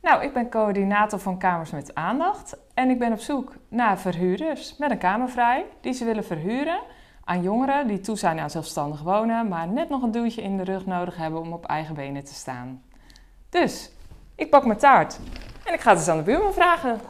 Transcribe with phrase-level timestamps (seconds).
[0.00, 4.76] Nou, ik ben coördinator van Kamers met Aandacht en ik ben op zoek naar verhuurders
[4.76, 6.80] met een kamer vrij die ze willen verhuren
[7.24, 10.64] aan jongeren die toe zijn aan zelfstandig wonen, maar net nog een duwtje in de
[10.64, 12.82] rug nodig hebben om op eigen benen te staan.
[13.48, 13.92] Dus,
[14.34, 15.18] ik pak mijn taart
[15.64, 17.00] en ik ga het eens aan de buurman vragen.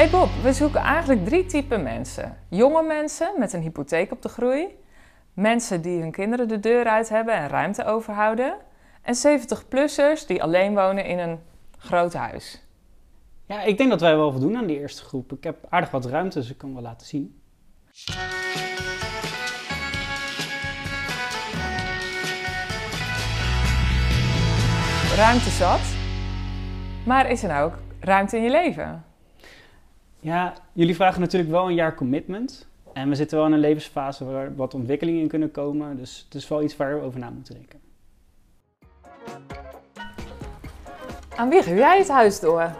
[0.00, 2.36] Hey Bob, we zoeken eigenlijk drie typen mensen.
[2.48, 4.68] Jonge mensen met een hypotheek op de groei.
[5.32, 8.54] Mensen die hun kinderen de deur uit hebben en ruimte overhouden.
[9.02, 11.38] En 70-plussers die alleen wonen in een
[11.78, 12.62] groot huis.
[13.46, 15.32] Ja, ik denk dat wij wel voldoen aan die eerste groep.
[15.32, 17.40] Ik heb aardig wat ruimte, dus ik kan wel laten zien.
[25.16, 25.94] Ruimte zat.
[27.06, 29.09] Maar is er nou ook ruimte in je leven?
[30.20, 32.66] Ja, jullie vragen natuurlijk wel een jaar commitment.
[32.92, 35.96] En we zitten wel in een levensfase waar wat ontwikkelingen in kunnen komen.
[35.96, 37.80] Dus het is wel iets waar we over na moeten denken.
[41.36, 42.70] Aan wie geef jij het huis door?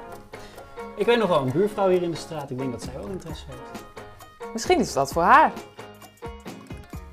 [0.97, 2.51] Ik weet nog wel een buurvrouw hier in de straat.
[2.51, 3.85] Ik denk dat zij wel interesse heeft.
[4.53, 5.53] Misschien is dat voor haar.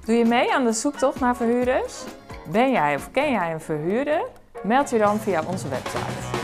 [0.05, 2.03] Doe je mee aan de zoektocht naar verhuurders?
[2.51, 4.21] Ben jij of ken jij een verhuurder?
[4.63, 6.36] Meld je dan via onze website.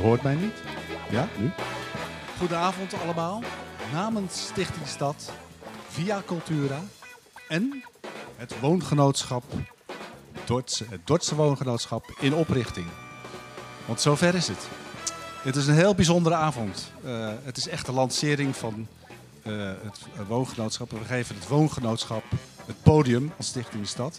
[0.00, 0.62] Hoort mij niet?
[1.10, 1.50] Ja, nu?
[2.38, 3.42] Goedenavond allemaal.
[3.92, 5.32] Namens Stichting Stad,
[5.88, 6.80] via Cultura
[7.48, 7.84] en
[8.36, 9.44] het woongenootschap,
[10.44, 12.86] Dordtse, het Dordtse woongenootschap in oprichting.
[13.86, 14.68] Want zover is het.
[15.42, 16.92] Het is een heel bijzondere avond.
[17.04, 18.86] Eh, het is echt de lancering van
[19.42, 20.90] eh, het woongenootschap.
[20.90, 22.24] We geven het woongenootschap
[22.66, 24.18] het podium als Stichting Stad.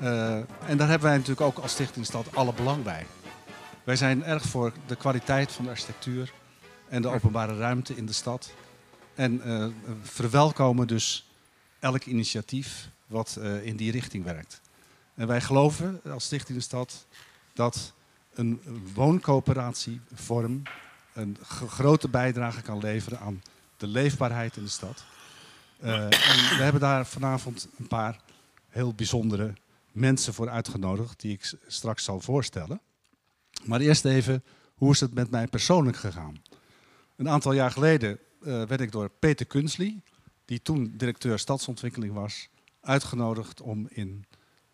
[0.00, 0.34] Eh,
[0.66, 3.06] en daar hebben wij natuurlijk ook als Stichting Stad alle belang bij.
[3.84, 6.32] Wij zijn erg voor de kwaliteit van de architectuur
[6.88, 8.52] en de openbare ruimte in de stad.
[9.14, 9.66] En uh,
[10.02, 11.30] verwelkomen dus
[11.78, 14.60] elk initiatief wat uh, in die richting werkt.
[15.14, 17.06] En wij geloven als Stichting de Stad
[17.52, 17.92] dat
[18.34, 18.60] een
[18.94, 20.62] wooncoöperatievorm
[21.12, 23.42] een grote bijdrage kan leveren aan
[23.76, 25.04] de leefbaarheid in de stad.
[25.82, 28.20] Uh, en we hebben daar vanavond een paar
[28.68, 29.52] heel bijzondere
[29.92, 32.80] mensen voor uitgenodigd, die ik straks zal voorstellen.
[33.64, 34.44] Maar eerst even,
[34.74, 36.42] hoe is het met mij persoonlijk gegaan?
[37.16, 40.00] Een aantal jaar geleden uh, werd ik door Peter Kunsley,
[40.44, 42.48] die toen directeur stadsontwikkeling was,
[42.80, 44.24] uitgenodigd om in,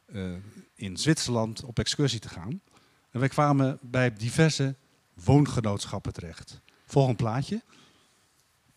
[0.06, 0.32] uh,
[0.74, 2.60] in Zwitserland op excursie te gaan.
[3.10, 4.74] En wij kwamen bij diverse
[5.24, 6.60] woongenootschappen terecht.
[6.86, 7.62] Volgend plaatje.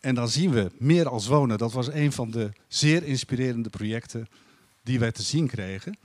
[0.00, 1.58] En dan zien we Meer als Wonen.
[1.58, 4.28] Dat was een van de zeer inspirerende projecten
[4.82, 5.98] die wij te zien kregen.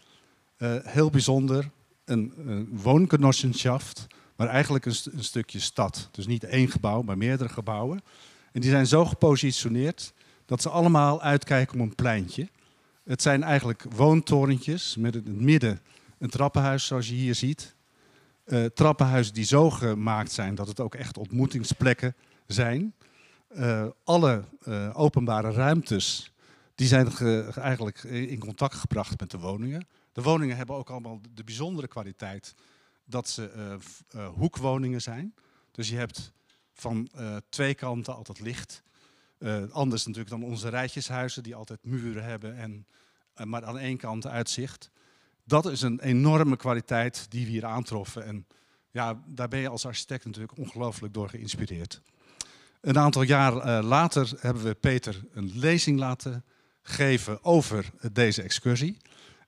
[0.57, 1.69] Uh, heel bijzonder,
[2.09, 6.09] een, een woongenossenschaft, maar eigenlijk een, een, stukje stad.
[6.11, 8.01] Dus niet één gebouw, maar meerdere gebouwen.
[8.51, 10.13] En die zijn zo gepositioneerd
[10.45, 12.47] dat ze allemaal uitkijken op een pleintje.
[13.03, 15.79] Het zijn eigenlijk woontorentjes met in het midden
[16.17, 17.75] een trappenhuis zoals je hier ziet.
[18.45, 22.15] Uh, trappenhuizen die zo gemaakt zijn dat het ook echt ontmoetingsplekken
[22.47, 22.93] zijn.
[23.57, 26.33] Uh, alle uh, openbare ruimtes
[26.75, 29.87] die zijn ge, eigenlijk in contact gebracht met de woningen.
[30.19, 32.55] De woningen hebben ook allemaal de bijzondere kwaliteit
[33.05, 33.73] dat ze uh,
[34.15, 35.33] uh, hoekwoningen zijn.
[35.71, 36.31] Dus je hebt
[36.73, 38.83] van uh, twee kanten altijd licht.
[39.71, 42.85] anders natuurlijk dan onze rijtjeshuizen die altijd muren hebben, en,
[43.49, 44.91] maar aan één kant uitzicht.
[45.43, 48.25] Dat is een enorme kwaliteit die we hier aantroffen.
[48.25, 48.47] En
[48.91, 52.01] ja, daar ben je als architect natuurlijk ongelooflijk door geïnspireerd.
[52.81, 56.45] Een aantal jaar later hebben we Peter een lezing laten
[56.81, 58.97] geven over deze excursie.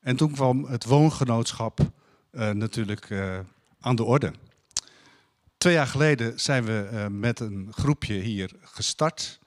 [0.01, 1.79] En toen kwam het woongenootschap
[2.31, 3.39] uh, natuurlijk uh,
[3.79, 4.33] aan de orde.
[5.57, 9.39] Twee jaar geleden zijn we uh, met een groepje hier gestart,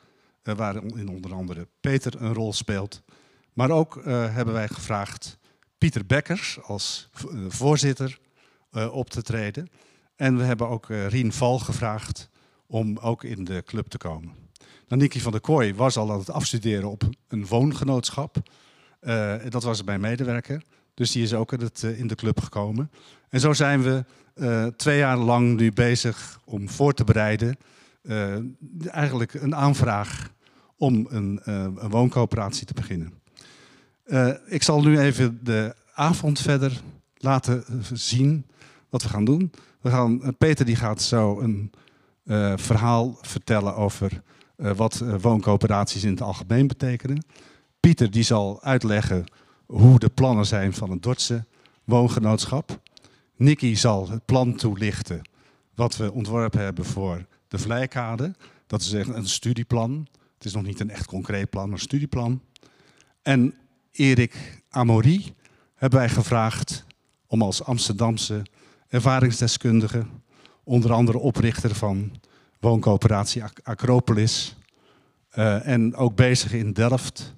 [0.43, 3.03] waarin onder andere Peter een rol speelt.
[3.53, 5.39] Maar ook hebben wij gevraagd
[5.79, 7.11] Pieter Bekkers als
[7.49, 8.19] voorzitter
[8.91, 9.69] op te treden.
[10.17, 12.29] En we hebben ook Rien Val gevraagd
[12.67, 14.35] om ook in de club te komen.
[14.89, 18.37] Nou, Niki van der Kooi was al aan het afstuderen op een woongenootschap.
[19.07, 20.63] Uh, dat was mijn medewerker.
[20.95, 22.91] Dus die is ook in, het, uh, in de club gekomen.
[23.29, 24.05] En zo zijn we
[24.35, 27.57] uh, twee jaar lang nu bezig om voor te bereiden.
[28.87, 30.33] eigenlijk een aanvraag
[30.77, 33.13] om een, een wooncoöperatie te beginnen.
[34.47, 36.81] ik zal nu even de avond verder
[37.17, 38.47] laten zien
[38.89, 39.53] wat we gaan doen.
[39.81, 41.73] We gaan, Peter die gaat zo een
[42.57, 44.23] verhaal vertellen over
[44.57, 47.25] wat wooncoöperaties in het algemeen betekenen.
[47.85, 49.25] Pieter die zal uitleggen
[49.67, 51.45] hoe de plannen zijn van een Dordtse
[51.85, 52.81] woongenootschap.
[53.37, 55.23] Nicky zal het plan toelichten
[55.75, 58.35] wat we ontworpen hebben voor de Vlijkade.
[58.67, 60.07] Dat is een studieplan.
[60.35, 62.43] Het is nog niet een echt concreet plan, maar een studieplan.
[63.23, 63.55] En
[63.93, 65.35] Erik Amory
[65.75, 66.85] hebben wij gevraagd
[67.27, 68.43] om als Amsterdamse
[68.89, 70.07] ervaringsdeskundige,
[70.63, 72.13] onder andere oprichter van
[72.61, 74.57] wooncoöperatie Acropolis
[75.35, 77.35] uh, en ook bezig in Delft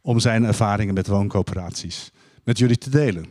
[0.00, 2.10] om zijn ervaringen met wooncoöperaties
[2.44, 3.26] met jullie te delen.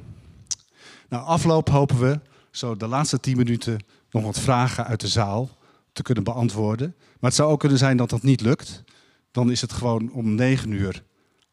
[1.10, 2.20] Na afloop hopen we
[2.52, 5.50] zo de laatste tien minuten nog wat vragen uit de zaal
[5.92, 6.96] te kunnen beantwoorden.
[6.98, 8.84] Maar het zou ook kunnen zijn dat dat niet lukt.
[9.32, 11.04] Dan is het gewoon om negen uur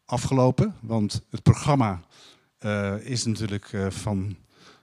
[0.05, 0.75] afgelopen.
[0.79, 2.01] Want het programma
[2.59, 4.35] uh, is natuurlijk uh, van.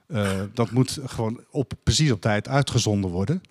[0.07, 3.41] Uh, dat moet gewoon op, precies op tijd uitgezonden worden.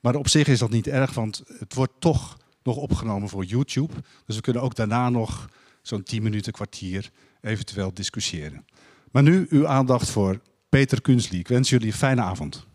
[0.00, 3.92] Maar op zich is dat niet erg, want het wordt toch nog opgenomen voor YouTube.
[4.26, 5.48] Dus we kunnen ook daarna nog
[5.88, 8.66] zo'n 10 minuten, kwartier eventueel discussiëren.
[9.10, 11.38] Maar nu uw aandacht voor Peter Kunstli.
[11.38, 12.66] Ik wens jullie een fijne avond.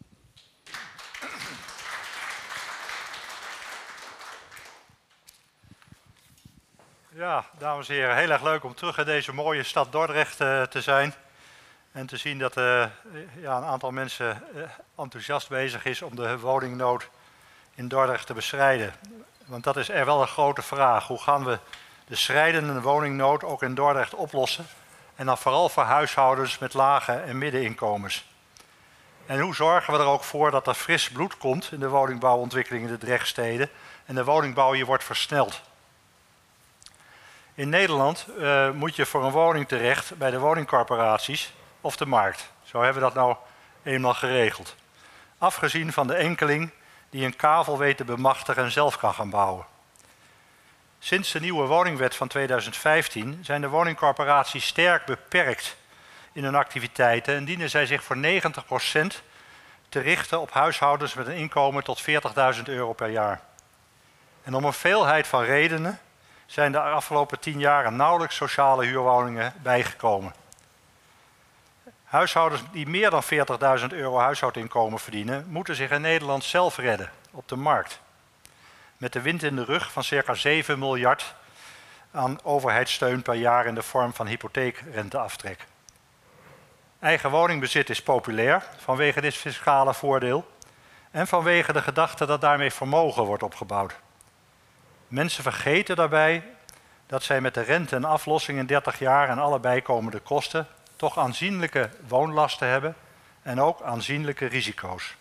[7.15, 10.62] Ja, dames en heren, heel erg leuk om terug in deze mooie stad Dordrecht uh,
[10.62, 11.13] te zijn.
[11.92, 12.86] En te zien dat uh,
[13.42, 14.62] ja, een aantal mensen uh,
[14.98, 17.10] enthousiast bezig is om de woningnood
[17.75, 18.94] in Dordrecht te bestrijden.
[19.45, 21.07] Want dat is er wel een grote vraag.
[21.07, 21.60] Hoe gaan we
[22.07, 24.65] de strijdende woningnood ook in Dordrecht oplossen?
[25.15, 28.25] En dan vooral voor huishoudens met lage en middeninkomens.
[29.25, 32.85] En hoe zorgen we er ook voor dat er fris bloed komt in de woningbouwontwikkeling
[32.85, 33.69] in de Drechtsteden
[34.05, 35.61] en de woningbouw hier wordt versneld?
[37.55, 42.51] In Nederland uh, moet je voor een woning terecht bij de woningcorporaties of de markt.
[42.63, 43.35] Zo hebben we dat nou
[43.83, 44.75] eenmaal geregeld.
[45.38, 46.71] Afgezien van de enkeling
[47.09, 49.65] die een kavel weet te bemachtigen en zelf kan gaan bouwen.
[51.03, 55.75] Sinds de nieuwe woningwet van 2015 zijn de woningcorporaties sterk beperkt
[56.31, 58.19] in hun activiteiten en dienen zij zich voor 90%
[59.89, 62.03] te richten op huishoudens met een inkomen tot
[62.55, 63.41] 40.000 euro per jaar.
[64.44, 66.00] En om een veelheid van redenen
[66.45, 70.33] zijn de afgelopen tien jaar nauwelijks sociale huurwoningen bijgekomen.
[72.03, 77.47] Huishoudens die meer dan 40.000 euro huishoudinkomen verdienen, moeten zich in Nederland zelf redden op
[77.47, 78.01] de markt.
[79.03, 81.35] Met de wind in de rug van circa 7 miljard
[82.11, 85.65] aan overheidssteun per jaar in de vorm van hypotheekrenteaftrek.
[87.00, 90.51] Eigen woningbezit is populair vanwege dit fiscale voordeel
[91.11, 93.95] en vanwege de gedachte dat daarmee vermogen wordt opgebouwd.
[95.07, 96.44] Mensen vergeten daarbij
[97.07, 101.17] dat zij met de rente en aflossing in 30 jaar en alle bijkomende kosten toch
[101.17, 102.95] aanzienlijke woonlasten hebben
[103.41, 105.15] en ook aanzienlijke risico's.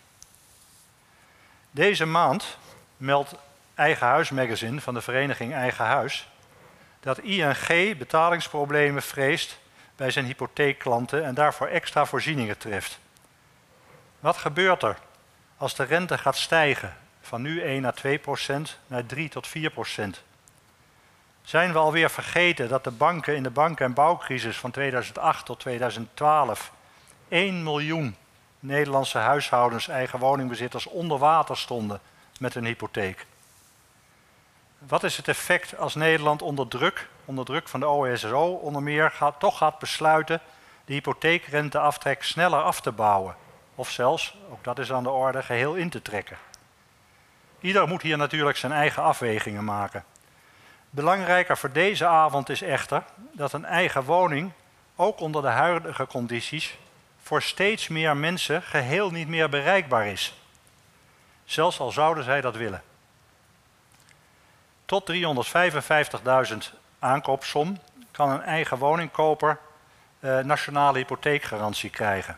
[1.71, 2.57] Deze maand
[2.97, 3.35] meldt
[3.75, 6.27] Eigen Huis Magazine van de vereniging Eigen Huis
[6.99, 9.59] dat ING betalingsproblemen vreest
[9.95, 12.99] bij zijn hypotheekklanten en daarvoor extra voorzieningen treft.
[14.19, 14.97] Wat gebeurt er
[15.57, 19.69] als de rente gaat stijgen van nu 1 à 2 procent naar 3 tot 4
[19.69, 20.21] procent?
[21.41, 25.59] Zijn we alweer vergeten dat de banken in de banken- en bouwcrisis van 2008 tot
[25.59, 26.71] 2012
[27.27, 28.15] 1 miljoen
[28.59, 31.99] Nederlandse huishoudens, eigen woningbezitters onder water stonden
[32.39, 33.25] met een hypotheek?
[34.87, 39.11] Wat is het effect als Nederland onder druk, onder druk van de OSRO onder meer,
[39.11, 40.41] gaat, toch gaat besluiten
[40.85, 43.35] de hypotheekrenteaftrek sneller af te bouwen?
[43.75, 46.37] Of zelfs, ook dat is aan de orde, geheel in te trekken.
[47.59, 50.03] Ieder moet hier natuurlijk zijn eigen afwegingen maken.
[50.89, 54.51] Belangrijker voor deze avond is echter dat een eigen woning,
[54.95, 56.77] ook onder de huidige condities,
[57.21, 60.33] voor steeds meer mensen geheel niet meer bereikbaar is.
[61.45, 62.83] Zelfs al zouden zij dat willen.
[64.93, 65.11] Tot
[66.51, 66.57] 355.000
[66.99, 67.79] aankoopsom
[68.11, 69.59] kan een eigen woningkoper
[70.19, 72.37] eh, nationale hypotheekgarantie krijgen.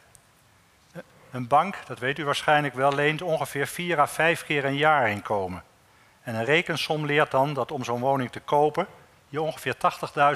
[1.32, 5.10] Een bank, dat weet u waarschijnlijk wel, leent ongeveer 4 à 5 keer een jaar
[5.10, 5.64] inkomen.
[6.22, 8.88] En een rekensom leert dan dat om zo'n woning te kopen
[9.30, 9.76] je ongeveer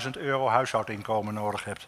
[0.03, 1.87] 80.000 euro huishoudinkomen nodig hebt.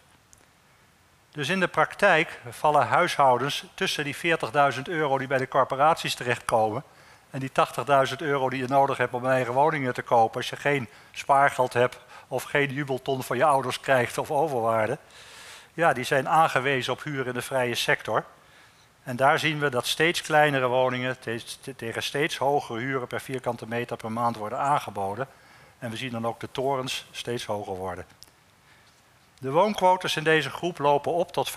[1.30, 4.16] Dus in de praktijk vallen huishoudens tussen die
[4.74, 6.84] 40.000 euro die bij de corporaties terechtkomen
[7.32, 7.50] en die
[8.10, 11.72] 80.000 euro die je nodig hebt om eigen woning te kopen als je geen spaargeld
[11.72, 11.98] hebt
[12.28, 14.98] of geen jubelton van je ouders krijgt of overwaarde.
[15.74, 18.24] Ja, die zijn aangewezen op huur in de vrije sector.
[19.02, 21.16] En daar zien we dat steeds kleinere woningen
[21.76, 25.28] tegen steeds hogere huren per vierkante meter per maand worden aangeboden.
[25.78, 28.04] En we zien dan ook de torens steeds hoger worden.
[29.42, 31.52] De woonquotas in deze groep lopen op tot 50%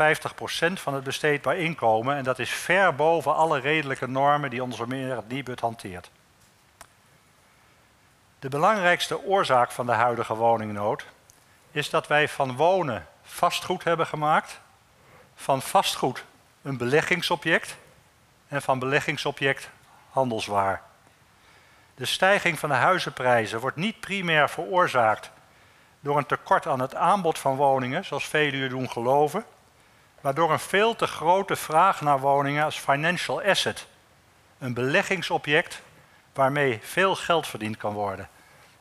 [0.73, 5.15] van het besteedbaar inkomen en dat is ver boven alle redelijke normen die onze meer
[5.15, 6.09] het Nibud hanteert.
[8.39, 11.05] De belangrijkste oorzaak van de huidige woningnood
[11.71, 14.59] is dat wij van wonen vastgoed hebben gemaakt
[15.35, 16.25] van vastgoed
[16.61, 17.75] een beleggingsobject
[18.47, 19.69] en van beleggingsobject
[20.09, 20.81] handelswaar.
[21.95, 25.31] De stijging van de huizenprijzen wordt niet primair veroorzaakt
[26.05, 29.45] door een tekort aan het aanbod van woningen, zoals velen u doen geloven,
[30.21, 33.87] maar door een veel te grote vraag naar woningen als financial asset,
[34.57, 35.81] een beleggingsobject
[36.33, 38.29] waarmee veel geld verdiend kan worden.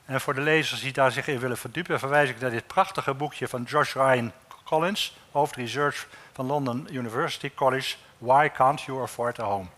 [0.04, 3.14] En voor de lezers die daar zich in willen verdiepen, verwijs ik naar dit prachtige
[3.14, 4.32] boekje van Josh Ryan
[4.64, 9.68] Collins, hoofdresearch van London University College, Why Can't You Afford a Home?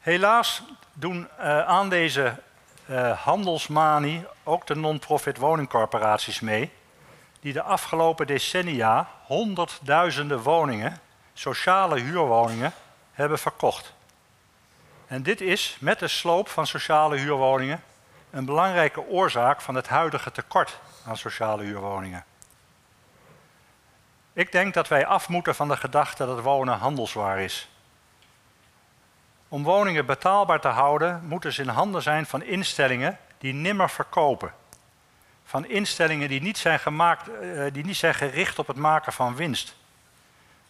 [0.00, 2.42] Helaas doen uh, aan deze
[2.86, 6.72] uh, handelsmanie ook de non-profit woningcorporaties mee,
[7.40, 11.00] die de afgelopen decennia honderdduizenden woningen,
[11.32, 12.72] sociale huurwoningen,
[13.12, 13.94] hebben verkocht.
[15.06, 17.82] En dit is met de sloop van sociale huurwoningen
[18.30, 22.24] een belangrijke oorzaak van het huidige tekort aan sociale huurwoningen.
[24.32, 27.68] Ik denk dat wij af moeten van de gedachte dat wonen handelswaar is.
[29.54, 34.52] Om woningen betaalbaar te houden, moeten ze in handen zijn van instellingen die nimmer verkopen.
[35.44, 39.36] Van instellingen die niet zijn, gemaakt, eh, die niet zijn gericht op het maken van
[39.36, 39.76] winst.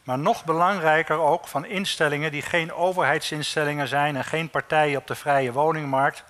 [0.02, 5.14] Maar nog belangrijker ook van instellingen die geen overheidsinstellingen zijn en geen partijen op de
[5.14, 6.24] vrije woningmarkt,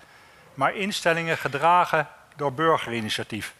[0.54, 3.54] maar instellingen gedragen door burgerinitiatief.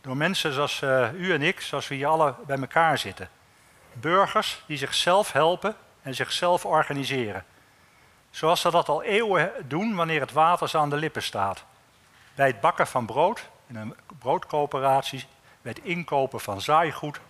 [0.00, 3.28] Door mensen zoals uh, u en ik, zoals we hier alle bij elkaar zitten.
[3.92, 7.44] Burgers die zichzelf helpen en zichzelf organiseren.
[8.32, 11.64] Zoals ze dat al eeuwen doen wanneer het water ze aan de lippen staat.
[12.34, 15.26] Bij het bakken van brood, in een broodcoöperatie,
[15.62, 17.20] bij het inkopen van zaaigoed,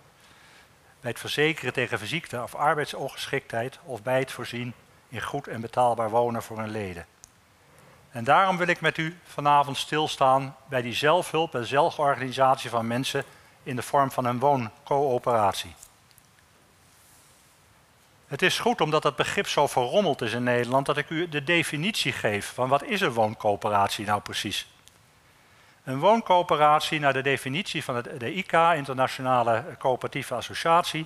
[1.01, 4.73] bij het verzekeren tegen ziekte of arbeidsongeschiktheid of bij het voorzien
[5.09, 7.05] in goed en betaalbaar wonen voor hun leden.
[8.11, 13.23] En daarom wil ik met u vanavond stilstaan bij die zelfhulp en zelforganisatie van mensen
[13.63, 15.75] in de vorm van een wooncoöperatie.
[18.33, 21.43] Het is goed omdat dat begrip zo verrommeld is in Nederland dat ik u de
[21.43, 24.67] definitie geef van wat is een wooncoöperatie nou precies.
[25.83, 31.05] Een wooncoöperatie, naar de definitie van de ICA, Internationale Coöperatieve Associatie,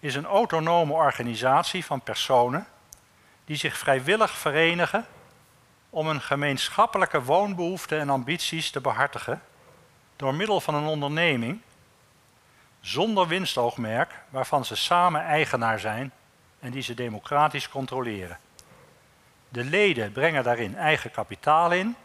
[0.00, 2.66] is een autonome organisatie van personen
[3.44, 5.06] die zich vrijwillig verenigen
[5.90, 9.42] om een gemeenschappelijke woonbehoeften en ambities te behartigen
[10.16, 11.60] door middel van een onderneming
[12.80, 16.12] zonder winstoogmerk waarvan ze samen eigenaar zijn
[16.62, 18.38] en die ze democratisch controleren.
[19.48, 21.96] De leden brengen daarin eigen kapitaal in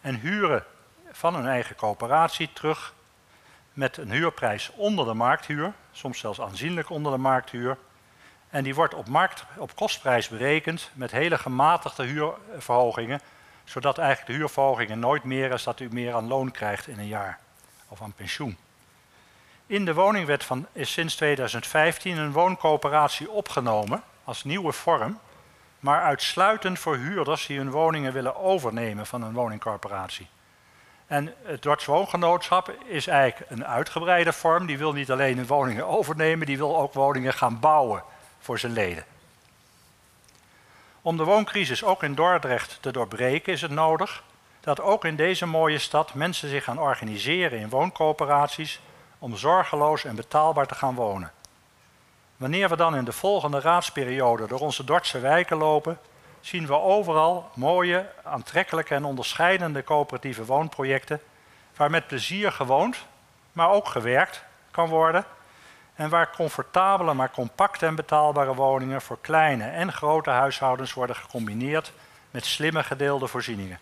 [0.00, 0.64] en huren
[1.10, 2.94] van hun eigen coöperatie terug
[3.72, 7.76] met een huurprijs onder de markthuur, soms zelfs aanzienlijk onder de markthuur.
[8.48, 13.20] En die wordt op, markt, op kostprijs berekend met hele gematigde huurverhogingen,
[13.64, 17.06] zodat eigenlijk de huurverhogingen nooit meer is dat u meer aan loon krijgt in een
[17.06, 17.38] jaar
[17.88, 18.56] of aan pensioen.
[19.68, 25.18] In de woningwet van, is sinds 2015 een wooncoöperatie opgenomen als nieuwe vorm,
[25.80, 30.28] maar uitsluitend voor huurders die hun woningen willen overnemen van een woningcorporatie.
[31.06, 34.66] En het Dordts Woongenootschap is eigenlijk een uitgebreide vorm.
[34.66, 38.02] Die wil niet alleen hun woningen overnemen, die wil ook woningen gaan bouwen
[38.38, 39.04] voor zijn leden.
[41.02, 44.22] Om de wooncrisis ook in Dordrecht te doorbreken is het nodig
[44.60, 48.80] dat ook in deze mooie stad mensen zich gaan organiseren in wooncoöperaties
[49.26, 51.32] om zorgeloos en betaalbaar te gaan wonen.
[52.36, 55.98] Wanneer we dan in de volgende raadsperiode door onze Dordtse wijken lopen,
[56.40, 61.20] zien we overal mooie, aantrekkelijke en onderscheidende coöperatieve woonprojecten
[61.76, 62.96] waar met plezier gewoond,
[63.52, 65.24] maar ook gewerkt kan worden
[65.94, 71.92] en waar comfortabele maar compacte en betaalbare woningen voor kleine en grote huishoudens worden gecombineerd
[72.30, 73.78] met slimme gedeelde voorzieningen.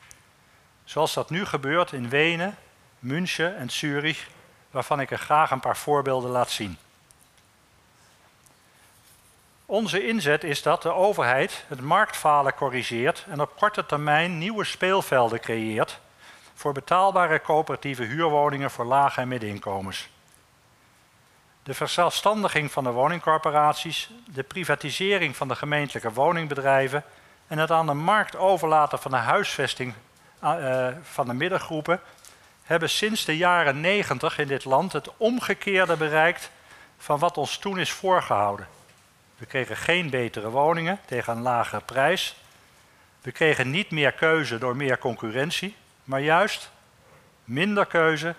[0.84, 2.56] Zoals dat nu gebeurt in Wenen,
[2.98, 4.28] München en Zurich
[4.74, 6.78] waarvan ik er graag een paar voorbeelden laat zien.
[9.66, 15.40] Onze inzet is dat de overheid het marktfalen corrigeert en op korte termijn nieuwe speelvelden
[15.40, 16.00] creëert
[16.54, 20.08] voor betaalbare coöperatieve huurwoningen voor lage en middeninkomens.
[21.62, 27.04] De verzelfstandiging van de woningcorporaties, de privatisering van de gemeentelijke woningbedrijven
[27.46, 29.94] en het aan de markt overlaten van de huisvesting
[30.44, 32.00] uh, van de middengroepen
[32.64, 36.50] hebben sinds de jaren 90 in dit land het omgekeerde bereikt
[36.98, 38.68] van wat ons toen is voorgehouden.
[39.36, 42.36] We kregen geen betere woningen tegen een lagere prijs.
[43.20, 46.70] We kregen niet meer keuze door meer concurrentie, maar juist
[47.44, 48.34] minder keuze,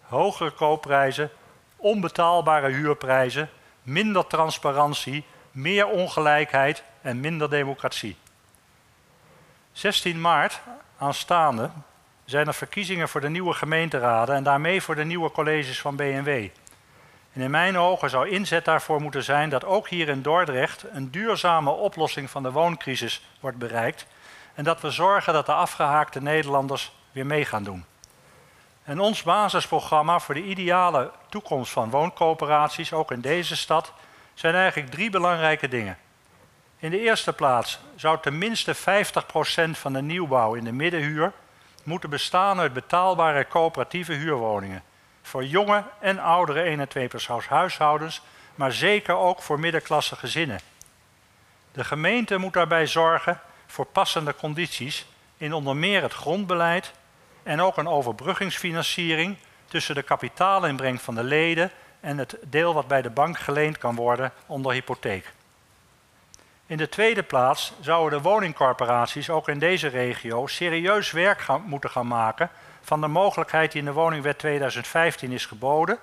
[0.00, 1.30] hogere koopprijzen,
[1.76, 3.50] onbetaalbare huurprijzen,
[3.82, 8.16] minder transparantie, meer ongelijkheid en minder democratie.
[9.72, 10.60] 16 maart
[10.98, 11.70] aanstaande
[12.24, 16.28] zijn er verkiezingen voor de nieuwe gemeenteraden en daarmee voor de nieuwe colleges van BNW.
[17.32, 21.10] En in mijn ogen zou inzet daarvoor moeten zijn dat ook hier in Dordrecht een
[21.10, 24.06] duurzame oplossing van de wooncrisis wordt bereikt
[24.54, 27.84] en dat we zorgen dat de afgehaakte Nederlanders weer mee gaan doen.
[28.84, 33.92] En ons basisprogramma voor de ideale toekomst van wooncoöperaties, ook in deze stad,
[34.34, 35.98] zijn eigenlijk drie belangrijke dingen.
[36.78, 38.78] In de eerste plaats zou tenminste 50%
[39.70, 41.32] van de nieuwbouw in de middenhuur
[41.84, 44.82] moeten bestaan uit betaalbare coöperatieve huurwoningen.
[45.22, 47.08] Voor jonge en oudere 1 en 2
[47.48, 48.22] huishoudens,
[48.54, 50.60] maar zeker ook voor middenklasse gezinnen.
[51.72, 56.92] De gemeente moet daarbij zorgen voor passende condities in onder meer het grondbeleid
[57.42, 59.36] en ook een overbruggingsfinanciering
[59.66, 63.94] tussen de kapitaalinbreng van de leden en het deel wat bij de bank geleend kan
[63.94, 65.32] worden onder hypotheek.
[66.66, 71.90] In de tweede plaats zouden de woningcorporaties ook in deze regio serieus werk gaan, moeten
[71.90, 75.98] gaan maken van de mogelijkheid die in de Woningwet 2015 is geboden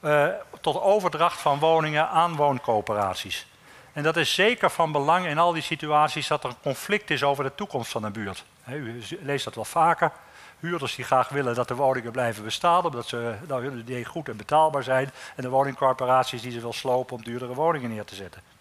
[0.00, 0.26] uh,
[0.60, 3.46] tot overdracht van woningen aan wooncoöperaties.
[3.92, 7.22] En dat is zeker van belang in al die situaties dat er een conflict is
[7.22, 8.44] over de toekomst van een buurt.
[8.66, 10.12] u leest dat wel vaker.
[10.60, 14.82] Huurders die graag willen dat de woningen blijven bestaan, omdat ze nou, goed en betaalbaar
[14.82, 15.10] zijn.
[15.36, 18.51] En de woningcorporaties die ze wil slopen om duurdere woningen neer te zetten.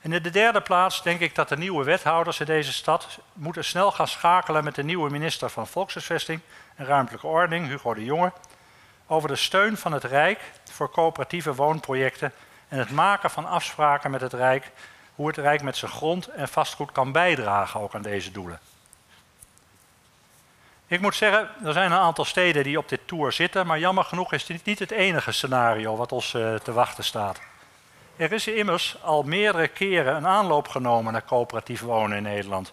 [0.00, 3.64] En in de derde plaats denk ik dat de nieuwe wethouders in deze stad moeten
[3.64, 6.40] snel gaan schakelen met de nieuwe minister van Volkshuisvesting
[6.74, 8.32] en Ruimtelijke Ordening, Hugo de Jonge,
[9.06, 10.40] over de steun van het Rijk
[10.72, 12.32] voor coöperatieve woonprojecten
[12.68, 14.70] en het maken van afspraken met het Rijk,
[15.14, 18.60] hoe het Rijk met zijn grond en vastgoed kan bijdragen ook aan deze doelen.
[20.86, 24.04] Ik moet zeggen, er zijn een aantal steden die op dit tour zitten, maar jammer
[24.04, 27.40] genoeg is dit niet het enige scenario wat ons uh, te wachten staat.
[28.20, 32.72] Er is immers al meerdere keren een aanloop genomen naar coöperatief wonen in Nederland.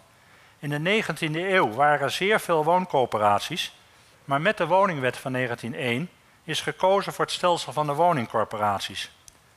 [0.59, 3.75] In de 19e eeuw waren er zeer veel wooncoöperaties,
[4.25, 6.09] maar met de woningwet van 1901
[6.43, 9.11] is gekozen voor het stelsel van de woningcorporaties.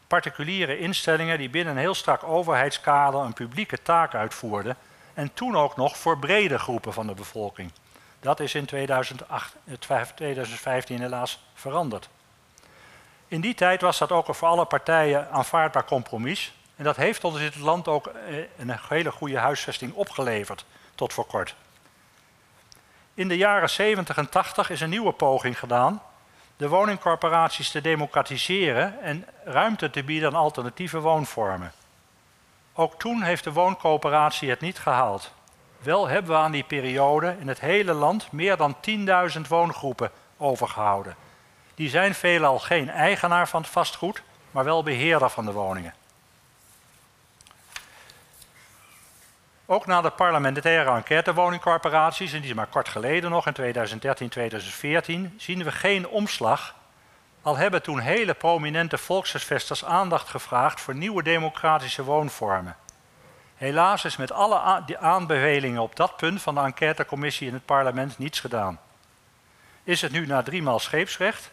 [0.07, 4.77] Particuliere instellingen die binnen een heel strak overheidskader een publieke taak uitvoerden
[5.15, 7.73] en toen ook nog voor brede groepen van de bevolking.
[8.21, 9.57] Dat is in 2008,
[10.15, 12.09] 2015 helaas veranderd.
[13.31, 16.53] In die tijd was dat ook een voor alle partijen aanvaardbaar compromis.
[16.77, 20.65] En dat heeft ons in het land ook eh, een hele goede huisvesting opgeleverd,
[20.95, 21.55] tot voor kort.
[23.15, 26.03] In de jaren 70 en 80 is een nieuwe poging gedaan
[26.57, 31.73] de woningcorporaties te democratiseren en ruimte te bieden aan alternatieve woonvormen.
[32.73, 35.33] Ook toen heeft de wooncoöperatie het niet gehaald.
[35.79, 38.77] Wel hebben we aan die periode in het hele land meer dan
[39.35, 41.17] 10.000 woongroepen overgehouden.
[41.81, 45.95] Die zijn veelal geen eigenaar van het vastgoed, maar wel beheerder van de woningen.
[49.67, 54.29] Ook na de parlementaire enquête woningcorporaties, en die is maar kort geleden nog, in 2013,
[54.29, 56.75] 2014, zien we geen omslag.
[57.43, 62.77] Al hebben toen hele prominente volkshuisvesters aandacht gevraagd voor nieuwe democratische woonvormen.
[63.57, 68.41] Helaas is met alle aanbevelingen op dat punt van de enquêtecommissie in het parlement niets
[68.41, 68.81] gedaan.
[69.85, 71.51] Is het nu na driemaal scheepsrecht?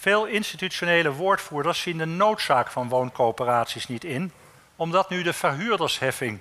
[0.00, 4.32] Veel institutionele woordvoerders zien de noodzaak van wooncoöperaties niet in,
[4.76, 6.40] omdat nu de verhuurdersheffing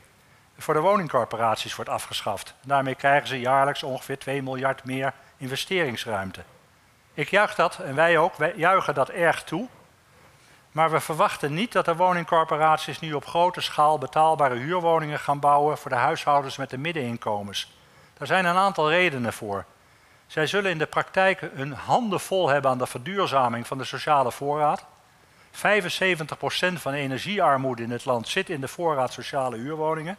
[0.58, 2.54] voor de woningcorporaties wordt afgeschaft.
[2.62, 6.43] Daarmee krijgen ze jaarlijks ongeveer 2 miljard meer investeringsruimte.
[7.13, 9.67] Ik juich dat en wij ook, wij juichen dat erg toe.
[10.72, 15.78] Maar we verwachten niet dat de woningcorporaties nu op grote schaal betaalbare huurwoningen gaan bouwen
[15.78, 17.72] voor de huishoudens met de middeninkomens.
[18.17, 19.65] Daar zijn een aantal redenen voor.
[20.28, 24.32] Zij zullen in de praktijk hun handen vol hebben aan de verduurzaming van de sociale
[24.32, 24.86] voorraad.
[25.52, 25.60] 75%
[26.74, 30.18] van de energiearmoede in het land zit in de voorraad sociale huurwoningen.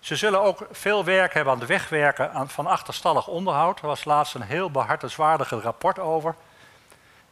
[0.00, 3.80] Ze zullen ook veel werk hebben aan het wegwerken van achterstallig onderhoud.
[3.80, 6.34] Er was laatst een heel behartenswaardig rapport over.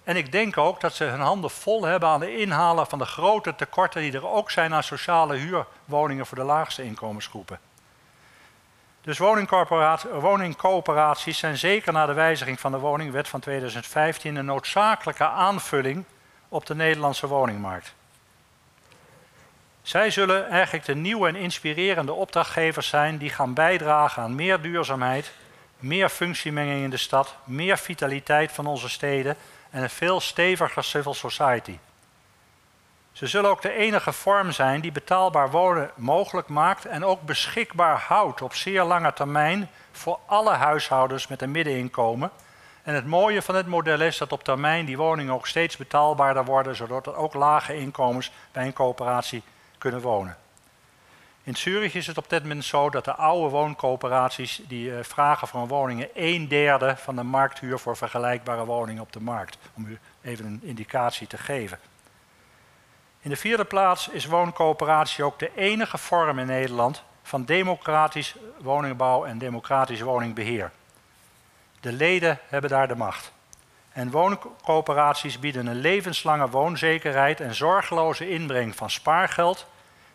[0.04, 3.04] En ik denk ook dat ze hun handen vol hebben aan de inhalen van de
[3.04, 7.58] grote tekorten die er ook zijn aan sociale huurwoningen voor de laagste inkomensgroepen.
[9.02, 9.18] Dus
[10.20, 16.04] woningcoöperaties zijn zeker na de wijziging van de woningwet van 2015 een noodzakelijke aanvulling
[16.48, 17.94] op de Nederlandse woningmarkt.
[19.82, 25.32] Zij zullen eigenlijk de nieuwe en inspirerende opdrachtgevers zijn die gaan bijdragen aan meer duurzaamheid,
[25.78, 29.36] meer functiemenging in de stad, meer vitaliteit van onze steden
[29.70, 31.78] en een veel steviger civil society.
[33.12, 37.98] Ze zullen ook de enige vorm zijn die betaalbaar wonen mogelijk maakt en ook beschikbaar
[37.98, 42.30] houdt op zeer lange termijn voor alle huishoudens met een middeninkomen.
[42.82, 46.44] En het mooie van het model is dat op termijn die woningen ook steeds betaalbaarder
[46.44, 49.42] worden, zodat er ook lage inkomens bij een coöperatie
[49.78, 50.36] kunnen wonen.
[51.44, 55.48] In Zurich is het op dit moment zo dat de oude wooncoöperaties die eh, vragen
[55.48, 59.58] voor een woningen een derde van de markthuur voor vergelijkbare woningen op de markt.
[59.74, 61.78] Om u even een indicatie te geven.
[63.22, 69.24] In de vierde plaats is wooncoöperatie ook de enige vorm in Nederland van democratisch woningbouw
[69.24, 70.70] en democratisch woningbeheer.
[71.80, 73.32] De leden hebben daar de macht.
[73.92, 79.66] En wooncoöperaties bieden een levenslange woonzekerheid en zorgeloze inbreng van spaargeld,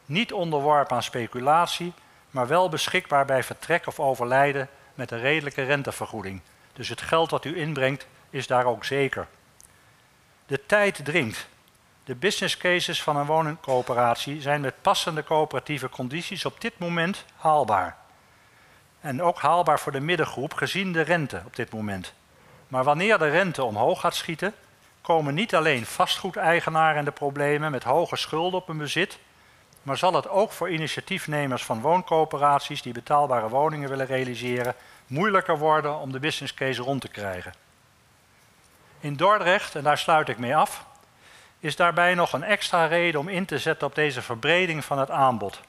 [0.06, 1.94] niet onderworpen aan speculatie,
[2.32, 6.42] maar wel beschikbaar bij vertrek of overlijden met een redelijke rentevergoeding.
[6.74, 9.28] Dus het geld dat u inbrengt is daar ook zeker.
[10.46, 11.48] De tijd dringt.
[12.08, 17.98] De business cases van een woningcoöperatie zijn met passende coöperatieve condities op dit moment haalbaar.
[19.00, 22.14] En ook haalbaar voor de middengroep gezien de rente op dit moment.
[22.68, 24.54] Maar wanneer de rente omhoog gaat schieten,
[25.02, 29.20] komen niet alleen vastgoedeigenaren in de problemen met hoge schulden op hun bezit,
[29.84, 34.76] maar zal het ook voor initiatiefnemers van wooncoöperaties die betaalbare woningen willen realiseren
[35.08, 37.54] moeilijker worden om de business case rond te krijgen.
[39.00, 40.86] In Dordrecht, en daar sluit ik mee af,
[41.60, 45.10] is daarbij nog een extra reden om in te zetten op deze verbreding van het
[45.10, 45.62] aanbod.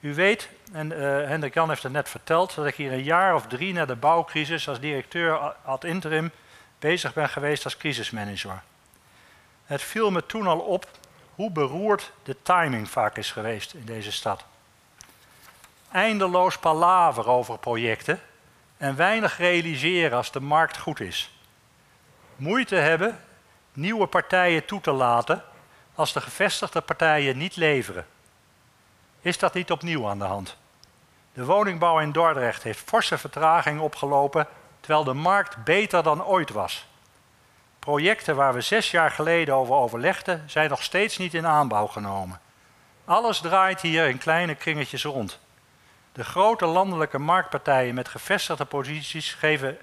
[0.00, 3.34] U weet, en uh, Hendrik Jan heeft het net verteld, dat ik hier een jaar
[3.34, 6.30] of drie na de bouwcrisis als directeur ad interim
[6.78, 8.62] bezig ben geweest als crisismanager.
[9.64, 10.86] Het viel me toen al op
[11.34, 14.44] hoe beroerd de timing vaak is geweest in deze stad.
[15.92, 18.20] Eindeloos palaver over projecten
[18.76, 21.34] en weinig realiseren als de markt goed is.
[22.36, 23.20] Moeite hebben
[23.80, 25.44] nieuwe partijen toe te laten
[25.94, 28.06] als de gevestigde partijen niet leveren.
[29.20, 30.56] Is dat niet opnieuw aan de hand?
[31.32, 34.46] De woningbouw in Dordrecht heeft forse vertraging opgelopen,
[34.80, 36.86] terwijl de markt beter dan ooit was.
[37.78, 42.40] Projecten waar we zes jaar geleden over overlegden, zijn nog steeds niet in aanbouw genomen.
[43.04, 45.38] Alles draait hier in kleine kringetjes rond.
[46.12, 49.78] De grote landelijke marktpartijen met gevestigde posities geven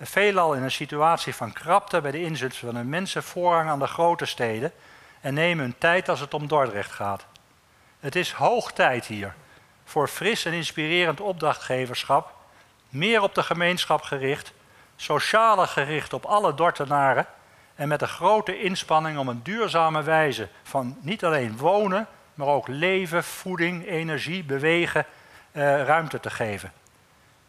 [0.00, 3.86] veelal in een situatie van krapte bij de inzet van hun mensen voorrang aan de
[3.86, 4.72] grote steden
[5.20, 7.26] en nemen hun tijd als het om Dordrecht gaat.
[8.00, 9.34] Het is hoog tijd hier
[9.84, 12.34] voor fris en inspirerend opdrachtgeverschap,
[12.88, 14.52] meer op de gemeenschap gericht,
[14.96, 17.26] socialer gericht op alle Dortenaren
[17.74, 22.68] en met een grote inspanning om een duurzame wijze van niet alleen wonen, maar ook
[22.68, 25.06] leven, voeding, energie, bewegen,
[25.52, 26.72] eh, ruimte te geven.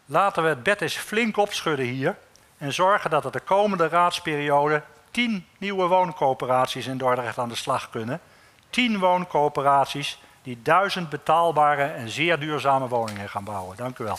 [0.05, 2.15] Laten we het bed eens flink opschudden hier
[2.59, 7.89] en zorgen dat er de komende raadsperiode tien nieuwe wooncoöperaties in Dordrecht aan de slag
[7.89, 8.21] kunnen.
[8.69, 13.77] Tien wooncoöperaties die duizend betaalbare en zeer duurzame woningen gaan bouwen.
[13.77, 14.17] Dank u wel.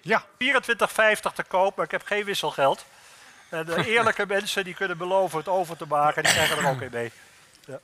[0.00, 0.24] Ja.
[0.38, 2.84] 24,50 te koop, maar ik heb geen wisselgeld.
[3.54, 6.80] En de eerlijke mensen die kunnen beloven het over te maken, die krijgen er ook
[6.80, 7.12] in mee.
[7.66, 7.80] Ja.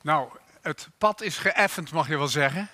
[0.00, 0.28] Nou,
[0.60, 2.68] het pad is geëffend, mag je wel zeggen.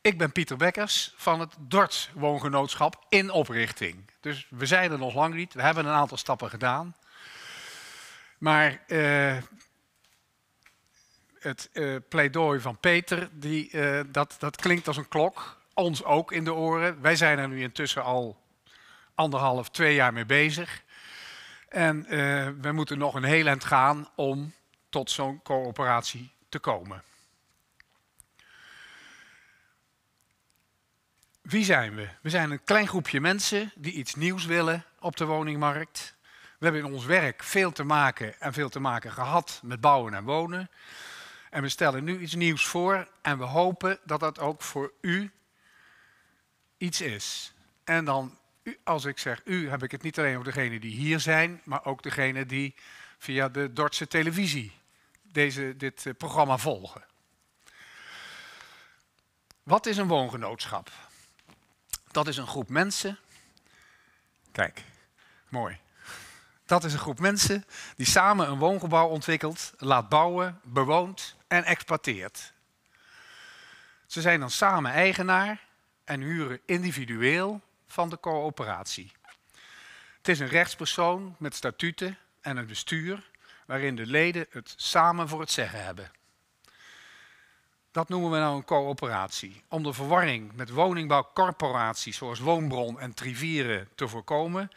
[0.00, 4.10] Ik ben Pieter Bekkers van het Dort Woongenootschap in oprichting.
[4.20, 5.54] Dus we zijn er nog lang niet.
[5.54, 6.96] We hebben een aantal stappen gedaan.
[8.38, 9.36] Maar uh,
[11.38, 15.61] het uh, pleidooi van Peter, die, uh, dat, dat klinkt als een klok.
[15.74, 17.00] Ons ook in de oren.
[17.00, 18.40] Wij zijn er nu intussen al
[19.14, 20.82] anderhalf, twee jaar mee bezig.
[21.68, 22.02] En
[22.60, 24.52] we moeten nog een heel eind gaan om
[24.88, 27.02] tot zo'n coöperatie te komen.
[31.42, 32.08] Wie zijn we?
[32.22, 36.16] We zijn een klein groepje mensen die iets nieuws willen op de woningmarkt.
[36.58, 40.14] We hebben in ons werk veel te maken en veel te maken gehad met bouwen
[40.14, 40.70] en wonen.
[41.50, 45.30] En we stellen nu iets nieuws voor en we hopen dat dat ook voor u
[46.82, 47.52] iets is.
[47.84, 48.38] En dan,
[48.84, 51.84] als ik zeg u, heb ik het niet alleen over degenen die hier zijn, maar
[51.84, 52.74] ook degenen die
[53.18, 54.72] via de Dordtse televisie
[55.22, 57.04] deze, dit eh, programma volgen.
[59.62, 60.90] Wat is een woongenootschap?
[62.10, 63.18] Dat is een groep mensen.
[64.52, 64.84] Kijk,
[65.48, 65.78] mooi.
[66.66, 67.64] Dat is een groep mensen
[67.96, 72.52] die samen een woongebouw ontwikkelt, laat bouwen, bewoont en exploiteert.
[74.06, 75.70] Ze zijn dan samen eigenaar
[76.04, 79.12] en huren individueel van de coöperatie.
[80.16, 83.30] Het is een rechtspersoon met statuten en een bestuur
[83.66, 86.10] waarin de leden het samen voor het zeggen hebben.
[87.90, 89.62] Dat noemen we nou een coöperatie.
[89.68, 94.70] Om de verwarring met woningbouwcorporaties zoals Woonbron en Trivieren te voorkomen,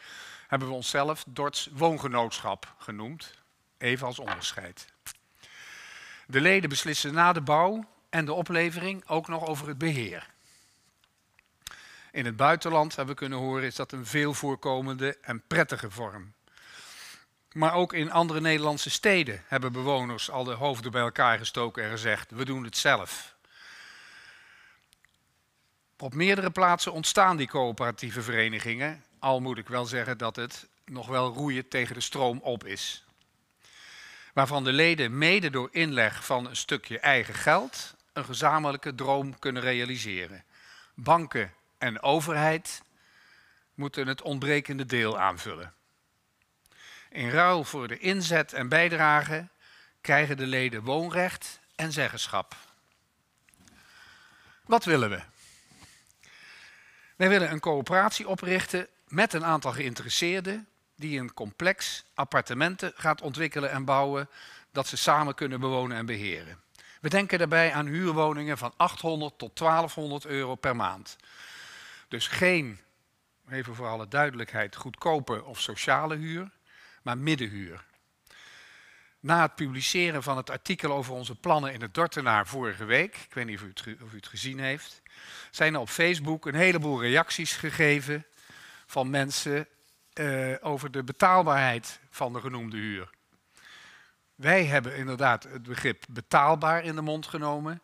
[0.48, 3.34] hebben we onszelf Dorts Woongenootschap genoemd,
[3.78, 4.92] even als onderscheid.
[6.26, 10.34] De leden beslissen na de bouw en de oplevering ook nog over het beheer.
[12.16, 16.32] In het buitenland hebben we kunnen horen is dat een veel voorkomende en prettige vorm.
[17.52, 21.90] Maar ook in andere Nederlandse steden hebben bewoners al de hoofden bij elkaar gestoken en
[21.90, 23.34] gezegd: we doen het zelf.
[25.98, 31.06] Op meerdere plaatsen ontstaan die coöperatieve verenigingen, al moet ik wel zeggen dat het nog
[31.06, 33.04] wel roeien tegen de stroom op is.
[34.32, 39.62] Waarvan de leden mede door inleg van een stukje eigen geld een gezamenlijke droom kunnen
[39.62, 40.44] realiseren.
[40.94, 41.54] Banken
[41.86, 42.82] en overheid
[43.74, 45.74] moeten het ontbrekende deel aanvullen.
[47.10, 49.48] In ruil voor de inzet en bijdrage
[50.00, 52.56] krijgen de leden woonrecht en zeggenschap.
[54.64, 55.20] Wat willen we?
[57.16, 63.70] Wij willen een coöperatie oprichten met een aantal geïnteresseerden die een complex appartementen gaat ontwikkelen
[63.70, 64.28] en bouwen
[64.72, 66.60] dat ze samen kunnen bewonen en beheren.
[67.00, 71.16] We denken daarbij aan huurwoningen van 800 tot 1200 euro per maand.
[72.08, 72.80] Dus geen,
[73.48, 76.50] even voor alle duidelijkheid, goedkope of sociale huur,
[77.02, 77.84] maar middenhuur.
[79.20, 83.34] Na het publiceren van het artikel over onze plannen in het Dortenaar vorige week, ik
[83.34, 85.02] weet niet of u het, of u het gezien heeft,
[85.50, 88.26] zijn er op Facebook een heleboel reacties gegeven
[88.86, 89.68] van mensen
[90.14, 93.10] uh, over de betaalbaarheid van de genoemde huur.
[94.34, 97.82] Wij hebben inderdaad het begrip betaalbaar in de mond genomen,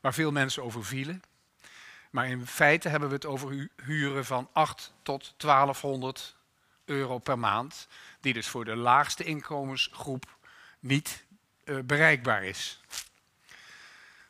[0.00, 1.22] waar veel mensen over vielen.
[2.10, 6.36] Maar in feite hebben we het over huren van 8 tot 1200
[6.84, 7.88] euro per maand,
[8.20, 10.36] die dus voor de laagste inkomensgroep
[10.80, 11.24] niet
[11.64, 12.80] uh, bereikbaar is.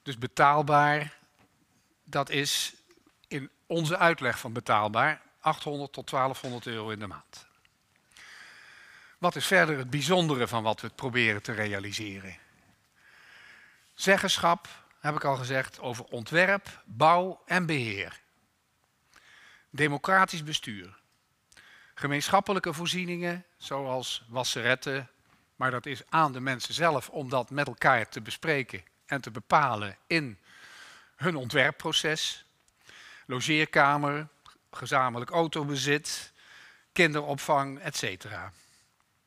[0.02, 1.16] Dus betaalbaar,
[2.04, 2.74] dat is
[3.28, 7.46] in onze uitleg van betaalbaar 800 tot 1200 euro in de maand.
[9.18, 12.38] Wat is verder het bijzondere van wat we proberen te realiseren?
[13.94, 14.68] Zeggenschap,
[15.06, 18.20] heb ik al gezegd, over ontwerp, bouw en beheer.
[19.70, 20.98] Democratisch bestuur.
[21.94, 25.10] Gemeenschappelijke voorzieningen, zoals wasseretten,
[25.56, 29.30] maar dat is aan de mensen zelf om dat met elkaar te bespreken en te
[29.30, 30.38] bepalen in
[31.16, 32.44] hun ontwerpproces.
[33.26, 34.28] Logeerkamer,
[34.70, 36.32] gezamenlijk autobezit,
[36.92, 38.26] kinderopvang, etc.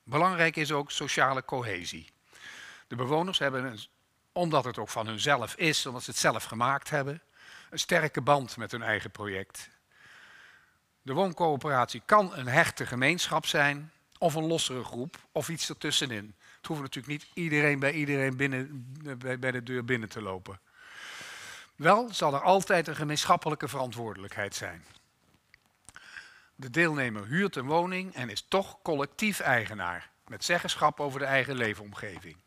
[0.03, 2.09] Belangrijk is ook sociale cohesie.
[2.87, 3.79] De bewoners hebben, een,
[4.39, 7.21] omdat het ook van hunzelf is, omdat ze het zelf gemaakt hebben,
[7.69, 9.69] een sterke band met hun eigen project.
[11.01, 16.35] De wooncoöperatie kan een hechte gemeenschap zijn, of een lossere groep, of iets ertussenin.
[16.57, 18.87] Het hoeft natuurlijk niet iedereen bij iedereen binnen,
[19.39, 20.59] bij de deur binnen te lopen.
[21.75, 24.85] Wel zal er altijd een gemeenschappelijke verantwoordelijkheid zijn.
[26.55, 31.55] De deelnemer huurt een woning en is toch collectief eigenaar, met zeggenschap over de eigen
[31.55, 32.37] leefomgeving.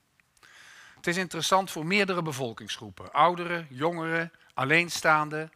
[1.03, 5.53] Het is interessant voor meerdere bevolkingsgroepen: ouderen, jongeren, alleenstaanden,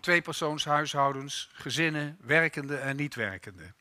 [0.00, 3.72] tweepersoonshuishoudens, gezinnen, werkende en niet-werkende.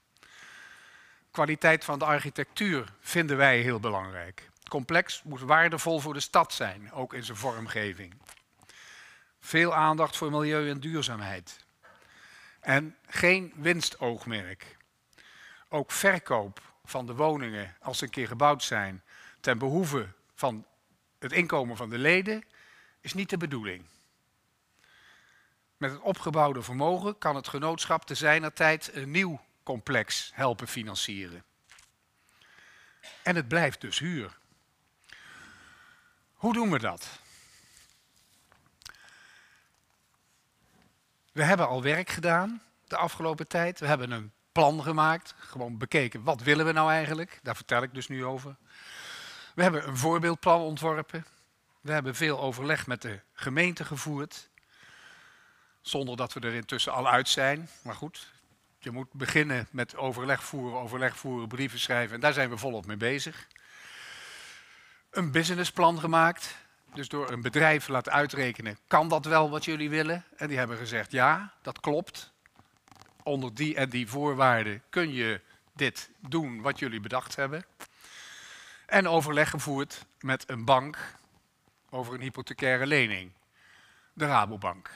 [1.32, 4.50] Kwaliteit van de architectuur vinden wij heel belangrijk.
[4.70, 8.14] Complex moet waardevol voor de stad zijn, ook in zijn vormgeving.
[9.40, 11.66] Veel aandacht voor milieu en duurzaamheid.
[12.60, 14.78] En geen winstoogmerk.
[15.70, 19.04] Ook verkoop van de woningen, als ze een keer gebouwd zijn,
[19.40, 20.66] ten behoeve van
[21.20, 22.44] het inkomen van de leden,
[23.02, 23.86] is niet de bedoeling.
[25.78, 31.44] Met het opgebouwde vermogen kan het genootschap te zijner tijd een nieuw complex helpen financieren.
[33.24, 34.38] En het blijft dus huur.
[36.34, 37.20] Hoe doen we dat?
[41.32, 43.80] We hebben al werk gedaan de afgelopen tijd.
[43.80, 45.34] We hebben een plan gemaakt.
[45.38, 47.40] Gewoon bekeken, wat willen we nou eigenlijk?
[47.44, 48.56] Daar vertel ik dus nu over.
[49.60, 51.26] We hebben een voorbeeldplan ontworpen.
[51.82, 54.50] We hebben veel overleg met de gemeente gevoerd.
[55.82, 57.70] Zonder dat we er intussen al uit zijn.
[57.82, 58.32] Maar goed,
[58.78, 62.16] je moet beginnen met overleg voeren, overleg voeren, brieven schrijven.
[62.16, 63.48] En daar zijn we volop mee bezig.
[65.10, 66.56] Een businessplan gemaakt.
[66.94, 70.26] Dus door een bedrijf laten uitrekenen, kan dat wel wat jullie willen?
[70.38, 72.32] En die hebben gezegd, ja, dat klopt.
[73.24, 75.42] Onder die en die voorwaarden kun je
[75.74, 77.66] dit doen wat jullie bedacht hebben.
[78.90, 80.98] En overleg gevoerd met een bank
[81.90, 83.32] over een hypothecaire lening.
[84.14, 84.92] De Rabobank.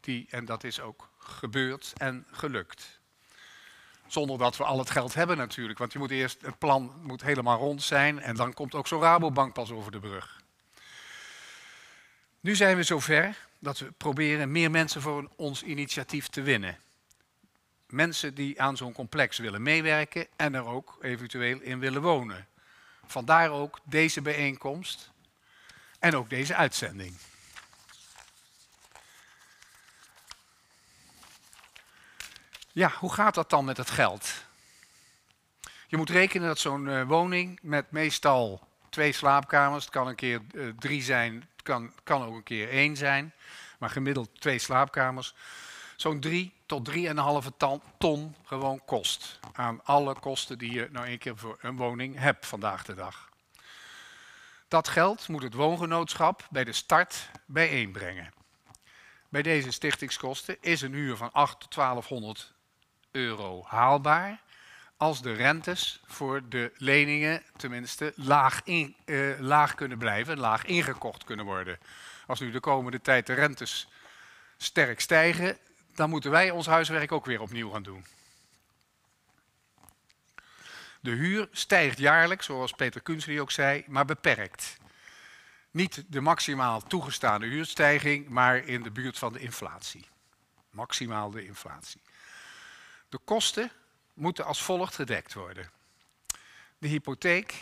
[0.00, 3.00] Die, en dat is ook gebeurd en gelukt.
[4.06, 5.78] Zonder dat we al het geld hebben natuurlijk.
[5.78, 9.00] Want je moet eerst, het plan moet helemaal rond zijn en dan komt ook zo'n
[9.00, 10.40] Rabobank pas over de brug.
[12.40, 16.78] Nu zijn we zover dat we proberen meer mensen voor ons initiatief te winnen.
[17.86, 22.48] Mensen die aan zo'n complex willen meewerken en er ook eventueel in willen wonen.
[23.10, 25.10] Vandaar ook deze bijeenkomst
[25.98, 27.16] en ook deze uitzending.
[32.72, 34.44] Ja, hoe gaat dat dan met het geld?
[35.86, 40.42] Je moet rekenen dat zo'n eh, woning met meestal twee slaapkamers, het kan een keer
[40.52, 43.32] uh, drie zijn, het kan, kan ook een keer één zijn,
[43.78, 45.34] maar gemiddeld twee slaapkamers,
[45.96, 46.96] zo'n drie tot 3,5
[47.98, 49.40] ton, gewoon kost.
[49.52, 53.28] Aan alle kosten die je nou een keer voor een woning hebt vandaag de dag.
[54.68, 58.32] Dat geld moet het woongenootschap bij de start bijeenbrengen.
[59.28, 62.52] Bij deze stichtingskosten is een huur van 8 tot 1200
[63.10, 64.40] euro haalbaar
[64.96, 71.44] als de rentes voor de leningen tenminste laag, uh, laag kunnen blijven, laag ingekocht kunnen
[71.44, 71.78] worden.
[72.26, 73.88] Als nu de komende tijd de rentes
[74.56, 75.58] sterk stijgen,
[75.94, 78.04] dan moeten wij ons huiswerk ook weer opnieuw gaan doen.
[81.00, 84.76] De huur stijgt jaarlijks, zoals Peter Kunstli ook zei, maar beperkt.
[85.70, 90.08] Niet de maximaal toegestaande huurstijging, maar in de buurt van de inflatie.
[90.70, 92.00] Maximaal de inflatie.
[93.08, 93.70] De kosten
[94.14, 95.70] moeten als volgt gedekt worden.
[96.78, 97.54] De hypotheek,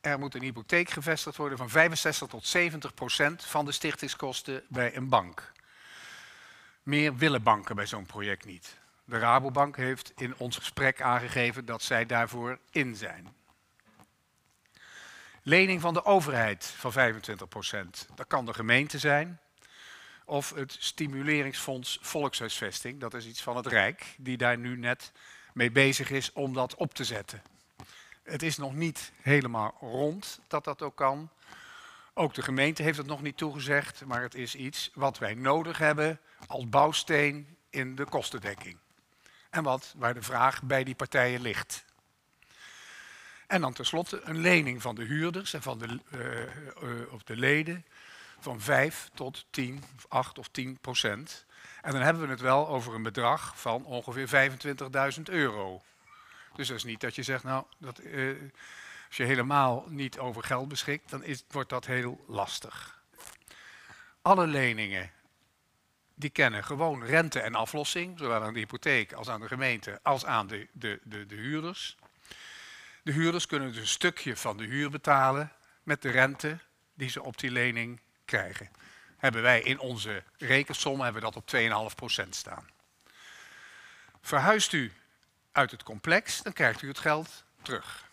[0.00, 4.96] er moet een hypotheek gevestigd worden van 65 tot 70 procent van de stichtingskosten bij
[4.96, 5.52] een bank.
[6.86, 8.78] Meer willen banken bij zo'n project niet.
[9.04, 13.34] De Rabobank heeft in ons gesprek aangegeven dat zij daarvoor in zijn.
[15.42, 18.08] Lening van de overheid van 25 procent.
[18.14, 19.40] Dat kan de gemeente zijn.
[20.24, 23.00] Of het Stimuleringsfonds Volkshuisvesting.
[23.00, 25.12] Dat is iets van het Rijk, die daar nu net
[25.52, 27.42] mee bezig is om dat op te zetten.
[28.22, 31.30] Het is nog niet helemaal rond dat dat ook kan.
[32.18, 35.78] Ook de gemeente heeft het nog niet toegezegd, maar het is iets wat wij nodig
[35.78, 38.78] hebben als bouwsteen in de kostendekking.
[39.50, 41.84] En wat, waar de vraag bij die partijen ligt.
[43.46, 47.36] En dan tenslotte een lening van de huurders en van de, uh, uh, of de
[47.36, 47.86] leden
[48.38, 51.46] van 5 tot 10, 8 of 10 procent.
[51.82, 54.50] En dan hebben we het wel over een bedrag van ongeveer
[55.16, 55.82] 25.000 euro.
[56.54, 58.50] Dus dat is niet dat je zegt, nou, dat, uh,
[59.06, 63.02] als je helemaal niet over geld beschikt, dan is, wordt dat heel lastig.
[64.22, 65.10] Alle leningen
[66.14, 70.24] die kennen gewoon rente en aflossing, zowel aan de hypotheek als aan de gemeente als
[70.24, 71.96] aan de, de, de, de huurders.
[73.02, 76.58] De huurders kunnen dus een stukje van de huur betalen met de rente
[76.94, 78.70] die ze op die lening krijgen.
[79.16, 82.68] Hebben wij in onze rekensom hebben we dat op 2,5% staan.
[84.20, 84.92] Verhuist u
[85.52, 88.05] uit het complex, dan krijgt u het geld terug.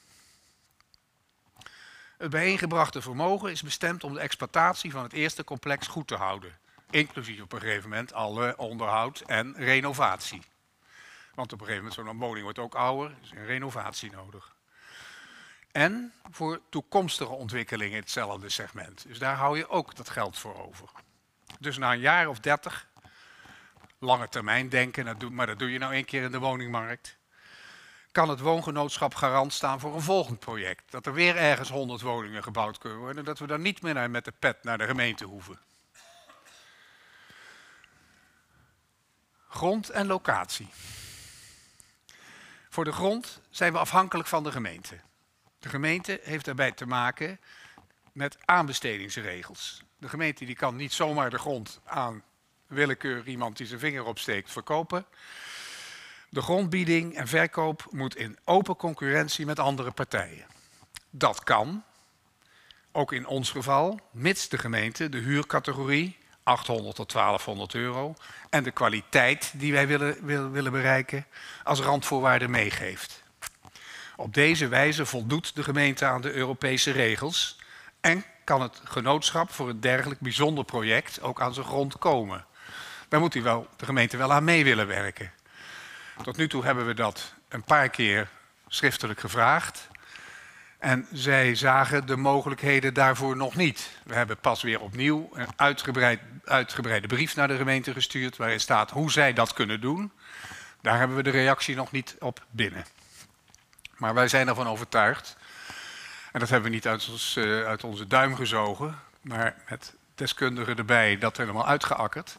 [2.17, 6.57] Het bijeengebrachte vermogen is bestemd om de exploitatie van het eerste complex goed te houden.
[6.89, 10.41] Inclusief op een gegeven moment alle onderhoud en renovatie.
[11.33, 14.55] Want op een gegeven moment zo'n woning wordt ook ouder, is een renovatie nodig.
[15.71, 19.07] En voor toekomstige ontwikkelingen in hetzelfde segment.
[19.07, 20.89] Dus daar hou je ook dat geld voor over.
[21.59, 22.87] Dus na een jaar of dertig,
[23.99, 27.17] lange termijn denken, maar dat doe je nou één keer in de woningmarkt
[28.13, 30.91] kan het woongenootschap garant staan voor een volgend project.
[30.91, 34.09] Dat er weer ergens 100 woningen gebouwd kunnen worden en dat we dan niet meer
[34.09, 35.59] met de pet naar de gemeente hoeven.
[39.47, 40.67] Grond en locatie.
[42.69, 44.99] Voor de grond zijn we afhankelijk van de gemeente.
[45.59, 47.39] De gemeente heeft daarbij te maken
[48.11, 49.83] met aanbestedingsregels.
[49.97, 52.23] De gemeente die kan niet zomaar de grond aan
[52.67, 55.05] willekeur iemand die zijn vinger opsteekt verkopen.
[56.33, 60.45] De grondbieding en verkoop moet in open concurrentie met andere partijen.
[61.09, 61.83] Dat kan,
[62.91, 68.15] ook in ons geval, mits de gemeente de huurcategorie 800 tot 1200 euro
[68.49, 71.25] en de kwaliteit die wij willen, willen bereiken
[71.63, 73.23] als randvoorwaarde meegeeft.
[74.15, 77.59] Op deze wijze voldoet de gemeente aan de Europese regels
[78.01, 82.45] en kan het genootschap voor een dergelijk bijzonder project ook aan zijn grond komen.
[83.09, 85.31] Daar moet wel, de gemeente wel aan mee willen werken.
[86.21, 88.29] Tot nu toe hebben we dat een paar keer
[88.67, 89.87] schriftelijk gevraagd.
[90.79, 93.89] En zij zagen de mogelijkheden daarvoor nog niet.
[94.03, 98.37] We hebben pas weer opnieuw een uitgebreid, uitgebreide brief naar de gemeente gestuurd...
[98.37, 100.11] waarin staat hoe zij dat kunnen doen.
[100.81, 102.85] Daar hebben we de reactie nog niet op binnen.
[103.97, 105.37] Maar wij zijn ervan overtuigd...
[106.31, 108.99] en dat hebben we niet uit, ons, uh, uit onze duim gezogen...
[109.21, 112.37] maar met deskundigen erbij dat helemaal uitgeakkerd.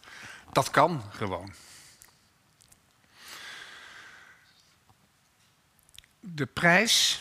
[0.53, 1.53] Dat kan gewoon.
[6.27, 7.21] De prijs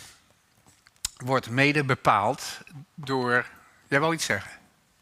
[1.17, 2.59] wordt mede bepaald
[2.93, 3.45] door.
[3.87, 4.51] Jij wil iets zeggen?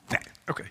[0.08, 0.70] Nee, oké.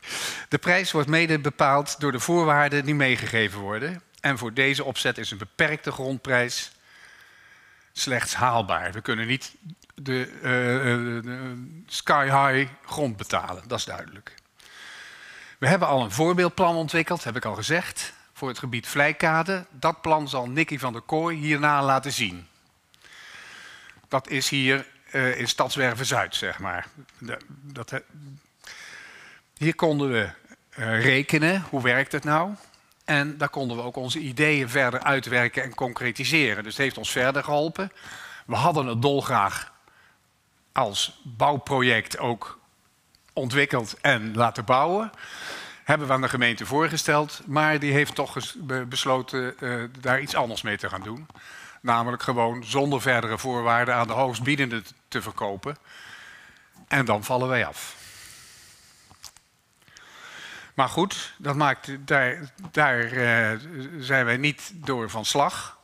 [0.48, 4.02] De prijs wordt mede bepaald door de voorwaarden die meegegeven worden.
[4.20, 6.72] En voor deze opzet is een beperkte grondprijs
[7.92, 8.92] slechts haalbaar.
[8.92, 9.54] We kunnen niet
[9.94, 14.34] de, uh, de sky high grond betalen, dat is duidelijk.
[15.58, 19.66] We hebben al een voorbeeldplan ontwikkeld, heb ik al gezegd voor het gebied Vlijkade.
[19.70, 22.48] Dat plan zal Nicky van der Kooi hierna laten zien.
[24.10, 26.86] Dat is hier uh, in Stadswerven Zuid, zeg maar.
[27.62, 28.02] dat,
[29.56, 30.30] hier konden we
[30.78, 32.54] uh, rekenen, hoe werkt het nou?
[33.04, 36.62] En daar konden we ook onze ideeën verder uitwerken en concretiseren.
[36.62, 37.92] Dus het heeft ons verder geholpen.
[38.46, 39.72] We hadden het dolgraag
[40.72, 42.58] als bouwproject ook
[43.32, 45.10] ontwikkeld en laten bouwen.
[45.84, 48.36] Hebben we aan de gemeente voorgesteld, maar die heeft toch
[48.88, 49.54] besloten
[50.00, 51.26] daar iets anders mee te gaan doen.
[51.80, 55.76] Namelijk gewoon zonder verdere voorwaarden aan de hoogstbiedende te verkopen.
[56.88, 57.96] En dan vallen wij af.
[60.74, 63.58] Maar goed, dat maakt, daar, daar uh,
[63.98, 65.78] zijn wij niet door van slag.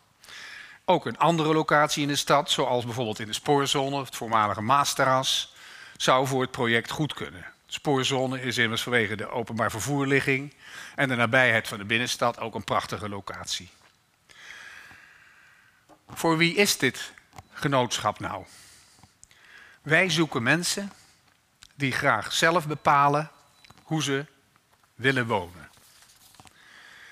[0.84, 5.55] Ook een andere locatie in de stad, zoals bijvoorbeeld in de spoorzone, het voormalige Maasterras,
[5.97, 7.40] zou voor het project goed kunnen.
[7.66, 10.55] De spoorzone is immers vanwege de openbaar vervoerligging
[10.94, 13.70] en de nabijheid van de binnenstad ook een prachtige locatie.
[16.09, 17.13] Voor wie is dit
[17.53, 18.45] genootschap nou?
[19.83, 20.93] Wij zoeken mensen
[21.75, 23.31] die graag zelf bepalen
[23.83, 24.27] hoe ze
[24.95, 25.69] willen wonen.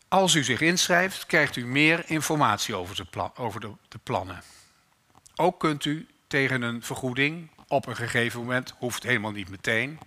[0.08, 4.44] Als u zich inschrijft, krijgt u meer informatie over, over de, de, plannen.
[5.36, 10.00] Ook kunt u tegen een vergoeding op een gegeven moment, hoeft helemaal niet meteen,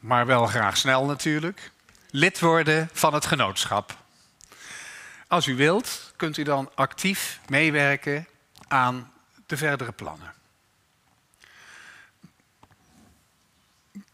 [0.00, 1.70] maar wel graag snel natuurlijk,
[2.10, 3.98] lid worden van het genootschap.
[5.28, 8.26] Als u wilt, kunt u dan actief meewerken
[8.68, 9.12] aan
[9.46, 10.37] de verdere plannen.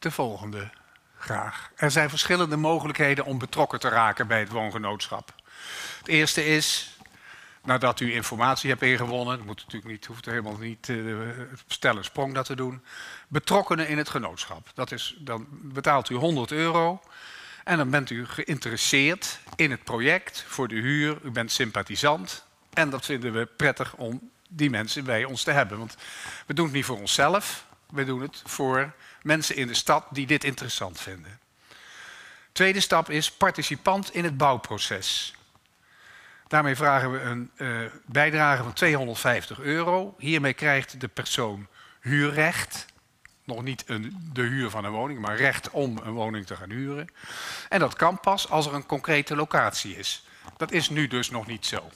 [0.04, 0.70] De volgende
[1.18, 1.70] graag.
[1.76, 5.34] Er zijn verschillende mogelijkheden om betrokken te raken bij het woongenootschap.
[5.98, 6.98] Het eerste is,
[7.62, 11.18] nadat u informatie hebt ingewonnen, dat moet natuurlijk niet, hoeft helemaal niet uh,
[11.66, 12.82] stellen sprong dat te doen,
[13.28, 14.70] betrokkenen in het genootschap.
[14.74, 17.02] Dat is, dan betaalt u 100 euro
[17.64, 22.90] en dan bent u geïnteresseerd in het project voor de huur, u bent sympathisant en
[22.90, 25.78] dat vinden we prettig om die mensen bij ons te hebben.
[25.78, 25.96] Want
[26.46, 28.92] we doen het niet voor onszelf, we doen het voor
[29.24, 31.38] mensen in de stad die dit interessant vinden.
[32.52, 35.34] Tweede stap is participant in het bouwproces.
[36.48, 40.14] Daarmee vragen we een uh, bijdrage van 250 euro.
[40.18, 41.66] Hiermee krijgt de persoon
[42.00, 42.86] huurrecht.
[43.44, 46.70] Nog niet een, de huur van een woning, maar recht om een woning te gaan
[46.70, 47.08] huren.
[47.68, 50.26] En dat kan pas als er een concrete locatie is.
[50.56, 51.90] Dat is nu dus nog niet zo.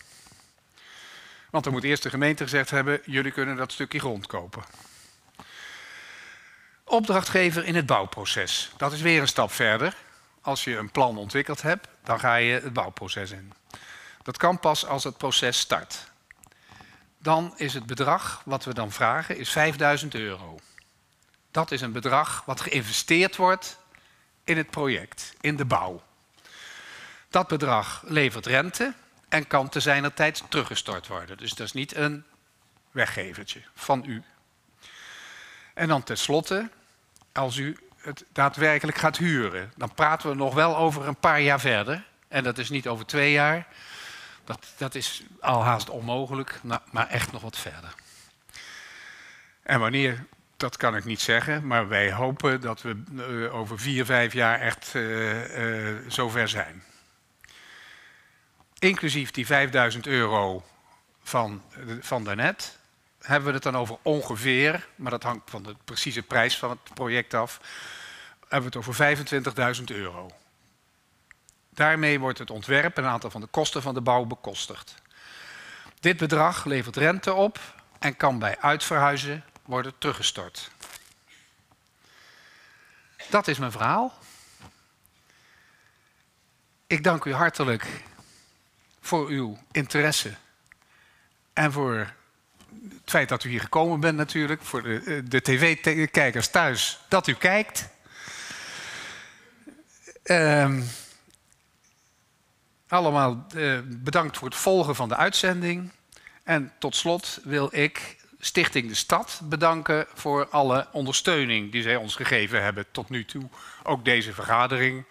[1.51, 4.63] Want dan moet eerst de gemeente gezegd hebben: jullie kunnen dat stukje grond kopen.
[6.89, 8.71] Opdrachtgever in het bouwproces.
[8.77, 9.95] Dat is weer een stap verder.
[10.41, 13.53] Als je een plan ontwikkeld hebt, dan ga je het bouwproces in.
[14.23, 16.11] Dat kan pas als het proces start.
[17.19, 20.59] Dan is het bedrag wat we dan vragen is 5000 euro.
[21.51, 23.79] Dat is een bedrag wat geïnvesteerd wordt
[24.45, 26.03] in het project, in de bouw.
[27.31, 28.95] Dat bedrag levert rente
[29.29, 31.37] en kan te zijner tijd teruggestort worden.
[31.37, 32.25] Dus dat is niet een
[32.91, 34.23] weggevertje van u.
[35.75, 36.71] En dan tenslotte
[37.39, 39.73] als u het daadwerkelijk gaat huren.
[39.77, 42.05] Dan praten we nog wel over een paar jaar verder.
[42.29, 43.67] En dat is niet over twee jaar.
[44.45, 46.61] Dat, dat is al haast onmogelijk,
[46.91, 47.95] maar echt nog wat verder.
[49.63, 50.25] En wanneer,
[50.57, 54.61] dat kan ik niet zeggen, maar wij hopen dat we uh, over vier, vijf jaar
[54.61, 56.83] echt uh, uh, zover zijn.
[58.79, 60.65] Inclusief die 5000 euro
[61.23, 61.63] van,
[62.01, 62.79] van daarnet,
[63.21, 66.95] hebben we het dan over ongeveer, maar dat hangt van de precieze prijs van het
[66.95, 67.61] project af,
[68.49, 70.31] hebben we het over 25.000 euro.
[71.71, 74.95] Daarmee wordt het ontwerp en een aantal van de kosten van de bouw bekostigd.
[76.01, 77.61] Dit bedrag levert rente op
[77.99, 80.71] en kan bij uitverhuizen worden teruggestort.
[83.31, 84.19] Dat is mijn verhaal.
[86.87, 88.03] Ik dank u hartelijk
[89.01, 90.35] voor uw interesse
[91.53, 92.13] en voor
[92.83, 94.63] het feit dat u hier gekomen bent natuurlijk.
[94.63, 97.89] Voor de, eh, de tv-kijkers thuis, dat u kijkt.
[100.23, 100.83] Ehm,
[102.89, 105.91] allemaal uh, bedankt voor het volgen van de uitzending.
[106.43, 112.17] En tot slot wil ik Stichting de Stad bedanken voor alle ondersteuning die zij ons
[112.17, 113.49] gegeven hebben tot nu toe.
[113.83, 115.05] Ook deze vergadering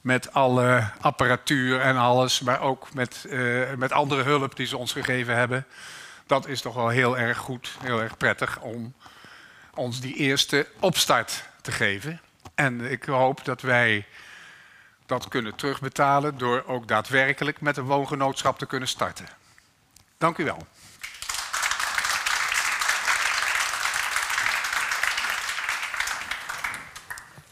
[0.00, 4.92] met alle apparatuur en alles, maar ook met, uh, met andere hulp die ze ons
[4.92, 5.66] gegeven hebben.
[6.30, 8.94] Dat is toch wel heel erg goed, heel erg prettig om
[9.74, 12.20] ons die eerste opstart te geven.
[12.54, 14.06] En ik hoop dat wij
[15.06, 19.28] dat kunnen terugbetalen door ook daadwerkelijk met een woongenootschap te kunnen starten.
[20.18, 20.66] Dank u wel.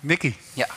[0.01, 0.37] Nicky.
[0.53, 0.69] Ja.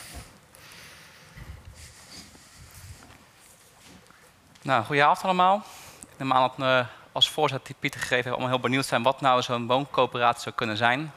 [4.62, 5.66] Nou, goedenavond allemaal.
[6.02, 9.41] Ik neem aan we als voorzet Pieter gegeven hebben, allemaal heel benieuwd zijn wat nou
[9.41, 11.14] zo'n wooncoöperatie zou kunnen zijn.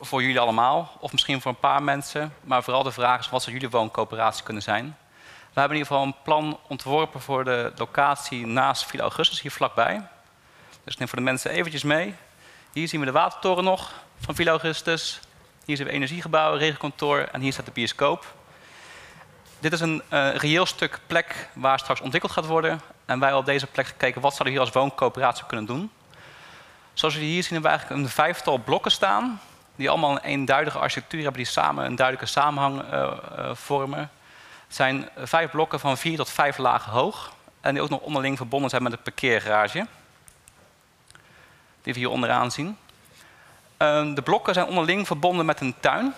[0.00, 2.34] Voor jullie allemaal, of misschien voor een paar mensen.
[2.40, 4.96] Maar vooral de vraag is, wat zou jullie wooncoöperatie kunnen zijn?
[5.52, 9.50] We hebben in ieder geval een plan ontworpen voor de locatie naast Villa Augustus, hier
[9.50, 10.06] vlakbij.
[10.84, 12.14] Dus ik neem voor de mensen eventjes mee.
[12.72, 15.20] Hier zien we de watertoren nog van Villa Augustus.
[15.64, 18.34] Hier zien we energiegebouw, regenkantoor en hier staat de bioscoop.
[19.58, 22.80] Dit is een uh, reëel stuk plek waar straks ontwikkeld gaat worden.
[23.12, 25.90] En wij hebben op deze plek gekeken wat zouden we hier als wooncoöperatie kunnen doen.
[26.92, 29.40] Zoals jullie hier zien hebben we eigenlijk een vijftal blokken staan.
[29.76, 32.90] Die allemaal een eenduidige architectuur hebben, die samen een duidelijke samenhang uh,
[33.38, 34.10] uh, vormen.
[34.66, 37.32] Het zijn vijf blokken van vier tot vijf lagen hoog.
[37.60, 39.86] En die ook nog onderling verbonden zijn met een parkeergarage.
[41.82, 42.76] Die we hier onderaan zien.
[43.76, 46.14] Ehm, de blokken zijn onderling verbonden met een tuin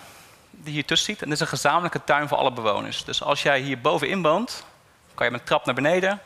[0.49, 1.21] die je hier tussen ziet.
[1.21, 3.03] En dit is een gezamenlijke tuin voor alle bewoners.
[3.03, 4.65] Dus als jij hier bovenin woont,
[5.13, 6.21] kan je met trap naar beneden.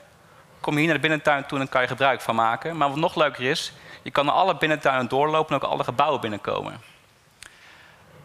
[0.61, 2.77] Kom je hier naar de binnentuin toe en dan kan je gebruik van maken.
[2.77, 6.21] Maar wat nog leuker is, je kan naar alle binnentuinen doorlopen en ook alle gebouwen
[6.21, 6.81] binnenkomen.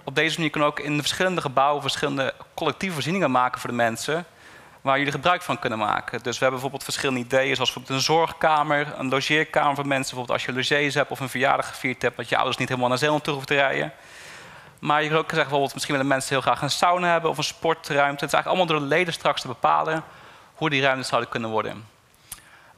[0.04, 3.70] Op deze manier kun je ook in de verschillende gebouwen verschillende collectieve voorzieningen maken voor
[3.70, 4.26] de mensen
[4.80, 6.22] waar jullie gebruik van kunnen maken.
[6.22, 10.16] Dus we hebben bijvoorbeeld verschillende ideeën, zoals bijvoorbeeld een zorgkamer, een logeerkamer voor mensen.
[10.16, 12.88] Bijvoorbeeld als je logies hebt of een verjaardag gevierd hebt, dat je ouders niet helemaal
[12.88, 13.92] naar Zeeland toe hoeven te rijden.
[14.78, 17.38] Maar je kunt ook zeggen, bijvoorbeeld, misschien willen mensen heel graag een sauna hebben of
[17.38, 18.24] een sportruimte.
[18.24, 20.04] Het is eigenlijk allemaal door de leden straks te bepalen
[20.54, 21.93] hoe die ruimtes zouden kunnen worden.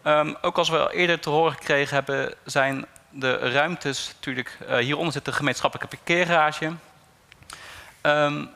[0.07, 4.59] Um, ook als we al eerder te horen gekregen hebben, zijn de ruimtes natuurlijk.
[4.69, 6.73] Uh, hieronder zit de gemeenschappelijke parkeergarage.
[8.03, 8.51] Um,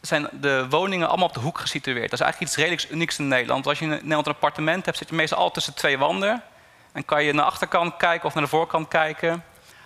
[0.00, 2.10] zijn de woningen allemaal op de hoek gesitueerd.
[2.10, 3.66] Dat is eigenlijk iets redelijk unieks in Nederland.
[3.66, 6.42] Als je in Nederland een appartement hebt, zit je meestal al tussen twee wanden.
[6.92, 9.44] En kan je naar de achterkant kijken of naar de voorkant kijken.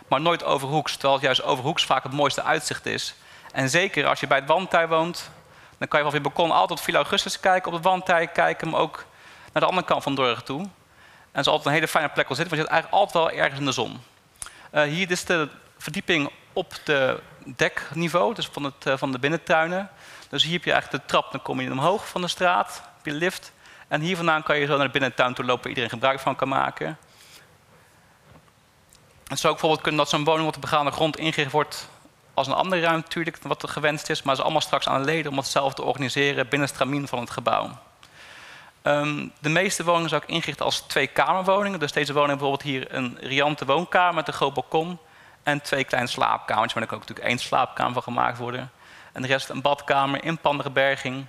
[0.09, 3.15] Maar nooit overhoeks, terwijl het juist overhoeks vaak het mooiste uitzicht is.
[3.53, 5.31] En zeker als je bij het wandtij woont,
[5.79, 8.69] dan kan je vanaf je balkon altijd op Villa Augustus kijken, op het wandtij kijken,
[8.69, 9.05] maar ook
[9.53, 10.61] naar de andere kant van Dorg toe.
[10.61, 10.69] En
[11.33, 13.43] dat is altijd een hele fijne plek om zitten, want je zit eigenlijk altijd wel
[13.43, 14.01] ergens in de zon.
[14.73, 15.49] Uh, hier is de
[15.79, 19.91] verdieping op de dekniveau, dus van, het, uh, van de binnentuinen.
[20.29, 23.07] Dus hier heb je eigenlijk de trap, dan kom je omhoog van de straat, heb
[23.07, 23.53] je lift.
[23.89, 26.37] En hier vandaan kan je zo naar de binnentuin toe lopen, waar iedereen gebruik van
[26.37, 26.99] kan maken.
[29.27, 31.89] Het zou ook bijvoorbeeld kunnen dat zo'n woning op de begaande grond ingericht wordt
[32.35, 34.23] als een andere ruimte natuurlijk, wat er gewenst is.
[34.23, 37.09] Maar is allemaal straks aan de leden om het zelf te organiseren binnen het stramien
[37.09, 37.79] van het gebouw.
[38.83, 41.79] Um, de meeste woningen zou ik ingerichten als twee kamerwoningen.
[41.79, 44.99] Dus deze woning bijvoorbeeld hier een riante woonkamer met een groot balkon.
[45.43, 48.71] En twee kleine slaapkamers, maar er kan ook natuurlijk één slaapkamer van gemaakt worden.
[49.13, 51.27] En de rest een badkamer, inpandige berging.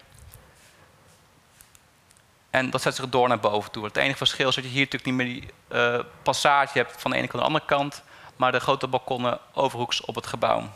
[2.49, 3.83] En dat zet zich door naar boven toe.
[3.83, 7.11] Het enige verschil is dat je hier natuurlijk niet meer die uh, passage hebt van
[7.11, 8.03] de ene kant naar de andere kant.
[8.35, 10.69] Maar de grote balkonnen overhoeks op het gebouw.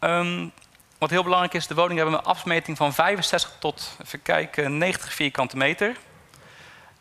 [0.00, 0.52] Um,
[0.98, 5.12] wat heel belangrijk is, de woningen hebben een afmeting van 65 tot even kijken, 90
[5.12, 5.96] vierkante meter.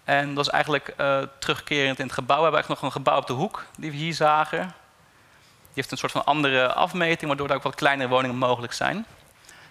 [0.04, 2.38] En dat is eigenlijk uh, terugkerend in het gebouw.
[2.38, 4.62] We hebben eigenlijk nog een gebouw op de hoek die we hier zagen.
[4.62, 9.06] Die heeft een soort van andere afmeting, waardoor er ook wat kleinere woningen mogelijk zijn.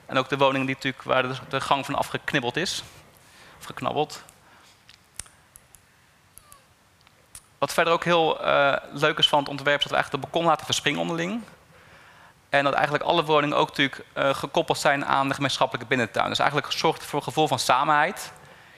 [0.07, 2.83] En ook de woningen die natuurlijk, waar de, gang van afgeknibbeld is.
[3.59, 4.23] Of geknabbeld.
[7.59, 10.31] Wat verder ook heel uh, leuk is van het ontwerp, is dat we eigenlijk de
[10.31, 11.43] balkon laten verspringen onderling.
[12.53, 16.29] En dat eigenlijk alle woningen ook natuurlijk uh, gekoppeld zijn aan de gemeenschappelijke binnentuin.
[16.29, 18.33] Dus eigenlijk zorgt het voor een gevoel van samenheid.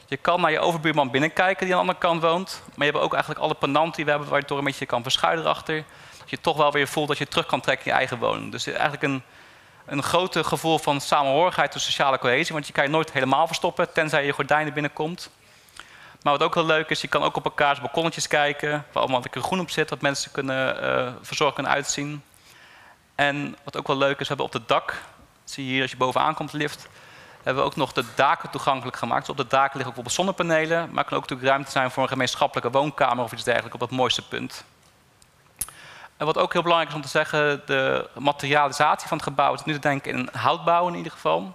[0.07, 2.63] Je kan naar je overbuurman binnenkijken die aan de andere kant woont.
[2.75, 4.87] Maar je hebt ook eigenlijk alle penanten die we hebben waar je door een beetje
[4.87, 5.85] kan verschuilen erachter
[6.19, 8.53] dat je toch wel weer voelt dat je terug kan trekken in je eigen woning.
[8.53, 9.23] Dus eigenlijk een,
[9.87, 12.55] een grote gevoel van samenhorigheid en sociale cohesie.
[12.55, 15.31] Want je kan je nooit helemaal verstoppen, tenzij je gordijnen binnenkomt.
[16.23, 19.21] Maar wat ook heel leuk is, je kan ook op elkaars balkonnetjes kijken, waar allemaal
[19.21, 22.23] lekker groen op zit, dat mensen kunnen uh, verzorgd kunnen uitzien.
[23.15, 25.03] En wat ook wel leuk is, we hebben op het dak,
[25.45, 26.89] zie je hier als je bovenaan komt, lift,
[27.43, 29.21] hebben we ook nog de daken toegankelijk gemaakt.
[29.21, 32.03] Dus op de daken liggen ook bijvoorbeeld zonnepanelen, maar kan ook natuurlijk ruimte zijn voor
[32.03, 34.65] een gemeenschappelijke woonkamer of iets dergelijks op dat mooiste punt.
[36.17, 39.65] En wat ook heel belangrijk is om te zeggen, de materialisatie van het gebouw is
[39.65, 41.55] nu te denken in houtbouw in ieder geval.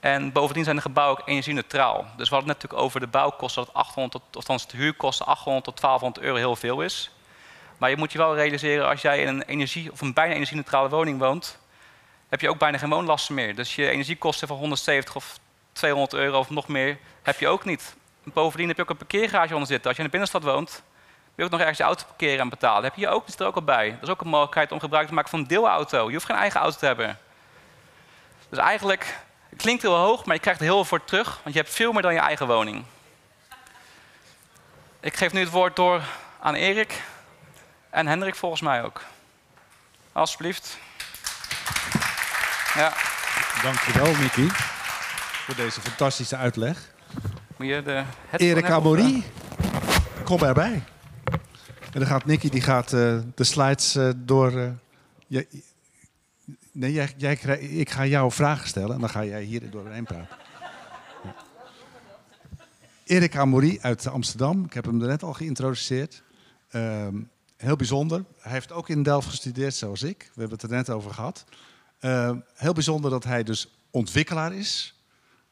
[0.00, 2.06] En bovendien zijn de gebouwen ook energie-neutraal.
[2.16, 5.80] Dus we hadden het natuurlijk over de bouwkosten, dat 800 tot, de huurkosten 800 tot
[5.80, 7.10] 1200 euro heel veel is.
[7.78, 10.88] Maar je moet je wel realiseren, als jij in een energie of een bijna energie-neutrale
[10.88, 11.58] woning woont,
[12.28, 13.54] heb je ook bijna geen woonlasten meer.
[13.54, 15.38] Dus je energiekosten van 170 of
[15.72, 17.96] 200 euro of nog meer heb je ook niet.
[18.22, 19.86] Bovendien heb je ook een parkeergarage onder zitten.
[19.86, 20.82] Als je in de binnenstad woont,
[21.24, 22.84] wil je ook nog ergens je auto parkeren en betalen.
[22.84, 23.90] heb je ook, zit er ook al bij.
[23.90, 26.06] Dat is ook een mogelijkheid om gebruik te maken van een deelauto.
[26.06, 27.18] Je hoeft geen eigen auto te hebben.
[28.48, 29.16] Dus eigenlijk,
[29.48, 31.40] het klinkt heel hoog, maar je krijgt er heel veel voor terug.
[31.42, 32.84] Want je hebt veel meer dan je eigen woning.
[35.00, 36.02] Ik geef nu het woord door
[36.40, 37.02] aan Erik
[37.94, 39.04] en Hendrik volgens mij ook.
[40.12, 40.78] Alsjeblieft.
[42.74, 42.92] Ja.
[43.62, 44.46] Dankjewel, Mickey,
[45.44, 46.92] voor deze fantastische uitleg.
[47.56, 48.04] Moet je de
[48.36, 49.22] Erik Amory,
[50.24, 50.82] kom erbij.
[51.92, 54.52] En dan gaat Nicky die gaat, uh, de slides uh, door.
[54.52, 54.68] Uh,
[55.26, 55.46] jij,
[56.72, 60.36] nee, jij, jij, ik ga jou vragen stellen en dan ga jij hier doorheen praten.
[61.22, 61.34] Ja.
[63.04, 64.64] Erik Amory uit Amsterdam.
[64.64, 66.22] Ik heb hem net al geïntroduceerd.
[66.70, 67.16] Ehm,
[67.64, 68.24] heel bijzonder.
[68.38, 70.18] Hij heeft ook in Delft gestudeerd, zoals ik.
[70.34, 71.44] We hebben het er net over gehad.
[72.00, 75.00] Uh, heel bijzonder dat hij dus ontwikkelaar is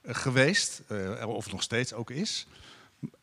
[0.03, 2.47] uh, geweest, uh, of nog steeds ook is.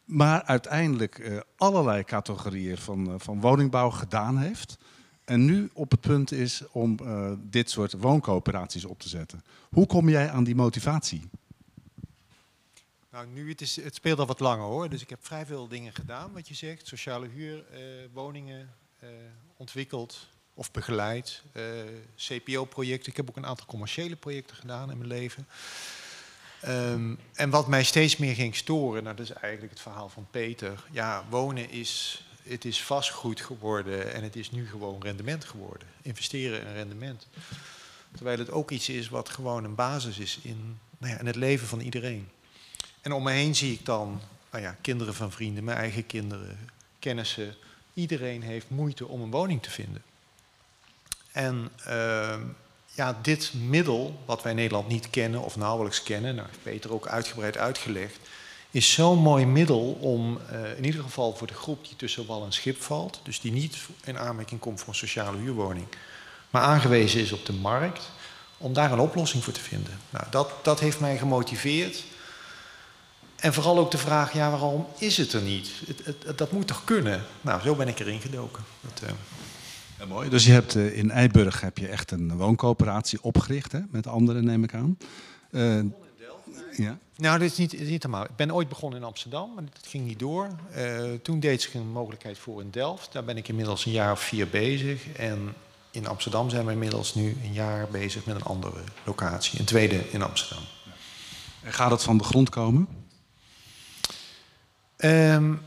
[0.04, 4.78] Maar uiteindelijk allerlei categorieën van, van woningbouw gedaan heeft.
[5.26, 6.98] En nu op het punt is om
[7.40, 9.44] dit soort wooncoöperaties op te zetten.
[9.70, 11.30] Hoe kom jij aan die motivatie?
[13.12, 14.90] Nou, nu het, is, het speelt al wat langer hoor.
[14.90, 16.88] Dus ik heb vrij veel dingen gedaan, wat je zegt.
[16.88, 18.70] Sociale huurwoningen
[19.58, 21.42] ontwikkeld, of begeleid.
[21.54, 21.64] Uh,
[22.16, 23.12] CPO-projecten.
[23.12, 25.48] Ik heb ook een aantal commerciële projecten gedaan in mijn leven.
[26.68, 30.84] Um, en wat mij steeds meer ging storen, dat is eigenlijk het verhaal van Peter.
[30.92, 35.88] Ja, wonen is, het is vastgoed geworden en het is nu gewoon rendement geworden.
[36.02, 37.28] Investeren in rendement.
[38.16, 41.36] Terwijl het ook iets is wat gewoon een basis is in, nou ja, in het
[41.36, 42.30] leven van iedereen.
[43.02, 44.22] En om me heen zie ik dan
[44.52, 46.70] nou ja, kinderen van vrienden, mijn eigen kinderen,
[47.00, 47.56] kennissen.
[48.00, 50.04] Iedereen heeft moeite om een woning te vinden.
[51.32, 52.36] En uh,
[52.86, 56.94] ja, dit middel, wat wij in Nederland niet kennen of nauwelijks kennen, nou, heeft Peter
[56.94, 58.18] ook uitgebreid uitgelegd,
[58.72, 62.46] is zo'n mooi middel om uh, in ieder geval voor de groep die tussen wal
[62.46, 65.88] en schip valt, dus die niet in aanmerking komt voor een sociale huurwoning,
[66.50, 68.10] maar aangewezen is op de markt,
[68.58, 70.00] om daar een oplossing voor te vinden.
[70.10, 72.04] Nou, dat, dat heeft mij gemotiveerd.
[73.40, 75.72] En vooral ook de vraag, ja, waarom is het er niet?
[75.88, 77.24] Het, het, dat moet toch kunnen?
[77.42, 78.64] Nou, zo ben ik erin gedoken.
[78.82, 79.10] Dat, uh,
[80.00, 80.30] ja, mooi.
[80.30, 83.80] Dus je hebt uh, in Eiburg heb je echt een wooncoöperatie opgericht, hè?
[83.90, 84.98] met anderen neem ik aan.
[85.52, 85.82] Uh,
[86.78, 86.98] ja.
[87.16, 88.24] Nou, dit is niet, niet helemaal.
[88.24, 90.48] Ik ben ooit begonnen in Amsterdam, maar dat ging niet door.
[91.22, 93.12] Toen deed zich een mogelijkheid voor in Delft.
[93.12, 95.12] Daar ben ik inmiddels een jaar of vier bezig.
[95.12, 95.54] En
[95.92, 99.60] in Amsterdam zijn we inmiddels nu een jaar bezig met een andere locatie.
[99.60, 100.64] Een tweede in Amsterdam.
[101.64, 102.88] En gaat het van de grond komen?
[105.04, 105.62] Um,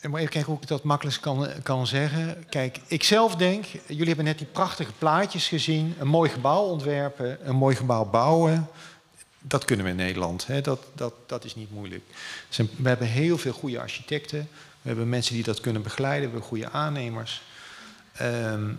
[0.00, 2.44] en maar even kijken hoe ik dat makkelijk kan, kan zeggen.
[2.48, 5.94] Kijk, ik zelf denk, jullie hebben net die prachtige plaatjes gezien.
[5.98, 8.68] Een mooi gebouw ontwerpen, een mooi gebouw bouwen.
[9.40, 10.46] Dat kunnen we in Nederland.
[10.46, 10.60] Hè?
[10.60, 12.04] Dat, dat, dat is niet moeilijk.
[12.56, 14.48] We hebben heel veel goede architecten.
[14.82, 16.24] We hebben mensen die dat kunnen begeleiden.
[16.24, 17.42] We hebben goede aannemers.
[18.22, 18.78] Um,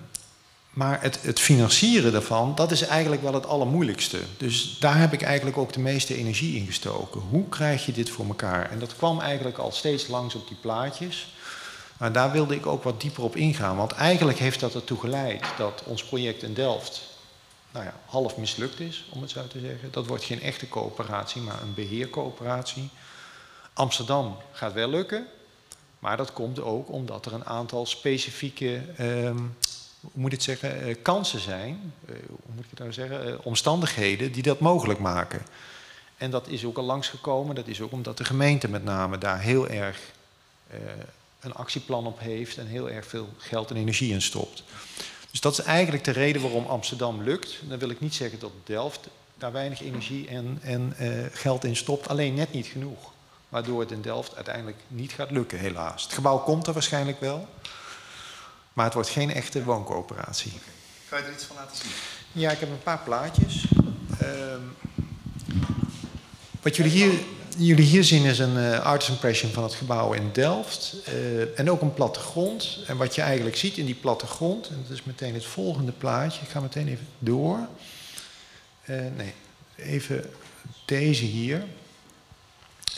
[0.77, 4.19] maar het, het, financieren daarvan, dat is eigenlijk wel het allermoeilijkste.
[4.37, 7.21] Dus daar heb ik eigenlijk ook de meeste energie in gestoken.
[7.21, 8.71] Hoe krijg je dit voor elkaar?
[8.71, 11.33] En dat kwam eigenlijk al steeds langs op die plaatjes.
[11.97, 13.77] Maar daar wilde ik ook wat dieper op ingaan.
[13.77, 17.01] Want eigenlijk heeft dat ertoe geleid dat ons project in Delft
[17.71, 19.91] nou ja, half mislukt is, om het zo te zeggen.
[19.91, 22.89] Dat wordt geen echte coöperatie, maar een beheercoöperatie.
[23.73, 25.27] Amsterdam gaat wel lukken.
[25.99, 29.55] Maar dat komt ook omdat er een aantal specifieke um,
[30.01, 33.27] hoe moet ik het zeggen, eh, kansen zijn, eh, hoe moet ik het nou zeggen,
[33.27, 35.45] eh, omstandigheden die dat mogelijk maken.
[36.17, 39.39] En dat is ook al langsgekomen, dat is ook omdat de gemeente met name daar
[39.41, 40.15] heel erg
[41.39, 44.63] een actieplan op heeft en heel erg veel geld en energie in stopt.
[45.31, 47.59] Dus dat is eigenlijk de reden waarom Amsterdam lukt.
[47.63, 50.95] Dan wil ik niet zeggen dat Delft daar weinig energie en, en
[51.31, 53.11] geld in stopt, alleen net niet genoeg.
[53.49, 56.03] Waardoor het in Delft uiteindelijk niet gaat lukken, helaas.
[56.03, 57.47] Het gebouw komt er waarschijnlijk wel.
[58.77, 60.51] Maar het wordt geen echte wooncoöperatie.
[61.09, 61.91] Kan je er iets van laten zien?
[62.31, 63.65] Ja, ik heb een paar plaatjes.
[64.21, 64.27] Uh,
[66.61, 67.19] wat jullie hier,
[67.57, 70.95] jullie hier zien is een uh, artist impression van het gebouw in Delft.
[71.07, 72.77] Uh, en ook een plattegrond.
[72.87, 76.41] En wat je eigenlijk ziet in die plattegrond, en dat is meteen het volgende plaatje.
[76.41, 77.67] Ik ga meteen even door.
[79.15, 79.33] nee,
[79.75, 80.33] even
[80.85, 81.65] deze hier.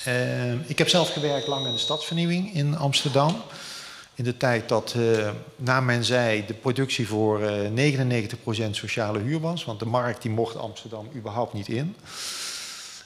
[0.07, 3.43] Uh, ik heb zelf gewerkt lang in de stadsvernieuwing in Amsterdam.
[4.19, 7.93] In de tijd dat, uh, naar men zei, de productie voor uh,
[8.67, 9.65] 99% sociale huur was.
[9.65, 11.95] Want de markt die mocht Amsterdam überhaupt niet in.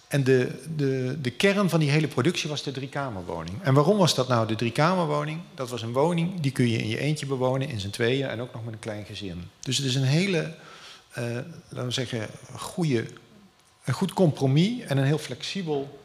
[0.07, 3.57] En de, de, de kern van die hele productie was de driekamerwoning.
[3.61, 5.39] En waarom was dat nou de driekamerwoning?
[5.55, 8.41] Dat was een woning die kun je in je eentje bewonen, in z'n tweeën en
[8.41, 9.43] ook nog met een klein gezin.
[9.59, 10.53] Dus het is een hele,
[11.18, 11.26] uh,
[11.70, 13.05] laten we zeggen, goede,
[13.84, 15.99] een goed compromis en een heel flexibel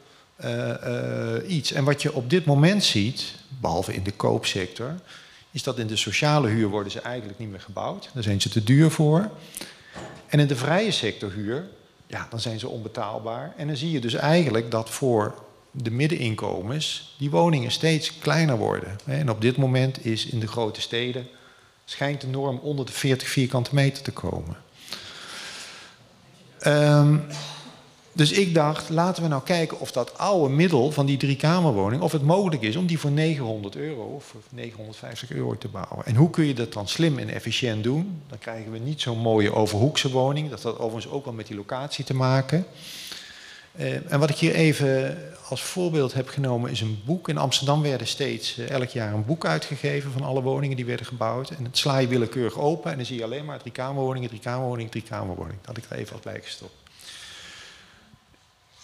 [1.46, 1.72] iets.
[1.72, 4.94] En wat je op dit moment ziet, behalve in de koopsector,
[5.50, 8.10] is dat in de sociale huur worden ze eigenlijk niet meer gebouwd.
[8.14, 9.30] Daar zijn ze te duur voor.
[10.26, 11.68] En in de vrije sector huur
[12.08, 13.54] ja, dan zijn ze onbetaalbaar.
[13.56, 15.34] En dan zie je dus eigenlijk dat voor
[15.70, 18.98] de middeninkomens die woningen steeds kleiner worden.
[19.04, 21.28] En op dit moment is in de grote steden
[21.84, 24.56] schijnt de norm onder de 40 vierkante meter te komen.
[26.66, 27.22] Um,
[28.18, 32.12] dus ik dacht, laten we nou kijken of dat oude middel van die driekamerwoning, of
[32.12, 36.06] het mogelijk is om die voor 900 euro of 950 euro te bouwen.
[36.06, 38.22] En hoe kun je dat dan slim en efficiënt doen?
[38.28, 40.50] Dan krijgen we niet zo'n mooie overhoekse woning.
[40.50, 42.66] Dat had overigens ook wel met die locatie te maken.
[43.76, 47.28] Uh, en wat ik hier even als voorbeeld heb genomen is een boek.
[47.28, 51.06] In Amsterdam werden steeds uh, elk jaar een boek uitgegeven van alle woningen die werden
[51.06, 51.50] gebouwd.
[51.50, 54.40] En het sla je willekeurig open en dan zie je alleen maar drie kamerwoningen, drie
[54.40, 55.58] kamerwoningen, drie kamerwoningen.
[55.62, 56.77] Dat had ik er even wat bij gestopt.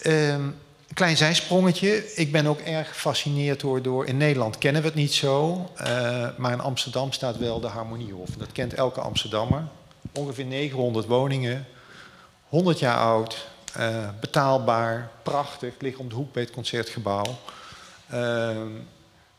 [0.07, 0.55] Um,
[0.95, 2.15] klein zijsprongetje.
[2.15, 4.07] Ik ben ook erg gefascineerd door.
[4.07, 5.71] In Nederland kennen we het niet zo.
[5.81, 8.29] Uh, maar in Amsterdam staat wel de Harmoniehof.
[8.29, 9.67] Dat kent elke Amsterdammer.
[10.13, 11.67] Ongeveer 900 woningen.
[12.49, 13.47] 100 jaar oud.
[13.79, 15.11] Uh, betaalbaar.
[15.23, 15.75] Prachtig.
[15.79, 17.39] Ligt om de hoek bij het concertgebouw.
[18.13, 18.49] Uh,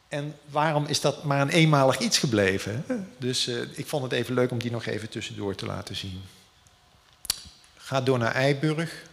[0.07, 2.86] en waarom is dat maar een eenmalig iets gebleven?
[3.18, 6.22] Dus uh, ik vond het even leuk om die nog even tussendoor te laten zien.
[7.78, 9.03] Ga door naar Eiburg.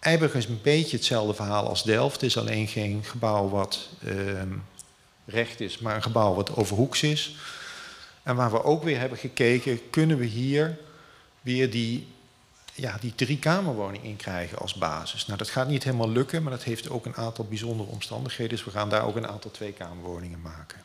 [0.00, 2.14] Eiburg is een beetje hetzelfde verhaal als Delft.
[2.14, 4.42] Het is alleen geen gebouw wat uh,
[5.24, 7.36] recht is, maar een gebouw wat overhoeks is.
[8.22, 10.78] En waar we ook weer hebben gekeken, kunnen we hier
[11.40, 12.06] weer die,
[12.74, 15.26] ja, die driekamerwoning in krijgen als basis.
[15.26, 18.56] Nou, dat gaat niet helemaal lukken, maar dat heeft ook een aantal bijzondere omstandigheden.
[18.56, 20.78] Dus we gaan daar ook een aantal tweekamerwoningen maken.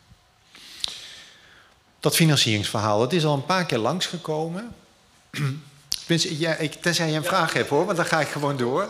[2.00, 4.76] Dat financieringsverhaal, dat is al een paar keer langsgekomen.
[6.08, 8.90] Ja, ik, tenzij je een vraag hebt hoor, want dan ga ik gewoon door.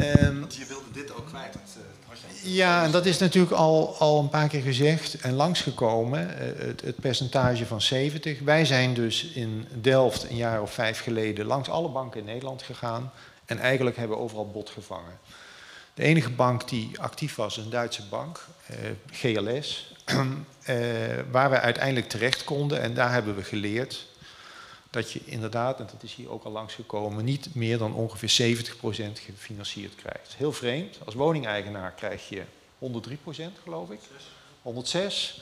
[0.00, 1.52] Um, want je wilde dit ook kwijt.
[1.52, 6.30] Dat, uh, ja, en dat is natuurlijk al, al een paar keer gezegd en langsgekomen.
[6.30, 8.40] Uh, het, het, percentage van 70.
[8.40, 12.62] Wij zijn dus in Delft een jaar of vijf geleden langs alle banken in Nederland
[12.62, 13.12] gegaan.
[13.44, 15.18] En eigenlijk hebben we overal bot gevangen.
[15.94, 18.76] De enige bank die actief was, is een Duitse bank, uh,
[19.10, 19.94] GLS.
[21.30, 22.82] waar we uiteindelijk terecht konden.
[22.82, 24.06] En daar hebben we geleerd
[24.96, 28.72] dat je inderdaad, en dat is hier ook al langsgekomen, niet meer dan ongeveer 70%
[29.12, 30.34] gefinancierd krijgt.
[30.36, 30.98] Heel vreemd.
[31.04, 32.42] Als woningeigenaar krijg je
[32.78, 33.98] 103% geloof ik.
[34.62, 35.40] 106.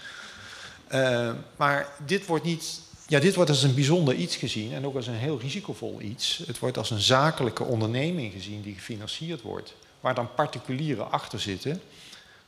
[0.92, 2.80] Uh, maar dit wordt niet.
[3.06, 6.42] Ja, dit wordt als een bijzonder iets gezien en ook als een heel risicovol iets.
[6.46, 11.82] Het wordt als een zakelijke onderneming gezien die gefinancierd wordt, waar dan particulieren achter zitten.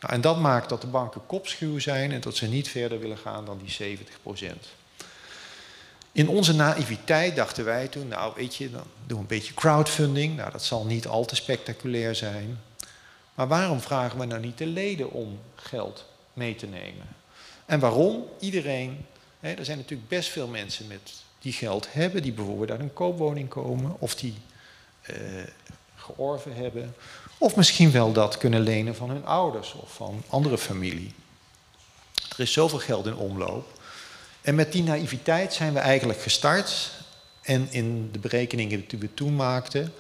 [0.01, 3.19] Nou, en dat maakt dat de banken kopschuw zijn en dat ze niet verder willen
[3.19, 4.19] gaan dan die 70
[6.17, 10.37] in onze naïviteit dachten wij toen, nou weet je, dan doen we een beetje crowdfunding.
[10.37, 12.61] Nou, dat zal niet al te spectaculair zijn.
[13.35, 17.07] Maar waarom vragen we nou niet de leden om geld mee te nemen?
[17.67, 18.25] En waarom?
[18.41, 19.07] Iedereen,
[19.41, 22.93] hè, er zijn natuurlijk best veel mensen met, die geld hebben, die bijvoorbeeld uit een
[22.93, 24.35] koopwoning komen, of die
[25.11, 25.17] uh,
[25.97, 26.95] georven hebben,
[27.39, 31.15] of misschien wel dat kunnen lenen van hun ouders of van andere familie.
[32.31, 33.76] Er is zoveel geld in omloop.
[34.47, 36.91] En met die naïviteit zijn we eigenlijk gestart.
[37.43, 39.93] En in de berekeningen die we toen maakten,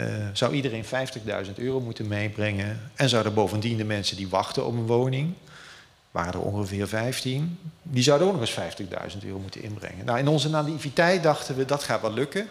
[0.00, 2.90] uh, zou iedereen 50.000 euro moeten meebrengen.
[2.94, 5.32] En zouden bovendien de mensen die wachten op een woning,
[6.10, 8.76] waren er ongeveer 15, die zouden ook nog eens
[9.14, 10.04] 50.000 euro moeten inbrengen.
[10.04, 12.46] Nou, in onze naïviteit dachten we dat gaat wel lukken.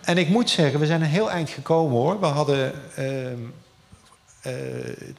[0.00, 2.20] En ik moet zeggen, we zijn een heel eind gekomen hoor.
[2.20, 3.32] We hadden uh,
[4.46, 4.52] uh,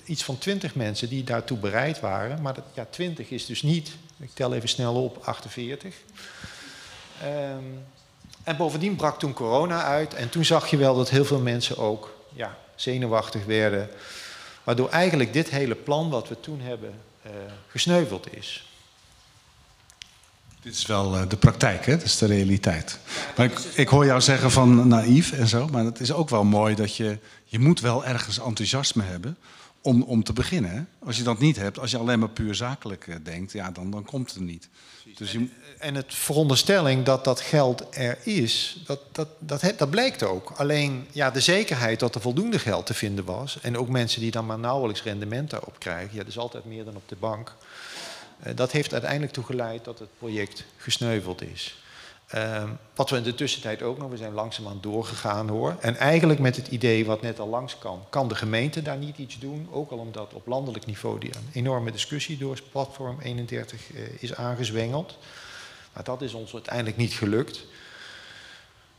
[0.04, 2.42] iets van 20 mensen die daartoe bereid waren.
[2.42, 3.92] Maar dat, ja, 20 is dus niet
[4.22, 5.96] ik tel even snel op, 48.
[7.24, 7.84] Um,
[8.44, 10.14] en bovendien brak toen corona uit.
[10.14, 13.90] En toen zag je wel dat heel veel mensen ook ja, zenuwachtig werden.
[14.64, 16.94] Waardoor eigenlijk dit hele plan wat we toen hebben
[17.26, 17.32] uh,
[17.68, 18.66] gesneuveld is.
[20.62, 21.98] Dit is wel uh, de praktijk, hè?
[21.98, 23.00] Dat is de realiteit.
[23.38, 26.44] Maar ik, ik, hoor jou zeggen van naïef en zo, maar het is ook wel
[26.44, 27.18] mooi dat je...
[27.46, 29.38] Je moet wel ergens enthousiasme hebben
[29.82, 30.88] om, om te beginnen.
[31.00, 33.92] Als je dat niet hebt, als je alleen maar puur zakelijk uh, denkt, ja, dan,
[33.92, 34.70] dan komt het niet.
[35.18, 35.48] Dus je...
[35.80, 40.52] En het veronderstelling dat dat geld er is, dat, dat, dat, dat blijkt ook.
[40.56, 43.60] Alleen ja, de zekerheid dat er voldoende geld te vinden was...
[43.62, 46.10] en ook mensen die dan maar nauwelijks rendement daarop krijgen...
[46.12, 47.56] ja, dat is altijd meer dan op de bank...
[48.48, 51.81] Uh, dat heeft uiteindelijk toe geleid dat het project gesneuveld is.
[52.36, 52.64] Uh,
[52.96, 55.76] wat we in de tussentijd ook nog, we zijn langzaamaan doorgegaan hoor.
[55.80, 59.18] En eigenlijk met het idee wat net al langs kan, kan de gemeente daar niet
[59.18, 59.68] iets doen.
[59.72, 64.36] Ook al omdat op landelijk niveau die een enorme discussie door platform 31 uh, is
[64.36, 65.18] aangezwengeld.
[65.94, 67.58] Maar dat is ons uiteindelijk niet gelukt.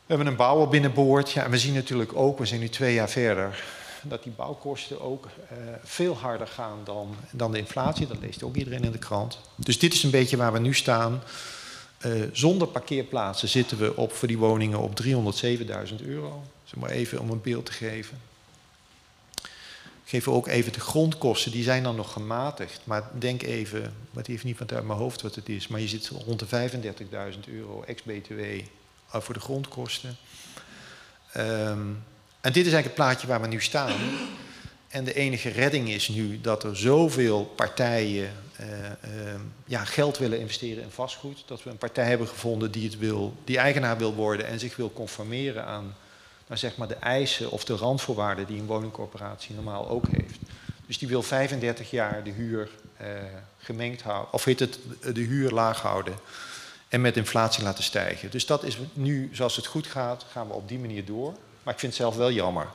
[0.06, 1.30] We hebben een bouwer binnenboord.
[1.30, 3.64] Ja, en we zien natuurlijk ook, we zijn nu twee jaar verder,
[4.02, 8.06] dat die bouwkosten ook uh, veel harder gaan dan, dan de inflatie.
[8.06, 9.38] Dat leest ook iedereen in de krant.
[9.56, 11.22] Dus dit is een beetje waar we nu staan.
[12.06, 16.42] Uh, zonder parkeerplaatsen zitten we op, voor die woningen op 307.000 euro.
[16.64, 18.18] Zeg maar even om een beeld te geven.
[20.04, 22.80] Geven ook even de grondkosten, die zijn dan nog gematigd.
[22.84, 26.08] Maar denk even, wat heeft niet uit mijn hoofd wat het is, maar je zit
[26.08, 28.40] rond de 35.000 euro ex-BTW
[29.08, 30.16] voor de grondkosten.
[31.36, 32.04] Um,
[32.40, 34.00] en dit is eigenlijk het plaatje waar we nu staan.
[34.88, 38.32] En de enige redding is nu dat er zoveel partijen
[39.64, 41.42] ja, geld willen investeren in vastgoed.
[41.46, 44.76] Dat we een partij hebben gevonden die, het wil, die eigenaar wil worden en zich
[44.76, 45.94] wil conformeren aan
[46.46, 50.38] nou zeg maar de eisen of de randvoorwaarden die een woningcorporatie normaal ook heeft.
[50.86, 53.08] Dus die wil 35 jaar de huur uh,
[53.58, 54.78] gemengd houden, of heet het
[55.12, 56.14] de huur laag houden
[56.88, 58.30] en met inflatie laten stijgen.
[58.30, 61.32] Dus dat is nu, zoals het goed gaat, gaan we op die manier door.
[61.62, 62.66] Maar ik vind het zelf wel jammer.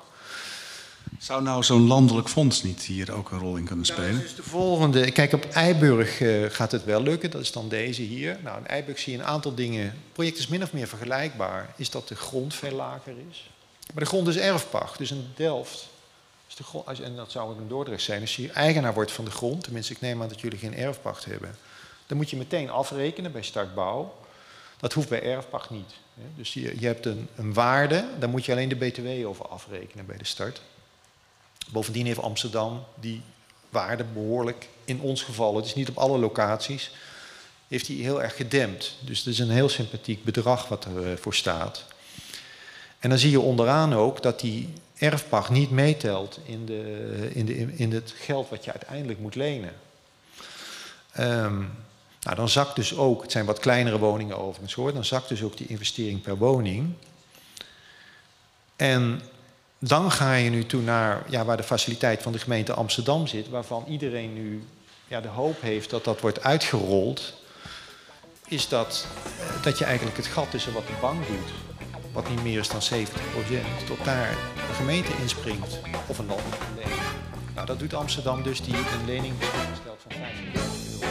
[1.20, 4.10] Zou nou zo'n landelijk fonds niet hier ook een rol in kunnen spelen?
[4.10, 5.12] Nou, dus de volgende.
[5.12, 7.32] Kijk, op Eiburg uh, gaat het wel lukken.
[7.32, 8.38] Dat is dan deze hier.
[8.44, 9.84] Nou, in Eiburg zie je een aantal dingen.
[9.84, 11.74] Het project is min of meer vergelijkbaar.
[11.76, 13.50] Is dat de grond veel lager is.
[13.94, 14.98] Maar de grond is erfpacht.
[14.98, 15.88] Dus in Delft.
[16.48, 18.22] Is de grond, als, en dat zou ook in Dordrecht zijn.
[18.22, 19.64] Als je eigenaar wordt van de grond.
[19.64, 21.58] Tenminste, ik neem aan dat jullie geen erfpacht hebben.
[22.08, 24.16] Dan moet je meteen afrekenen bij startbouw.
[24.80, 25.94] Dat hoeft bij erfpacht niet.
[26.36, 28.06] Dus je, je hebt een, een waarde.
[28.20, 30.62] Daar moet je alleen de BTW over afrekenen bij de start.
[31.70, 33.22] Bovendien heeft Amsterdam die
[33.70, 36.92] waarde behoorlijk, in ons geval, het is niet op alle locaties,
[37.68, 38.96] heeft hij heel erg gedempt.
[39.00, 41.86] Dus het is een heel sympathiek bedrag wat ervoor uh, staat.
[43.00, 47.76] En dan zie je onderaan ook dat die erfpacht niet meetelt in, de, in, de,
[47.76, 49.74] in het geld wat je uiteindelijk moet lenen.
[51.20, 51.72] Um,
[52.22, 55.42] nou, dan zakt dus ook, het zijn wat kleinere woningen overigens hoor, dan zakt dus
[55.42, 56.94] ook die investering per woning.
[58.76, 59.22] En
[59.80, 63.50] dan ga je nu toe naar ja, waar de faciliteit van de gemeente Amsterdam zit,
[63.50, 64.64] waarvan iedereen nu
[65.08, 67.34] ja, de hoop heeft dat dat wordt uitgerold,
[68.48, 69.08] is dat,
[69.40, 71.52] eh, dat je eigenlijk het gat tussen wat de bank doet,
[72.12, 76.42] wat niet meer is dan 70%, tot daar de gemeente inspringt of een land
[76.76, 77.02] lening.
[77.56, 79.34] Nou, dat doet Amsterdam dus, die een lening
[79.82, 81.07] stelt van 5 miljoen.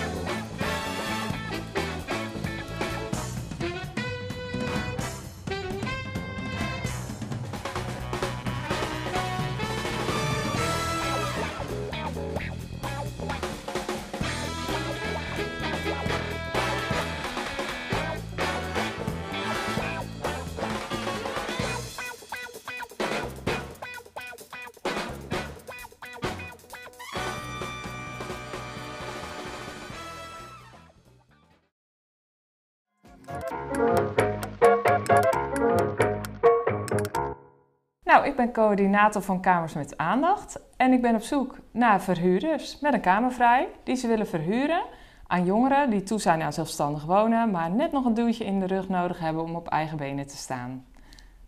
[38.04, 42.80] Nou, ik ben coördinator van Kamers met Aandacht en ik ben op zoek naar verhuurders
[42.80, 44.82] met een kamer vrij die ze willen verhuren
[45.26, 48.66] aan jongeren die toe zijn aan zelfstandig wonen, maar net nog een duwtje in de
[48.66, 50.86] rug nodig hebben om op eigen benen te staan.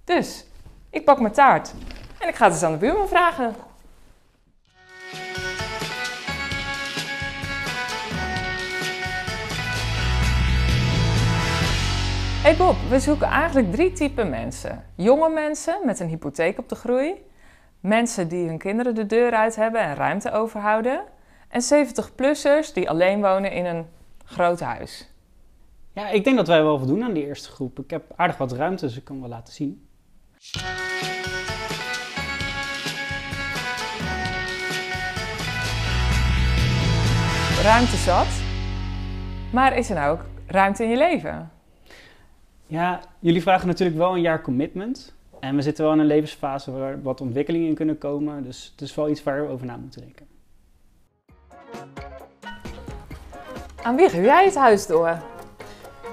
[0.05, 0.47] Dus,
[0.91, 1.75] ik pak mijn taart
[2.19, 3.55] en ik ga het eens aan de buurman vragen.
[12.49, 14.85] Hey Bob, we zoeken eigenlijk drie typen mensen.
[14.95, 17.15] Jonge mensen met een hypotheek op de groei.
[17.81, 21.01] Mensen die hun kinderen de deur uit hebben en ruimte overhouden.
[21.49, 23.87] En 70-plussers die alleen wonen in een
[24.25, 25.11] groot huis.
[25.93, 27.79] Ja, ik denk dat wij wel voldoen aan die eerste groep.
[27.79, 29.89] Ik heb aardig wat ruimte, dus ik kan wel laten zien.
[37.63, 38.43] Ruimte zat.
[39.53, 41.58] Maar is er nou ook ruimte in je leven?
[42.69, 45.15] Ja, jullie vragen natuurlijk wel een jaar commitment.
[45.41, 48.43] En we zitten wel in een levensfase waar wat ontwikkelingen in kunnen komen.
[48.43, 50.27] Dus het is wel iets waar we over na moeten denken.
[53.83, 55.23] Aan wie geef jij het huis door?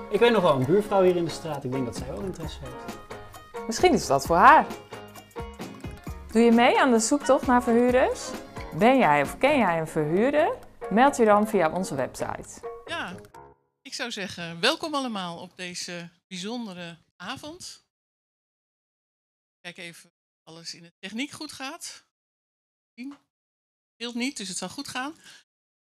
[0.10, 1.64] Ik weet nog wel een buurvrouw hier in de straat.
[1.64, 2.97] Ik denk dat zij wel interesse heeft.
[3.68, 4.66] Misschien is dat voor haar.
[6.32, 8.30] Doe je mee aan de zoektocht naar verhuurders?
[8.78, 10.56] Ben jij of ken jij een verhuurder?
[10.89, 12.49] Meld je dan via onze website.
[12.86, 13.14] Ja,
[13.82, 17.86] ik zou zeggen, welkom allemaal op deze bijzondere avond.
[19.61, 22.05] Kijk even of alles in de techniek goed gaat.
[23.95, 25.15] Hield niet, dus het zal goed gaan.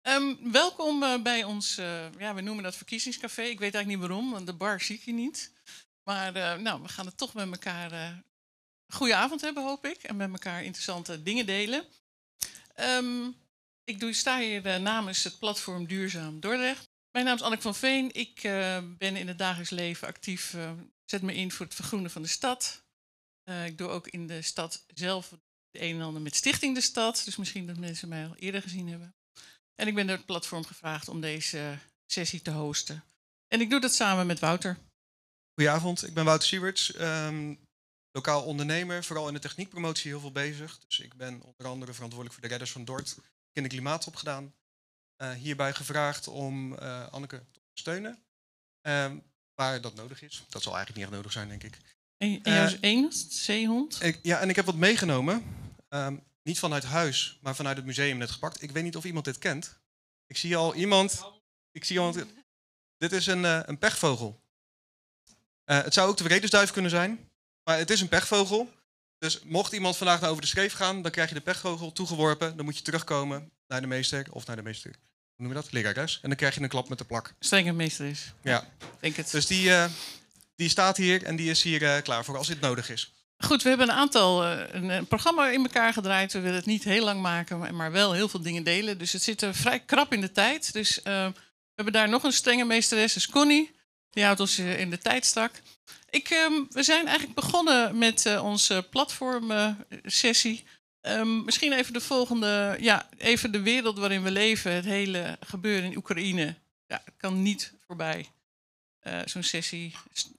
[0.00, 3.42] Ehm, welkom eh, bij ons, eh, ja, we noemen dat verkiezingscafé.
[3.42, 5.52] Ik weet eigenlijk niet waarom, want de bar zie ik hier niet.
[6.02, 8.24] Maar eh, nou, we gaan het toch met elkaar een
[8.94, 10.02] goede avond hebben, hoop ik.
[10.02, 11.84] En met elkaar interessante dingen delen.
[12.74, 13.30] Ehm,
[13.84, 16.93] ik doe, sta hier namens het platform Duurzaam Dordrecht.
[17.14, 18.14] Mijn naam is Anneke van Veen.
[18.14, 18.40] Ik
[18.98, 20.56] ben in het dagelijks leven actief.
[21.04, 22.84] zet me in voor het vergroenen van de stad.
[23.64, 25.40] ik doe ook in de stad zelf het
[25.70, 27.22] een en ander met Stichting de Stad.
[27.24, 29.14] Dus misschien dat mensen mij al eerder gezien hebben.
[29.74, 33.04] En ik ben door het platform gevraagd om deze sessie te hosten.
[33.48, 34.78] En ik doe dat samen met Wouter.
[35.54, 37.58] Goedenavond, ik ben Wouter Siewerts, um,
[38.10, 40.78] lokaal ondernemer, vooral in de techniekpromotie heel veel bezig.
[40.78, 43.18] Dus ik ben onder andere verantwoordelijk voor de Redders van Dort,
[43.52, 44.54] de klimaat opgedaan.
[45.18, 48.18] Uh, hierbij gevraagd om uh, Anneke te ondersteunen,
[48.82, 49.22] um,
[49.54, 50.44] waar dat nodig is.
[50.48, 51.78] Dat zal eigenlijk niet echt nodig zijn, denk ik.
[52.16, 54.02] En, en jou is uh, één zeehond?
[54.02, 55.44] Ik, ja, en ik heb wat meegenomen.
[55.88, 58.62] Um, niet vanuit huis, maar vanuit het museum net gepakt.
[58.62, 59.78] Ik weet niet of iemand dit kent.
[60.26, 61.24] Ik zie al iemand.
[61.72, 62.14] Ik zie al.
[62.96, 64.40] Dit is een, uh, een pechvogel.
[65.64, 67.30] Uh, het zou ook de vredesduif kunnen zijn,
[67.64, 68.72] maar het is een pechvogel.
[69.18, 72.56] Dus mocht iemand vandaag naar over de schreef gaan, dan krijg je de pechvogel toegeworpen.
[72.56, 74.90] Dan moet je terugkomen naar de meester of naar de meester.
[74.90, 75.72] Hoe noemen we dat?
[75.72, 76.18] Lerares.
[76.22, 77.34] En dan krijg je een klap met de plak.
[77.38, 78.32] Strenge meester is.
[78.42, 78.68] Ja.
[79.00, 79.30] Denk het.
[79.30, 79.84] Dus die, uh,
[80.56, 83.12] die staat hier en die is hier klaar voor als dit nodig is.
[83.38, 86.32] Goed, we hebben een aantal uh, een, een, programma in elkaar gedraaid.
[86.32, 88.98] We willen het niet heel lang maken, maar, maar wel heel veel dingen delen.
[88.98, 90.72] Dus het zit er vrij krap in de tijd.
[90.72, 91.32] Dus we
[91.74, 93.74] hebben daar nog een strenge meesteres, is Connie.
[94.10, 95.52] Die houdt ons in de tijd strak.
[96.10, 100.64] Ik, um, we zijn eigenlijk begonnen met onze platformsessie.
[101.06, 104.72] Um, misschien even de volgende, ja, even de wereld waarin we leven.
[104.72, 106.54] Het hele gebeuren in Oekraïne.
[106.86, 108.28] Ja, het kan niet voorbij
[109.24, 109.94] zo'n sessie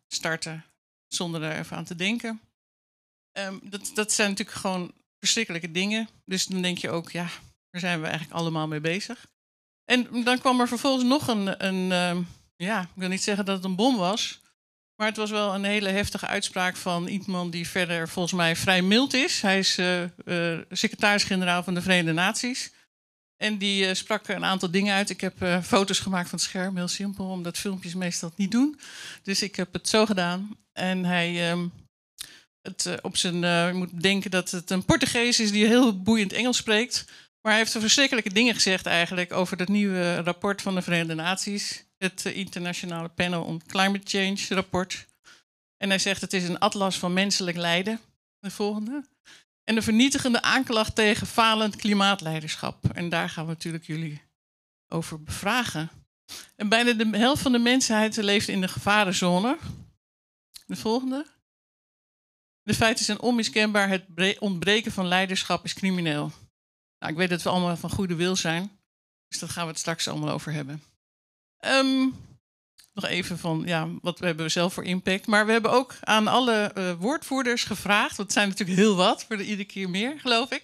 [0.07, 0.65] starten
[1.07, 2.41] zonder er even aan te denken.
[3.37, 6.09] Um, dat, dat zijn natuurlijk gewoon verschrikkelijke dingen.
[6.25, 7.27] Dus dan denk je ook, ja,
[7.69, 9.27] daar zijn we eigenlijk allemaal mee bezig.
[9.85, 13.55] En dan kwam er vervolgens nog een, een um, ja, ik wil niet zeggen dat
[13.55, 14.41] het een bom was.
[14.95, 18.81] Maar het was wel een hele heftige uitspraak van iemand die verder volgens mij vrij
[18.81, 19.41] mild is.
[19.41, 22.73] Hij is uh, secretaris-generaal van de Verenigde Naties.
[23.37, 25.09] En die uh, sprak een aantal dingen uit.
[25.09, 28.79] Ik heb foto's gemaakt van het scherm, heel simpel, omdat filmpjes meestal niet doen.
[29.23, 30.57] Dus ik heb het zo gedaan.
[30.73, 31.71] En hij um,
[32.61, 36.57] het, op zijn, je moet denken dat het een Portugees is die heel boeiend Engels
[36.57, 37.05] spreekt.
[37.41, 41.84] Maar hij heeft verschrikkelijke dingen gezegd eigenlijk over het nieuwe rapport van de Verenigde Naties.
[42.05, 45.05] Het uh, Internationale Panel on Climate Change rapport.
[45.77, 47.99] En hij zegt het is een atlas van menselijk lijden.
[48.39, 49.05] De volgende.
[49.63, 52.89] En de vernietigende aanklacht tegen falend klimaatleiderschap.
[52.93, 54.21] En daar gaan we natuurlijk jullie
[54.87, 55.89] over bevragen.
[56.55, 59.57] En bijna de helft van de mensheid leeft in de gevarenzone.
[60.65, 61.25] De volgende.
[62.61, 63.89] De feiten zijn onmiskenbaar.
[63.89, 66.31] Het ontbreken van leiderschap is crimineel.
[66.99, 68.71] Nou, ik weet dat we allemaal van goede wil zijn.
[69.27, 70.83] Dus daar gaan we het straks allemaal over hebben.
[71.65, 72.15] Um,
[72.95, 75.27] nog even van, ja, wat hebben we zelf voor impact.
[75.27, 78.17] Maar we hebben ook aan alle uh, woordvoerders gevraagd.
[78.17, 80.63] Want zijn natuurlijk heel wat, voor de iedere keer meer, geloof ik.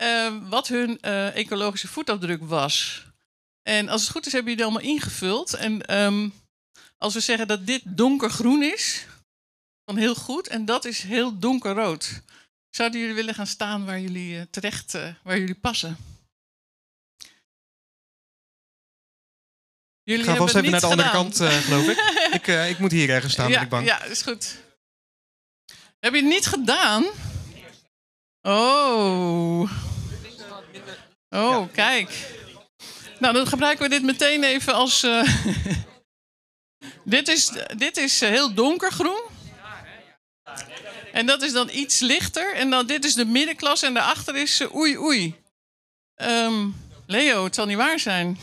[0.00, 3.06] Uh, wat hun uh, ecologische voetafdruk was.
[3.62, 5.54] En als het goed is, hebben jullie allemaal ingevuld.
[5.54, 6.32] En um,
[6.98, 9.06] als we zeggen dat dit donkergroen is,
[9.84, 10.48] dan heel goed.
[10.48, 12.22] En dat is heel donkerrood.
[12.70, 15.96] Zouden jullie willen gaan staan waar jullie uh, terecht, waar jullie passen?
[20.04, 21.04] Jullie ik ga vast even naar de gedaan.
[21.04, 21.98] andere kant, uh, geloof ik.
[22.38, 23.86] ik, ik moet hier ergens staan, ja, ben ik bang.
[23.86, 24.56] Ja, is goed.
[26.00, 27.04] Heb je het niet gedaan?
[28.42, 29.70] Oh.
[31.28, 32.10] Oh, kijk.
[33.18, 35.00] Nou, dan gebruiken we dit meteen even als.
[37.04, 39.22] dit is, dit is heel donkergroen.
[41.12, 42.54] En dat is dan iets lichter.
[42.54, 45.34] En dan, dit is de middenklasse en daarachter is oei oei.
[46.16, 46.76] Um,
[47.06, 48.38] Leo, het zal niet waar zijn.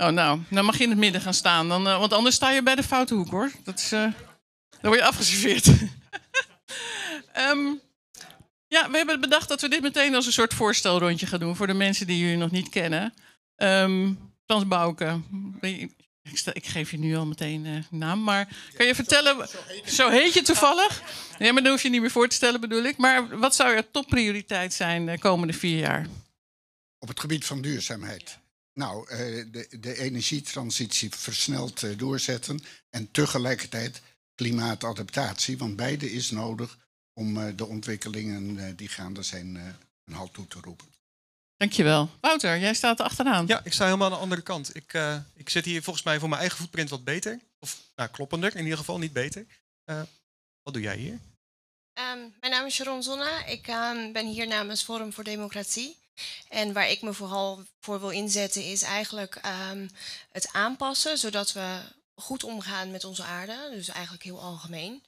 [0.00, 1.68] Oh, nou, dan mag je in het midden gaan staan.
[1.68, 3.50] Dan, uh, want anders sta je bij de foute hoek, hoor.
[3.64, 4.12] Dat is, uh, dan
[4.80, 5.66] word je afgeserveerd.
[7.36, 7.80] um,
[8.74, 11.56] ja, we hebben bedacht dat we dit meteen als een soort voorstelrondje gaan doen...
[11.56, 13.14] voor de mensen die jullie nog niet kennen.
[13.56, 15.20] Um, Frans Bouke,
[15.60, 15.94] ik,
[16.32, 19.48] stel, ik, geef je nu al meteen uh, naam, maar kan je vertellen,
[19.86, 21.02] zo heet je toevallig?
[21.38, 22.96] Ja, maar dan hoef je niet meer voor te stellen bedoel ik.
[22.96, 26.06] Maar wat zou je topprioriteit zijn de komende vier jaar?
[26.98, 28.38] Op het gebied van duurzaamheid.
[28.78, 29.18] Nou, eh,
[29.52, 32.60] de, de energietransitie versneld eh, doorzetten
[32.90, 34.02] en tegelijkertijd
[34.34, 36.78] klimaatadaptatie, want beide is nodig
[37.12, 39.64] om eh, de ontwikkelingen eh, die gaande zijn eh,
[40.04, 40.86] een halt toe te roepen.
[41.56, 42.10] Dankjewel.
[42.20, 43.46] Wouter, jij staat er achteraan.
[43.46, 44.76] Ja, ik sta helemaal aan de andere kant.
[44.76, 47.40] Ik, eh, ik zit hier volgens mij voor mijn eigen footprint wat beter.
[47.58, 49.46] Of nou, kloppender in ieder geval, niet beter.
[49.84, 50.02] Eh,
[50.62, 51.18] wat doe jij hier?
[51.92, 53.44] Ehm, mijn naam is Sharon Zonna.
[53.44, 55.96] Ik ehm, ben hier namens Forum voor Democratie.
[56.48, 59.88] En waar ik me vooral voor wil inzetten is eigenlijk ehm,
[60.32, 61.80] het aanpassen, zodat we
[62.14, 63.68] goed omgaan met onze aarde.
[63.70, 65.02] Dus eigenlijk heel algemeen.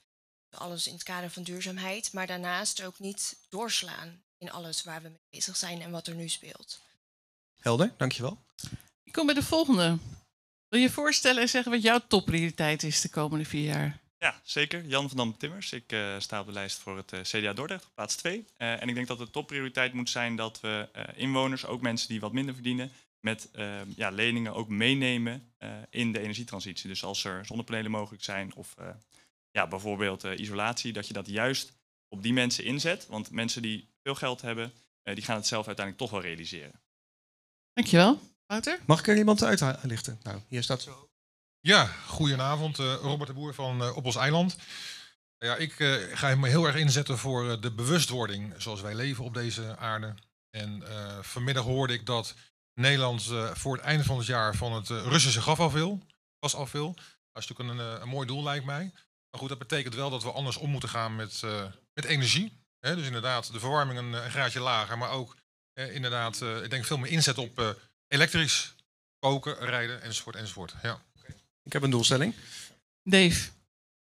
[0.50, 2.12] Alles in het kader van duurzaamheid.
[2.12, 6.14] Maar daarnaast ook niet doorslaan in alles waar we mee bezig zijn en wat er
[6.14, 6.80] nu speelt.
[7.60, 8.38] Helder, dankjewel.
[9.02, 9.98] Ik kom bij de volgende.
[10.68, 14.00] Wil je je voorstellen en zeggen wat jouw topprioriteit is de komende vier jaar?
[14.20, 14.84] Ja, zeker.
[14.84, 15.72] Jan van Dam Timmers.
[15.72, 18.44] Ik eh, sta op de lijst voor het eh, CDA Dordrecht, op plaats 2.
[18.56, 22.20] en ik denk dat de topprioriteit moet zijn dat we eh, inwoners, ook mensen die
[22.20, 26.88] wat minder verdienen, met eh, ja, leningen ook meenemen eh, in de energietransitie.
[26.88, 28.88] Dus als er zonnepanelen mogelijk zijn of eh,
[29.50, 31.72] ja, bijvoorbeeld eh, isolatie, dat je dat juist
[32.08, 33.06] op die mensen inzet.
[33.06, 36.80] Want mensen die veel geld hebben, eh, die gaan het zelf uiteindelijk toch wel realiseren.
[37.72, 38.20] Dankjewel.
[38.46, 38.80] Wouter?
[38.86, 40.20] Mag ik er iemand uitlichten?
[40.22, 41.09] Nou, hier staat zo.
[41.62, 42.78] Ja, goedenavond.
[42.78, 44.56] eh, Robert de Boer van eh, Op ons Eiland.
[45.38, 49.34] Ja, ik eh, ga me heel erg inzetten voor de bewustwording zoals wij leven op
[49.34, 50.14] deze aarde.
[50.50, 50.82] En
[51.20, 52.34] vanmiddag hoorde ik dat
[52.74, 55.98] Nederland voor het einde van het jaar van het Russische gas af wil.
[56.38, 58.90] Dat is natuurlijk een, een mooi doel, lijkt mij.
[59.30, 61.42] Maar goed, dat betekent wel dat we anders om moeten gaan met,
[61.94, 62.52] met energie.
[62.80, 64.98] Dus inderdaad, de verwarming een, graadje lager.
[64.98, 65.36] Maar ook
[65.74, 67.76] inderdaad, ik denk veel meer inzet op
[68.08, 68.74] elektrisch
[69.18, 70.74] koken, rijden enzovoort enzovoort.
[70.82, 71.00] Ja.
[71.70, 72.34] Ik heb een doelstelling.
[73.02, 73.50] Dave.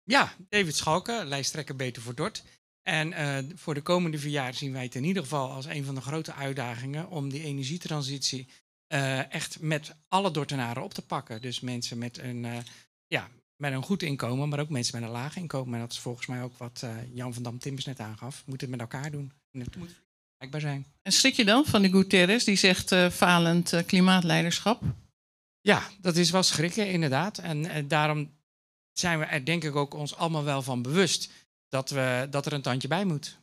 [0.02, 2.42] Ja, David Schalke, lijsttrekker Beter voor Dort.
[2.82, 5.84] En eh, voor de komende vier jaar zien wij het in ieder geval als een
[5.84, 8.48] van de grote uitdagingen om die energietransitie
[8.86, 11.40] eh, echt met alle Dortenaren op te pakken.
[11.40, 12.56] Dus mensen met een, eh,
[13.06, 15.74] ja, met een goed inkomen, maar ook mensen met een laag inkomen.
[15.74, 18.36] En dat is volgens mij ook wat eh, Jan van Dam Timbers net aangaf.
[18.36, 19.32] We moeten het met elkaar doen.
[19.50, 19.94] En het moet
[20.26, 20.86] vergelijkbaar zijn.
[21.02, 24.82] En schrik je dan van de Guterres die zegt eh, falend klimaatleiderschap?
[25.68, 27.38] Ja, dat is wel schrikken, inderdaad.
[27.38, 28.36] En eh, daarom
[28.92, 31.30] zijn we er denk ik ook ons allemaal wel van bewust
[31.68, 33.38] dat, we, dat er een tandje bij moet.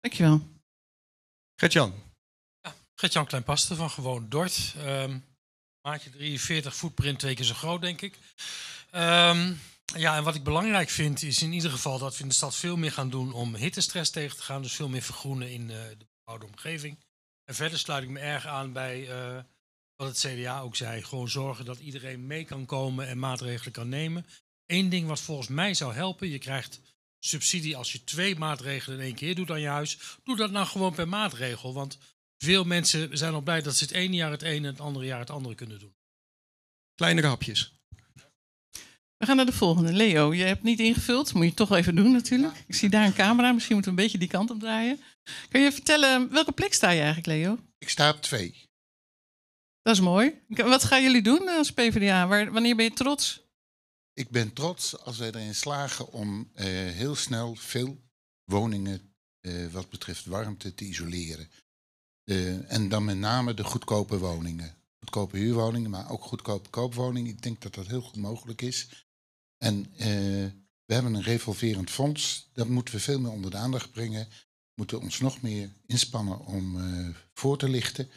[0.00, 0.48] Dankjewel.
[1.56, 1.94] Gert-Jan.
[2.94, 4.74] Gert-Jan Kleinpaste van Gewoon Dort.
[4.78, 5.18] Ehm,
[5.82, 8.18] maatje 43, footprint twee keer zo groot, denk ik.
[8.90, 9.52] Ehm,
[9.84, 12.56] ja, en wat ik belangrijk vind is in ieder geval dat we in de stad
[12.56, 14.62] veel meer gaan doen om hittestress tegen te gaan.
[14.62, 16.98] Dus veel meer vergroenen in eh, de bebouwde omgeving.
[17.44, 19.38] En verder sluit ik me erg aan bij eh,
[20.00, 21.02] wat het CDA ook zei.
[21.02, 24.26] Gewoon zorgen dat iedereen mee kan komen en maatregelen kan nemen.
[24.66, 26.80] Eén ding wat volgens mij zou helpen, je krijgt
[27.18, 29.98] subsidie als je twee maatregelen in één keer doet aan je huis.
[30.24, 31.74] Doe dat nou gewoon per maatregel.
[31.74, 31.98] Want
[32.38, 35.04] veel mensen zijn al blij dat ze het ene jaar het ene en het andere
[35.04, 35.94] jaar het andere kunnen doen.
[36.94, 37.72] Kleinere hapjes.
[39.16, 39.92] We gaan naar de volgende.
[39.92, 41.34] Leo, je hebt niet ingevuld.
[41.34, 42.64] Moet je toch even doen natuurlijk.
[42.66, 43.52] Ik zie daar een camera.
[43.52, 45.00] Misschien moeten we een beetje die kant op draaien.
[45.48, 47.58] Kun je vertellen, welke plek sta je eigenlijk, Leo?
[47.78, 48.69] Ik sta op twee.
[49.82, 50.42] Dat is mooi.
[50.48, 52.26] Wat gaan jullie doen als PvdA?
[52.28, 53.48] Waar, wanneer ben je trots?
[54.12, 58.00] Ik ben trots als wij erin slagen om eh, heel snel veel
[58.44, 61.48] woningen eh, wat betreft warmte te isoleren.
[62.24, 64.74] Eh, en dan met name de goedkope woningen.
[64.98, 67.30] Goedkope huurwoningen, maar ook goedkope koopwoningen.
[67.30, 69.06] Ik denk dat dat heel goed mogelijk is.
[69.58, 70.08] En eh,
[70.84, 72.50] we hebben een revolverend fonds.
[72.52, 74.28] Dat moeten we veel meer onder de aandacht brengen.
[74.28, 78.10] We moeten ons nog meer inspannen om eh, voor te lichten.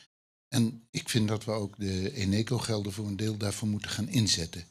[0.54, 4.66] En ik vind dat we ook de Eneco-gelden voor een deel daarvoor moeten gaan inzetten.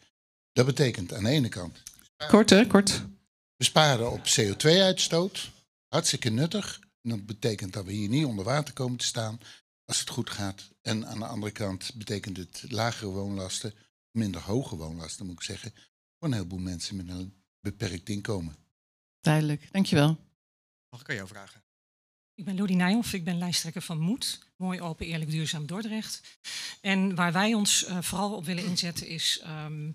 [0.53, 1.83] Dat betekent aan de ene kant
[2.29, 3.05] Kort hè, kort.
[3.57, 5.51] besparen op CO2-uitstoot.
[5.89, 6.81] Hartstikke nuttig.
[7.03, 9.41] En dat betekent dat we hier niet onder water komen te staan
[9.85, 10.71] als het goed gaat.
[10.83, 13.75] En aan de andere kant betekent het lagere woonlasten,
[14.11, 15.73] minder hoge woonlasten moet ik zeggen,
[16.19, 18.57] voor een heleboel mensen met een beperkt inkomen.
[19.21, 20.19] Duidelijk, dankjewel.
[20.89, 21.63] Mag ik aan jou vragen?
[22.43, 24.47] Ik ben Lodi Nijhoff, ik ben lijsttrekker van Moed.
[24.57, 26.39] Mooi, open, eerlijk, duurzaam Dordrecht.
[26.81, 29.43] En waar wij ons uh, vooral op willen inzetten is...
[29.65, 29.95] Um,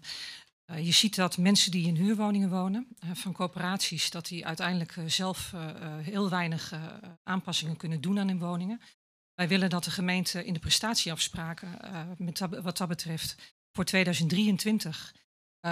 [0.71, 4.95] uh, je ziet dat mensen die in huurwoningen wonen, uh, van corporaties, dat die uiteindelijk
[5.05, 5.53] zelf
[6.01, 6.73] heel weinig
[7.23, 8.81] aanpassingen kunnen doen aan hun woningen.
[9.33, 11.79] Wij willen dat de gemeente in de prestatieafspraken,
[12.17, 13.35] met wat dat betreft,
[13.71, 15.13] voor 2023
[15.61, 15.71] uh,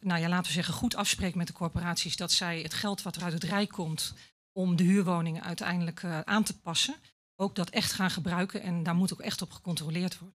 [0.00, 3.16] nou ja, laten we zeggen, goed afspreekt met de corporaties dat zij het geld wat
[3.16, 4.14] er uit het Rijk komt
[4.52, 6.96] om de huurwoningen uiteindelijk uh, aan te passen,
[7.36, 10.38] ook dat echt gaan gebruiken en daar moet ook echt op gecontroleerd worden.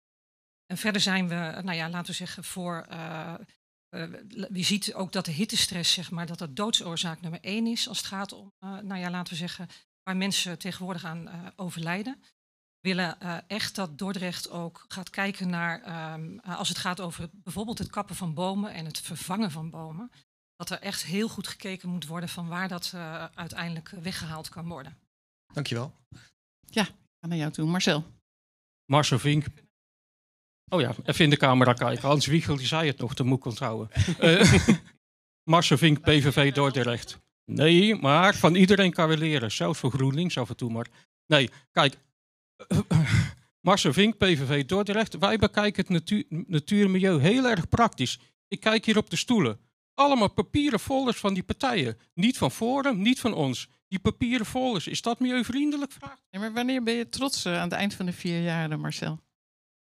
[0.67, 2.87] En verder zijn we, nou ja, laten we zeggen, voor.
[2.91, 3.35] Uh,
[4.53, 7.99] je ziet ook dat de hittestress, zeg maar, dat dat doodsoorzaak nummer één is als
[7.99, 9.69] het gaat om, nou ja, laten we zeggen,
[10.03, 12.23] waar mensen tegenwoordig aan overlijden.
[12.83, 17.79] willen uh, echt dat Dordrecht ook gaat kijken naar, um, als het gaat over bijvoorbeeld
[17.79, 20.11] het kappen van bomen en het vervangen van bomen,
[20.69, 24.69] dat er echt heel goed gekeken moet worden van waar dat uh, uiteindelijk weggehaald kan
[24.69, 24.99] worden.
[25.53, 25.93] Dankjewel.
[26.65, 27.67] Ja, ga naar jou toe.
[27.67, 28.05] Marcel.
[28.85, 29.47] Marcel Vink.
[30.69, 32.09] Oh ja, even in de camera kijken.
[32.09, 33.91] Hans Wiegel die zei het nog, de moet onthouden.
[34.21, 34.59] uh,
[35.53, 37.19] Marcel Vink, PVV Dordrecht.
[37.45, 39.51] Nee, maar van iedereen kan we leren.
[39.51, 40.87] Zelfs voor GroenLinks af en toe maar.
[41.27, 41.99] Nee, kijk.
[43.69, 45.19] Marcel Vink, PVV Dordrecht.
[45.19, 48.19] Wij bekijken het natuur, natuur en milieu heel erg praktisch.
[48.49, 49.59] Ik kijk hier op de stoelen.
[49.95, 51.99] Allemaal papieren folders van die partijen.
[52.15, 53.69] Niet van Forum, niet van ons.
[53.89, 55.93] Die papieren folders, is dat milieuvriendelijk?
[55.93, 56.19] Vraag.
[56.31, 59.21] Ja, maar wanneer ben je trots uh, aan het eind van de vier jaren, Marcel?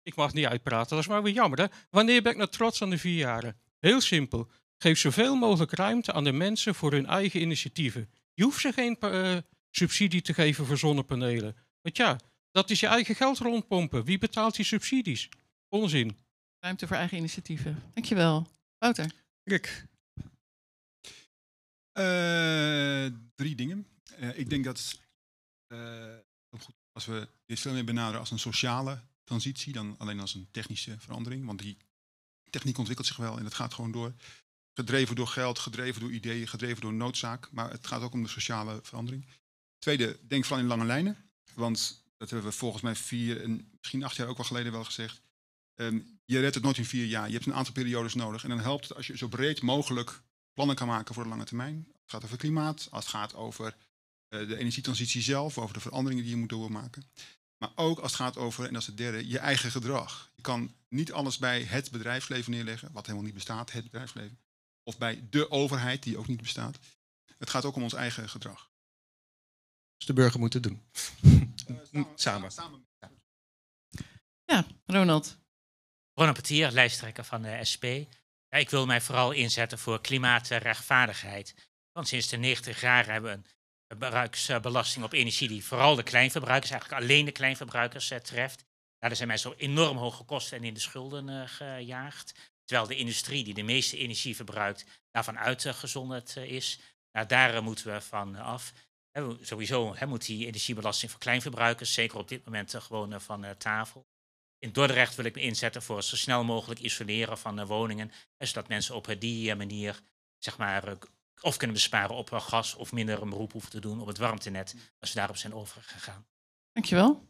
[0.03, 1.59] Ik mag niet uitpraten, dat is maar weer jammer.
[1.59, 1.67] Hè?
[1.91, 3.57] Wanneer ben ik nou trots aan de vier jaren?
[3.79, 4.51] Heel simpel.
[4.77, 8.11] Geef zoveel mogelijk ruimte aan de mensen voor hun eigen initiatieven.
[8.35, 9.37] Je hoeft ze geen uh,
[9.71, 11.57] subsidie te geven voor zonnepanelen.
[11.83, 12.19] Want ja,
[12.51, 14.05] dat is je eigen geld rondpompen.
[14.05, 15.29] Wie betaalt die subsidies?
[15.69, 16.19] Onzin.
[16.59, 17.83] Ruimte voor eigen initiatieven.
[17.95, 18.47] Dankjewel.
[18.79, 19.11] Wouter.
[19.45, 19.89] Rick.
[22.01, 23.87] Uh, drie dingen.
[24.19, 24.99] Uh, ik denk dat
[25.73, 26.15] uh,
[26.93, 30.99] als we dit veel meer benaderen als een sociale transitie dan alleen als een technische
[30.99, 31.47] verandering.
[31.47, 31.77] Want die
[32.51, 34.15] techniek ontwikkelt zich wel en het gaat gewoon door.
[34.75, 37.51] Gedreven door geld, gedreven door ideeën, gedreven door noodzaak.
[37.51, 39.27] Maar het gaat ook om de sociale verandering.
[39.79, 41.31] Tweede, denk vooral in lange lijnen.
[41.55, 44.85] Want dat hebben we volgens mij vier en misschien acht jaar ook wel geleden wel
[44.85, 45.23] gezegd.
[45.75, 47.27] Um, je redt het nooit in vier jaar.
[47.27, 48.43] Je hebt een aantal periodes nodig.
[48.43, 50.23] En dan helpt het als je zo breed mogelijk
[50.61, 51.87] plannen kan maken voor de lange termijn.
[51.87, 53.77] Als het gaat over klimaat, als het gaat over
[54.29, 57.11] uh, de energietransitie zelf, over de veranderingen die je moet doormaken.
[57.59, 60.33] Maar ook als het gaat over, en dat is het derde, je eigen gedrag.
[60.35, 64.39] Je kan niet alles bij het bedrijfsleven neerleggen, wat helemaal niet bestaat, het bedrijfsleven.
[64.83, 66.79] Of bij de overheid, die ook niet bestaat.
[67.39, 68.71] Het gaat ook om ons eigen gedrag.
[69.97, 70.83] Dus de burger moet het doen.
[71.93, 72.53] Uh, samen.
[72.53, 72.87] samen.
[74.45, 75.37] Ja, Ronald.
[76.15, 77.85] Ronald Petier, lijsttrekker van de SP.
[78.51, 81.55] Ik wil mij vooral inzetten voor klimaatrechtvaardigheid.
[81.93, 83.47] Want sinds de 90 jaar hebben we een
[83.89, 88.65] verbruiksbelasting op energie die vooral de kleinverbruikers, eigenlijk alleen de kleinverbruikers uh, treft.
[88.99, 92.53] Daar zijn mensen enorm hoge kosten en in de schulden uh, gejaagd.
[92.65, 96.81] Terwijl de industrie die de meeste energie verbruikt, daarvan uitgezonderd uh, is.
[97.13, 98.73] Nou, daar moeten we van af.
[99.41, 104.07] Sowieso moet die energiebelasting voor kleinverbruikers, zeker op dit moment, gewoon van tafel.
[104.61, 108.13] In Dordrecht wil ik me inzetten voor zo snel mogelijk isoleren van woningen.
[108.39, 110.01] Zodat mensen op die manier
[110.39, 110.99] zeg maar,
[111.41, 114.75] of kunnen besparen op gas of minder een beroep hoeven te doen op het warmtenet
[114.99, 116.27] als we daarop zijn overgegaan.
[116.73, 117.29] Dankjewel.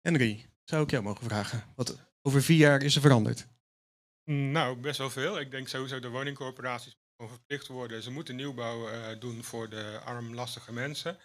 [0.00, 1.64] Henry, zou ik jou mogen vragen?
[1.76, 3.46] Wat over vier jaar is er veranderd?
[4.24, 5.40] Nou, best wel veel.
[5.40, 8.02] Ik denk sowieso de woningcorporaties gewoon verplicht worden.
[8.02, 11.18] Ze moeten nieuwbouw uh, doen voor de armlastige mensen.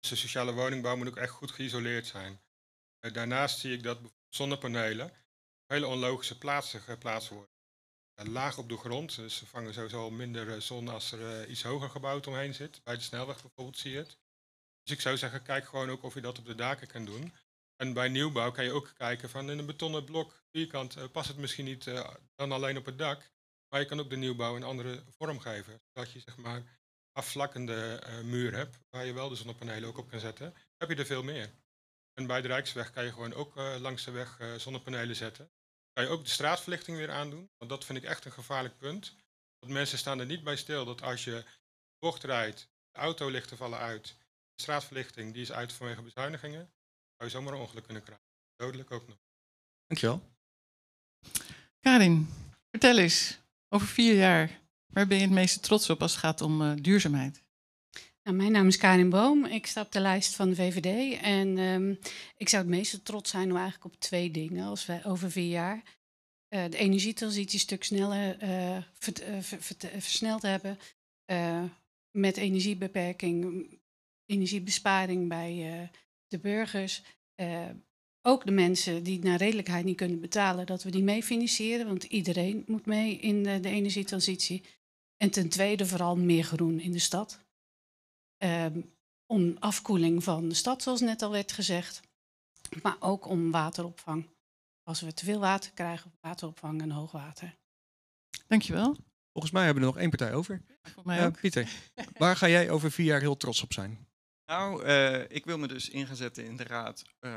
[0.00, 2.40] Dus de sociale woningbouw moet ook echt goed geïsoleerd zijn.
[3.00, 3.98] Uh, daarnaast zie ik dat
[4.34, 5.12] zonnepanelen
[5.66, 7.52] hele onlogische plaatsen geplaatst worden.
[8.14, 12.26] Laag op de grond, dus ze vangen sowieso minder zon als er iets hoger gebouwd
[12.26, 12.80] omheen zit.
[12.84, 14.18] Bij de snelweg bijvoorbeeld zie je het.
[14.82, 17.32] Dus ik zou zeggen, kijk gewoon ook of je dat op de daken kan doen.
[17.76, 21.28] En bij nieuwbouw kan je ook kijken van in een betonnen blok vierkant uh, past
[21.28, 21.90] het misschien niet
[22.34, 23.30] dan alleen op het dak.
[23.68, 25.80] Maar je kan ook de nieuwbouw een andere vorm geven.
[25.92, 26.62] Zodat je zeg maar
[27.12, 30.54] afvlakkende muur hebt waar je wel de zonnepanelen ook op kan zetten.
[30.76, 31.50] Heb je er veel meer.
[32.14, 35.50] En bij de Rijksweg kan je gewoon ook langs de weg zonnepanelen zetten.
[35.92, 37.50] Kan je ook de straatverlichting weer aandoen.
[37.58, 39.16] Want dat vind ik echt een gevaarlijk punt.
[39.58, 41.44] Want mensen staan er niet bij stil dat als je
[41.98, 44.06] bocht rijdt, de autolichten vallen uit.
[44.54, 46.72] De straatverlichting die is uit vanwege bezuinigingen
[47.16, 48.26] zou je zomaar een ongeluk kunnen krijgen.
[48.56, 49.16] Dodelijk ook nog.
[49.86, 50.32] Dankjewel.
[51.80, 52.28] Karin,
[52.70, 53.38] vertel eens,
[53.68, 56.72] over vier jaar, waar ben je het meeste trots op als het gaat om uh,
[56.76, 57.43] duurzaamheid?
[58.24, 61.58] Nou, mijn naam is Karin Boom, ik sta op de lijst van de VVD en
[61.58, 61.98] um,
[62.36, 65.48] ik zou het meeste trots zijn om eigenlijk op twee dingen als we over vier
[65.48, 65.82] jaar
[66.48, 68.36] uh, de energietransitie een stuk sneller
[68.98, 70.78] ver, ver, versneld hebben,
[72.10, 73.66] met energiebeperking,
[74.26, 75.90] energiebesparing bij
[76.28, 77.02] de burgers,
[78.22, 82.04] ook de mensen die naar redelijkheid niet kunnen betalen, dat we die mee financieren, want
[82.04, 84.62] iedereen moet mee in de energietransitie.
[85.16, 87.43] En ten tweede vooral meer groen in de stad.
[88.38, 88.66] Uh,
[89.26, 92.00] om afkoeling van de stad, zoals net al werd gezegd,
[92.82, 94.28] maar ook om wateropvang.
[94.82, 97.56] Als we te veel water krijgen, wateropvang en hoogwater.
[98.46, 98.96] Dankjewel.
[99.32, 100.62] Volgens mij hebben we er nog één partij over.
[100.82, 101.40] Voor mij ook.
[101.40, 101.68] Pieter,
[102.18, 104.08] waar ga jij over vier jaar heel trots op zijn?
[104.46, 107.36] Nou, uh, ik wil me dus ingezetten in de raad uh,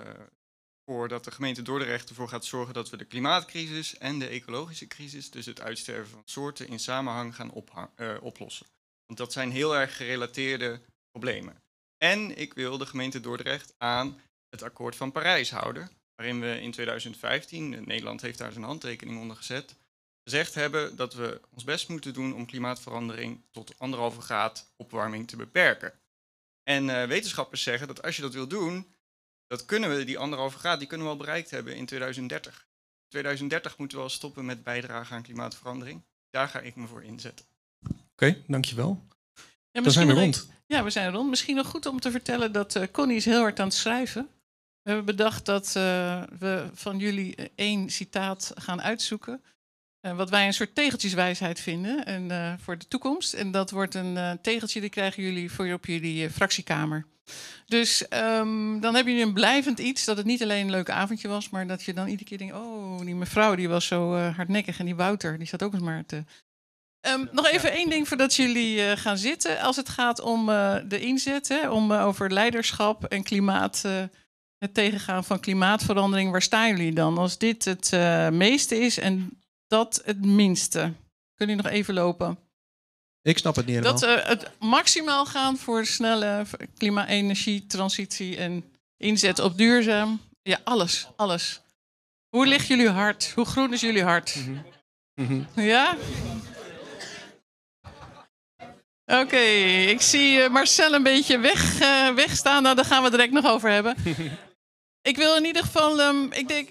[0.85, 4.87] voor dat de gemeente Dordrecht ervoor gaat zorgen dat we de klimaatcrisis en de ecologische
[4.87, 7.51] crisis, dus het uitsterven van soorten, in samenhang gaan
[7.95, 8.65] uh, oplossen.
[9.07, 10.81] Want dat zijn heel erg gerelateerde
[11.11, 11.61] problemen.
[11.97, 14.19] En ik wil de gemeente Dordrecht aan
[14.49, 15.89] het akkoord van Parijs houden.
[16.15, 19.75] Waarin we in 2015, eh, Nederland heeft daar zijn handtekening onder gezet,
[20.23, 25.35] gezegd hebben dat we ons best moeten doen om klimaatverandering tot anderhalve graad opwarming te
[25.35, 25.99] beperken.
[26.63, 28.93] En eh, wetenschappers zeggen dat als je dat wil doen,
[29.47, 32.67] dat kunnen we, die anderhalve graad, die kunnen we al bereikt hebben in 2030.
[33.07, 36.05] 2030 moeten we al stoppen met bijdragen aan klimaatverandering.
[36.29, 37.45] Daar ga ik me voor inzetten.
[38.21, 39.05] Oké, dankjewel.
[39.71, 40.49] Ja, Dan zijn we rond.
[40.65, 41.29] Ja, we zijn rond.
[41.29, 44.27] Misschien nog goed om te vertellen dat eh, Connie is heel hard aan het schrijven.
[44.81, 49.41] We hebben bedacht dat eh, we van jullie eh, één citaat gaan uitzoeken.
[50.01, 53.33] wat wij een soort tegeltjeswijsheid vinden en, voor de toekomst.
[53.33, 57.05] En dat wordt een tegeltje, die krijgen jullie voor op jullie fractiekamer.
[57.65, 61.27] Dus ehm, dan hebben jullie een blijvend iets, dat het niet alleen een leuk avondje
[61.27, 64.79] was, maar dat je dan iedere keer denkt, oh, die mevrouw die was zo hardnekkig
[64.79, 66.23] en die Wouter, die zat ook eens maar te,
[67.07, 69.59] Ehm, nog even één ding voordat jullie eh, gaan zitten.
[69.59, 73.81] Als het gaat om eh, de inzet, hè, om eh, over leiderschap en klimaat,
[74.57, 77.17] het tegengaan van klimaatverandering, waar staan jullie dan?
[77.17, 77.91] Als dit het
[78.31, 80.79] meeste is en dat het minste.
[81.35, 82.37] Kunnen jullie nog even lopen?
[83.21, 83.99] Ik snap het niet helemaal.
[83.99, 86.45] Dat het maximaal gaan voor snelle
[86.77, 88.63] klima-energietransitie en
[88.97, 90.21] inzet op duurzaam.
[90.41, 91.61] Ja, alles, alles.
[92.29, 93.31] Hoe ligt jullie hart?
[93.35, 94.35] Hoe groen is jullie hart?
[95.15, 95.41] Mhm.
[95.55, 95.97] Ja?
[99.11, 99.37] Oké,
[99.87, 102.63] ik zie eh, Marcel een beetje weg, eh, wegstaan.
[102.63, 103.95] Nou, daar gaan we het direct nog over hebben.
[105.11, 106.69] ik wil in ieder geval, ehm, ik denk,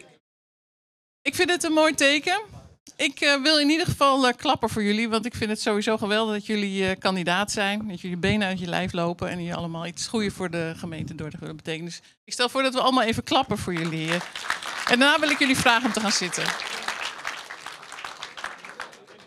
[1.22, 2.40] ik vind het een mooi teken.
[2.96, 6.34] Ik eh, wil in ieder geval klappen voor jullie, want ik vind het sowieso geweldig
[6.34, 7.88] dat jullie kandidaat zijn.
[7.88, 11.14] Dat jullie benen uit je lijf lopen en jullie allemaal iets goeds voor de gemeente
[11.14, 11.86] Dordrecht willen betekenen.
[11.86, 14.12] Dus ik stel voor dat we allemaal even klappen voor jullie.
[14.12, 14.18] En
[14.98, 16.44] daarna wil ik jullie vragen om te gaan zitten.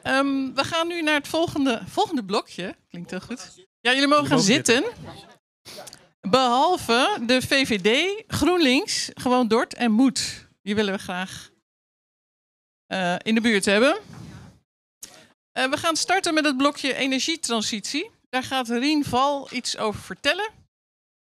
[0.03, 2.75] Ehm, we gaan nu naar het volgende, volgende blokje.
[2.89, 3.67] Klinkt heel goed.
[3.81, 4.83] Ja, jullie mogen gaan zitten.
[6.21, 10.47] Behalve de VVD, GroenLinks, gewoon Dort en Moed.
[10.61, 11.49] Die willen we graag
[12.85, 13.97] eh, in de buurt hebben.
[15.51, 18.11] Eh, we gaan starten met het blokje energietransitie.
[18.29, 20.49] Daar gaat Rien Val iets over vertellen.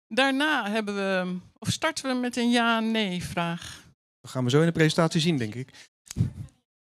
[0.08, 3.84] Daarna hebben we, of starten we met een ja-nee vraag.
[4.22, 5.70] Dat gaan we zo in de presentatie zien, denk ik.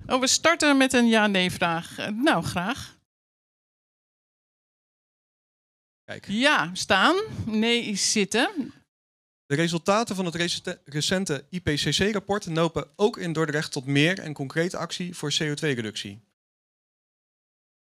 [0.10, 1.98] Oh, we starten met een ja-nee vraag.
[1.98, 2.98] Eh, nou, graag.
[6.04, 6.26] Kijk.
[6.28, 7.16] Ja, staan.
[7.46, 8.74] Nee, is zitten.
[9.46, 10.36] De resultaten van het
[10.86, 16.22] recente- IPCC-rapport nopen ook in Dordrecht tot meer en concrete actie voor CO2-reductie.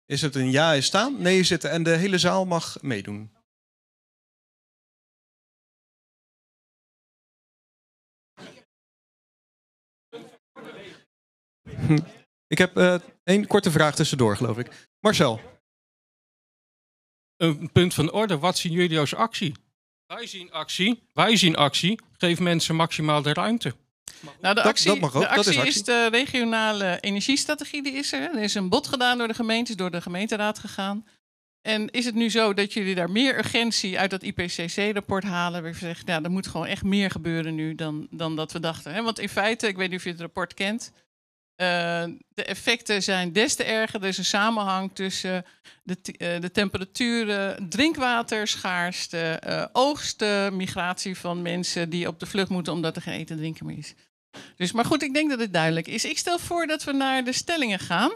[0.06, 3.32] Is het een ja is staan, nee is zitten en de hele zaal mag meedoen.
[11.88, 12.16] Hm.
[12.48, 14.90] Ik heb eh, één korte vraag tussendoor, geloof ik.
[14.99, 15.41] Marcel.
[17.38, 19.56] Een punt van orde, wat zien jullie als actie?
[20.06, 21.99] Wij zien actie, wij zien actie.
[22.18, 23.76] Geef mensen maximaal de ruimte.
[24.41, 25.76] Nou, de actie, dat mag ook, de dat is actie actie.
[25.76, 28.36] is de regionale energiestrategie, die is er.
[28.36, 31.06] Er is een bod gedaan door de gemeentes, door de gemeenteraad gegaan.
[31.61, 35.61] En is het nu zo dat jullie daar meer urgentie uit dat IPCC-rapport halen?
[35.61, 38.60] Waar je zegt, ja, er moet gewoon echt meer gebeuren nu dan, dan dat we
[38.60, 38.94] dachten.
[38.94, 39.03] Hè?
[39.03, 40.91] Want in feite, ik weet niet of je het rapport kent,
[41.58, 44.02] eh, de effecten zijn des te erger.
[44.02, 45.46] Er is een samenhang tussen
[45.84, 52.74] de, eh, de temperaturen, drinkwaterschaarste, eh oogsten, migratie van mensen die op de vlucht moeten
[52.74, 53.94] omdat er geen eten en drinken meer is.
[54.56, 56.06] Dus, maar goed, ik denk dat het duidelijk is.
[56.06, 58.12] Ik stel voor dat we naar de stellingen gaan.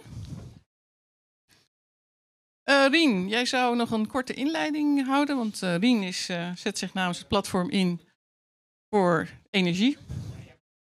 [2.63, 7.27] Rien, jij zou nog een korte inleiding houden, want Rien is, zet zich namens het
[7.27, 8.01] platform in
[8.89, 9.97] voor energie.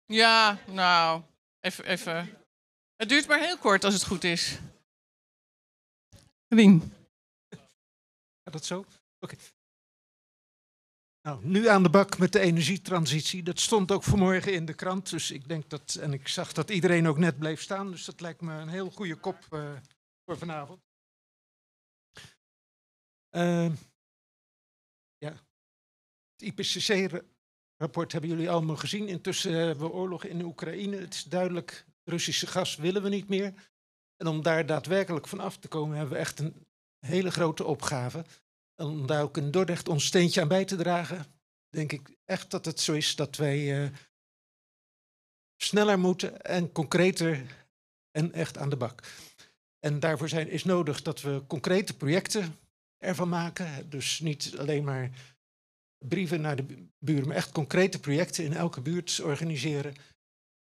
[0.05, 1.21] Ja, nou,
[1.59, 2.38] even, even.
[2.99, 4.59] Het duurt maar heel kort als het goed is.
[6.47, 6.93] Rien.
[8.43, 8.85] Gaat dat zo?
[9.19, 9.35] Oké.
[11.21, 13.43] Nou, nu aan de bak met de energietransitie.
[13.43, 15.09] Dat stond ook vanmorgen in de krant.
[15.09, 15.95] Dus ik denk dat.
[15.95, 17.91] En ik zag dat iedereen ook net bleef staan.
[17.91, 19.75] Dus dat lijkt me een heel goede kop eh,
[20.25, 20.81] voor vanavond.
[23.29, 23.73] Ehm,
[25.17, 25.33] ja.
[26.35, 29.07] Het IPCC-rapport hebben jullie allemaal gezien.
[29.07, 30.97] Intussen hebben we oorlog in Oekraïne.
[30.97, 33.53] Het is duidelijk, Russische gas willen we niet meer.
[34.17, 36.65] En om daar daadwerkelijk van af te komen, hebben we echt een
[36.99, 38.25] hele grote opgave.
[38.75, 41.25] En om daar ook in Dordrecht ons steentje aan bij te dragen,
[41.69, 43.89] denk ik echt dat het zo is dat wij eh,
[45.61, 47.45] sneller moeten en concreter
[48.11, 49.03] en echt aan de bak.
[49.79, 52.59] En daarvoor zijn, is nodig dat we concrete projecten
[52.97, 53.89] ervan maken.
[53.89, 55.09] Dus niet alleen maar
[55.97, 59.95] brieven naar de bu- buren, maar echt concrete projecten in elke buurt organiseren.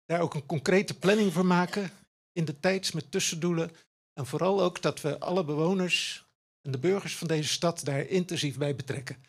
[0.06, 1.92] Daar ook een concrete planning voor maken
[2.32, 3.72] in de tijd met tussendoelen.
[4.14, 6.26] En vooral ook dat we alle bewoners
[6.62, 9.24] en de burgers van deze stad daar intensief bij betrekken.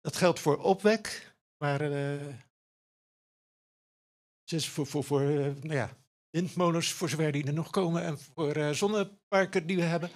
[0.00, 2.34] Dat geldt voor opwek, Maar eh,
[4.44, 5.96] dus voor, voor, voor eh, nou ja,
[6.30, 10.10] windmolens, voor zover die er nog komen, en voor eh, zonneparken die we hebben.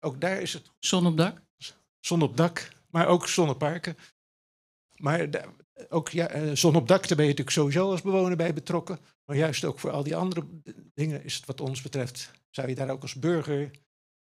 [0.00, 0.70] Ook daar is het.
[0.78, 1.42] Zon op dak?
[2.00, 3.96] Zon op dak, maar ook zonneparken.
[4.96, 5.30] Maar
[5.88, 8.98] ook ja, eh, zon op dak, daar ben je natuurlijk sowieso als bewoner bij betrokken.
[9.24, 10.46] Maar juist ook voor al die andere
[10.94, 13.70] dingen is het wat ons betreft, zou je daar ook als burger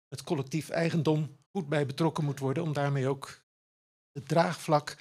[0.07, 2.63] het collectief eigendom goed bij betrokken moet worden.
[2.63, 3.43] Om daarmee ook
[4.11, 4.97] het draagvlak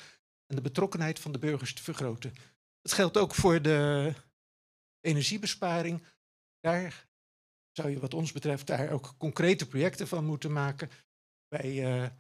[0.47, 2.33] en de betrokkenheid van de burgers te vergroten.
[2.81, 4.13] Dat geldt ook voor de
[5.01, 6.07] energiebesparing.
[6.61, 7.09] Daar
[7.73, 10.91] zou je wat ons betreft daar ook concrete projecten van moeten maken.
[11.49, 12.11] Wij, eh,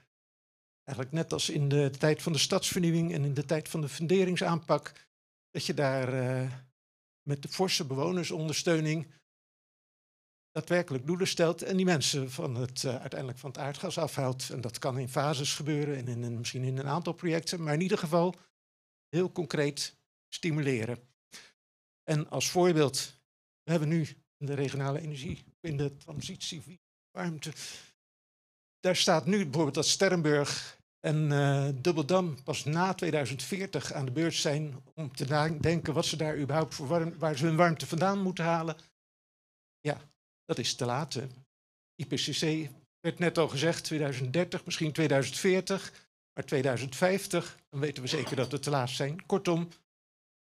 [0.84, 3.88] eigenlijk net als in de tijd van de stadsvernieuwing en in de tijd van de
[3.88, 4.92] funderingsaanpak,
[5.50, 6.52] dat je daar eh,
[7.22, 9.12] met de forse bewonersondersteuning
[10.50, 14.50] daadwerkelijk doelen stelt en die mensen van het, eh, uiteindelijk van het aardgas afhaalt.
[14.50, 17.80] En dat kan in fases gebeuren en in, misschien in een aantal projecten, maar in
[17.80, 18.34] ieder geval
[19.08, 19.96] heel concreet
[20.28, 20.98] stimuleren.
[22.02, 23.20] En als voorbeeld,
[23.62, 26.80] we hebben nu in de regionale energie, in de transitie
[27.10, 27.52] warmte,
[28.84, 34.34] daar staat nu bijvoorbeeld dat Sterrenburg en eh Dubbeldam pas na 2040 aan de beurt
[34.34, 38.22] zijn om te nadenken wat ze daar überhaupt voor warm, waar ze hun warmte vandaan
[38.22, 38.76] moeten halen.
[39.80, 40.00] Ja,
[40.44, 41.20] dat is te laat.
[41.94, 42.70] IPCC
[43.00, 48.58] werd net al gezegd, 2030, misschien 2040, maar 2050, dan weten we zeker dat we
[48.58, 49.26] te laat zijn.
[49.26, 49.68] Kortom,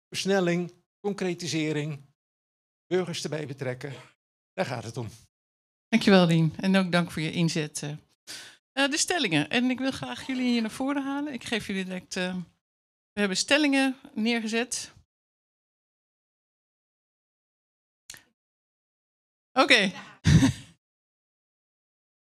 [0.09, 2.01] versnelling, concretisering,
[2.87, 3.93] burgers erbij betrekken,
[4.53, 5.09] daar gaat het om.
[5.89, 6.55] Dankjewel, Lien.
[6.57, 7.83] En ook dank voor je inzet.
[8.85, 8.91] Eh.
[8.91, 9.51] De stellingen.
[9.51, 11.33] En ik wil graag jullie hier naar voren halen.
[11.33, 12.17] Ik geef jullie direct.
[12.17, 12.35] eh,
[13.13, 14.93] we hebben stellingen neergezet.
[19.53, 19.93] Oké.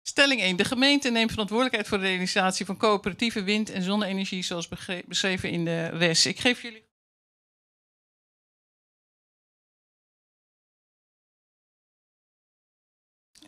[0.07, 0.55] Stelling 1.
[0.55, 4.67] De gemeente neemt verantwoordelijkheid voor de realisatie van coöperatieve wind- en zonne-energie, zoals
[5.07, 6.25] beschreven in de RES.
[6.25, 6.84] Ik geef jullie.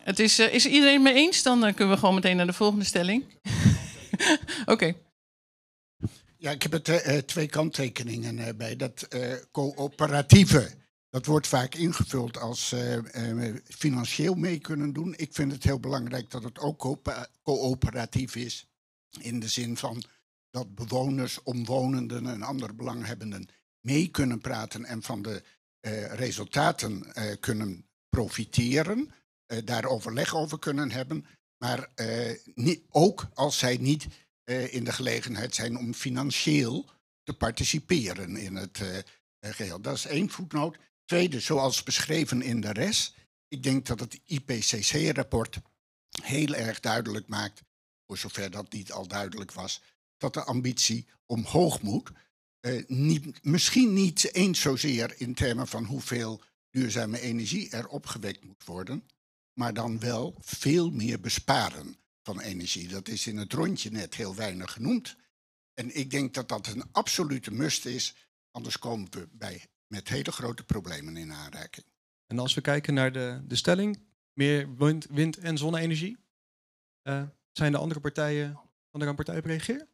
[0.08, 1.44] Het is, eh, is iedereen mee eens?
[1.44, 3.26] Dan eh, kunnen we gewoon meteen naar de volgende stelling.
[4.66, 4.94] Oké.
[6.38, 8.76] Ja, ik heb er eh, twee kanttekeningen bij.
[8.76, 9.08] Dat
[9.52, 10.72] coöperatieve,
[11.10, 12.76] dat wordt vaak ingevuld als
[13.64, 15.14] financieel mee kunnen doen.
[15.18, 16.98] Ik vind het heel belangrijk dat het ook
[17.44, 18.68] coöperatief is.
[19.20, 20.04] In de zin van
[20.52, 25.44] dat bewoners, omwonenden en andere belanghebbenden mee kunnen praten en van de
[26.16, 29.12] resultaten kunnen profiteren.
[29.48, 31.26] Eh, daar overleg over kunnen hebben.
[31.58, 34.08] Maar eh, niet, ook als zij niet
[34.48, 36.86] eh, in de gelegenheid zijn om financieel
[37.24, 39.04] te participeren in het eh, eh,
[39.40, 39.82] geheel.
[39.82, 40.78] Dat is één voetnoot.
[41.06, 43.16] Tweede, zoals beschreven in de res.
[43.48, 45.58] Ik denk dat het IPCC-rapport
[46.22, 47.62] heel erg duidelijk maakt,
[48.06, 49.82] voor zover dat niet al duidelijk was,
[50.18, 52.12] dat de ambitie omhoog moet.
[53.42, 59.08] Misschien niet eens zozeer in termen van hoeveel duurzame energie er opgewekt moet worden,
[59.58, 62.88] maar dan wel veel meer besparen van energie.
[62.88, 65.16] Dat is in het rondje net heel weinig genoemd.
[65.74, 68.16] En ik denk dat dat een absolute must is,
[68.52, 71.86] anders komen we bij, met hele grote problemen in aanraking.
[72.28, 74.00] En als we kijken naar de, de stelling,
[74.34, 76.18] meer wind, wind- en zonne-energie,
[77.02, 78.60] eh, zijn de andere partijen,
[78.92, 79.88] andere partijen op reageren?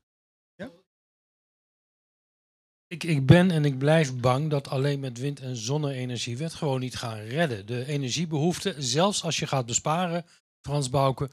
[2.93, 6.53] Ik, ik ben en ik blijf bang dat alleen met wind- en zonne-energie we het
[6.53, 7.65] gewoon niet gaan redden.
[7.65, 10.25] De energiebehoefte, zelfs als je gaat besparen,
[10.61, 11.29] Frans Bouke,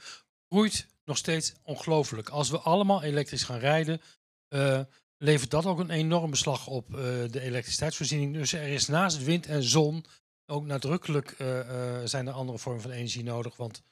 [0.48, 2.28] groeit nog steeds ongelooflijk.
[2.28, 4.00] Als we allemaal elektrisch gaan rijden,
[4.48, 4.80] eh,
[5.18, 7.00] levert dat ook een enorm beslag op eh,
[7.30, 8.34] de elektriciteitsvoorziening.
[8.34, 10.04] Dus er is naast wind en zon
[10.46, 13.56] ook nadrukkelijk eh, zijn er andere vormen van energie nodig.
[13.56, 13.82] Want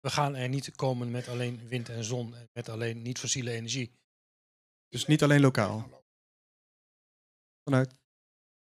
[0.00, 3.92] we gaan er niet komen met alleen wind en zon, met alleen niet-fossiele energie.
[4.88, 5.97] Dus niet alleen lokaal.
[7.68, 7.90] Vanuit.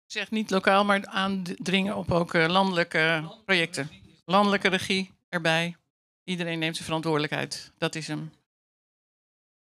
[0.06, 3.90] Ik zeg niet lokaal, maar aandringen op ook eh, landelijke projecten.
[4.24, 5.76] Landelijke regie erbij.
[6.24, 7.72] Iedereen neemt zijn verantwoordelijkheid.
[7.78, 8.30] Dat is hem.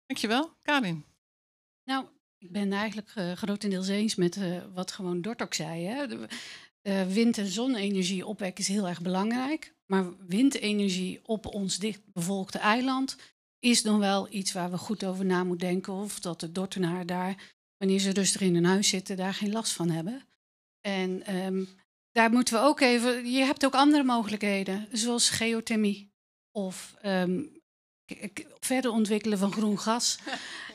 [0.05, 1.05] Dankjewel, Karin.
[1.83, 2.05] Nou,
[2.37, 5.85] ik ben eigenlijk eh, grotendeels eens met eh, wat gewoon Dort ook zei.
[5.85, 6.07] Hè.
[6.07, 6.27] De-
[6.81, 9.73] eh, wind- en zonne-energie opwekken is heel erg belangrijk.
[9.85, 13.17] Maar windenergie op ons dichtbevolkte eiland
[13.59, 15.93] is dan wel iets waar we goed over na moeten denken.
[15.93, 19.71] Of dat de Dortenaar daar, wanneer ze rustig in hun huis zitten, daar geen last
[19.73, 20.27] van hebben.
[20.81, 21.63] En ehm,
[22.11, 23.31] daar moeten we ook even.
[23.31, 26.11] Je hebt ook andere mogelijkheden, zoals geothermie.
[26.51, 27.41] Of ehm,
[28.59, 30.17] verder ontwikkelen van groen gas.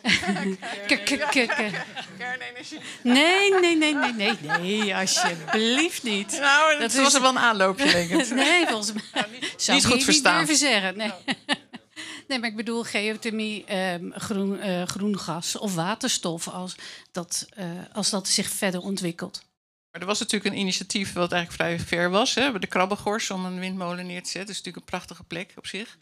[0.86, 2.78] Kernenergie.
[3.02, 6.38] Nee, nee, nee, nee, nee, nee, alsjeblieft niet.
[6.40, 8.30] Nou, dat was er wel een aanloopje, denk ik.
[8.34, 9.26] nee, volgens mij.
[9.40, 10.38] niet Zou ik goed niet verstaan.
[10.38, 10.96] durven zeggen.
[10.96, 11.12] Nee.
[12.40, 16.76] Nee, ik bedoel geothermie, ehm, groen, eh, groen gas of waterstof als
[17.10, 19.42] dat, eh, als dat zich verder ontwikkelt.
[19.90, 22.34] Maar er was natuurlijk een initiatief wat eigenlijk vrij ver was.
[22.34, 24.40] Hè, de Krabbegors om een windmolen neer te zetten.
[24.40, 25.98] Dat is natuurlijk een prachtige plek op zich.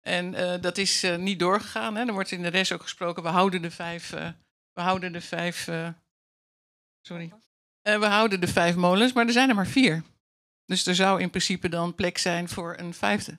[0.00, 1.96] En eh, dat is niet doorgegaan.
[1.96, 2.06] Hè.
[2.06, 4.10] Er wordt in de rest ook gesproken, we houden de vijf...
[4.72, 5.68] we houden de vijf...
[7.00, 7.32] sorry.
[7.82, 10.02] We houden de vijf molens, maar er zijn er maar vier.
[10.66, 13.38] Dus er zou in principe dan plek zijn voor een vijfde.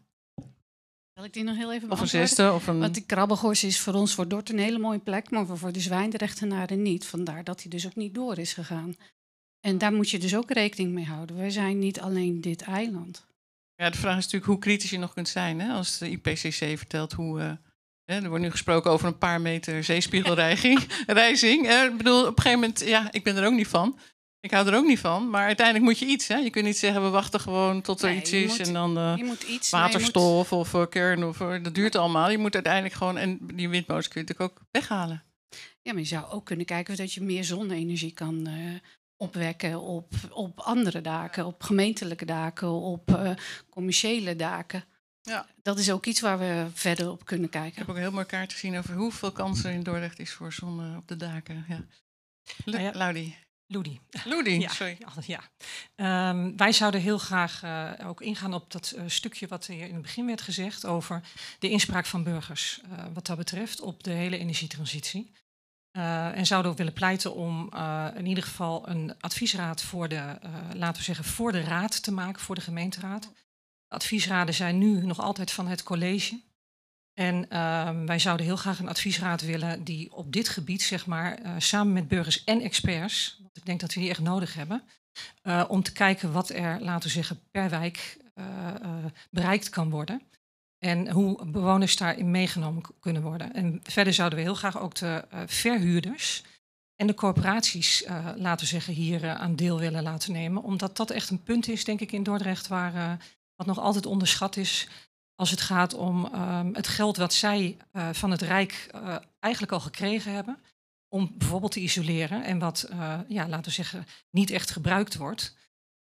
[1.14, 3.80] Zal ik die nog heel even Of een zesde, of een- Want die krabbegors is
[3.80, 7.06] voor ons voor Dort een hele mooie plek, maar voor de zwijndrechtenaren niet.
[7.06, 8.96] Vandaar dat hij dus ook niet door is gegaan.
[9.60, 11.36] En daar moet je dus ook rekening mee houden.
[11.38, 13.26] Wij zijn niet alleen dit eiland.
[13.76, 15.60] Ja, de vraag is natuurlijk hoe kritisch je nog kunt zijn.
[15.60, 15.74] Hè?
[15.74, 17.40] Als de IPCC vertelt hoe...
[17.42, 17.52] eh,
[18.06, 19.84] hè, er wordt nu gesproken over een paar meter
[21.68, 21.86] hè.
[21.86, 22.80] Ik bedoel, op een gegeven moment...
[22.86, 24.00] Ja, ik ben er ook niet van.
[24.44, 25.30] Ik hou er ook niet van.
[25.30, 26.28] Maar uiteindelijk moet je iets.
[26.28, 26.36] Hè?
[26.36, 28.48] Je kunt niet zeggen, we wachten gewoon tot er Nee, iets is.
[28.58, 31.24] moet- en dan eh, je moet iets, waterstof of eh, kern.
[31.24, 32.30] Of, eh, dat duurt allemaal.
[32.30, 33.18] Je moet uiteindelijk gewoon...
[33.18, 35.24] En die windmolens kun je natuurlijk ook weghalen.
[35.82, 38.54] Ja, maar je zou ook kunnen kijken of dat je meer zonne-energie kan eh,
[39.18, 43.32] opwekken op, op andere daken, op gemeentelijke daken, op eh,
[43.70, 44.84] commerciële daken.
[45.22, 45.48] Ja.
[45.62, 47.80] Dat is ook iets waar we verder op kunnen Ik kijken.
[47.80, 50.54] heb ook een heel mooi kaart gezien over hoeveel kans er in Dordrecht is voor
[50.54, 51.66] zon eh, op de daken.
[51.70, 51.86] Ja.
[52.66, 52.92] Nou ja.
[53.68, 54.00] Loedi.
[54.26, 54.98] Loedi, ja, sorry.
[55.26, 55.42] Ja.
[55.96, 59.94] Ehm, wij zouden heel graag eh, ook ingaan op dat eh, stukje wat hier in
[59.94, 61.22] het begin werd gezegd over
[61.60, 62.82] de inspraak van burgers.
[62.82, 65.32] eh, wat dat betreft op de hele energietransitie.
[66.34, 67.74] En zouden ook willen pleiten om
[68.16, 70.40] in ieder geval een adviesraad voor de,
[70.74, 73.24] laten we zeggen, voor de raad te maken, voor de gemeenteraad.
[73.88, 76.40] De adviesraden zijn nu nog altijd van het college.
[77.14, 81.38] En ehm, wij zouden heel graag een adviesraad willen die op dit gebied, zeg maar,
[81.38, 84.84] eh, samen met burgers en experts, want ik denk dat we die echt nodig hebben,
[85.42, 88.46] eh, om te kijken wat er, laten we zeggen, per wijk eh,
[89.30, 90.22] bereikt kan worden.
[90.78, 93.54] En hoe bewoners daarin meegenomen kunnen worden.
[93.54, 96.44] En verder zouden we heel graag ook de verhuurders
[96.96, 98.04] en de corporaties,
[98.36, 100.64] laten we zeggen, hier aan deel willen laten nemen.
[100.64, 103.18] Omdat dat echt een punt is, denk ik, in Dordrecht, waar,
[103.56, 104.88] wat nog altijd onderschat is
[105.36, 109.74] als het gaat om ehm, het geld wat zij eh, van het Rijk eh, eigenlijk
[109.74, 110.60] al gekregen hebben.
[111.08, 115.56] Om bijvoorbeeld te isoleren en wat, eh, ja, laten we zeggen, niet echt gebruikt wordt.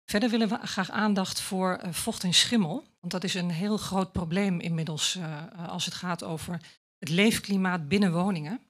[0.04, 2.84] Verder willen we graag aandacht voor vocht en schimmel.
[3.00, 5.18] Want dat is een heel groot probleem inmiddels
[5.66, 6.60] als het gaat over
[6.98, 8.60] het leefklimaat binnen woningen.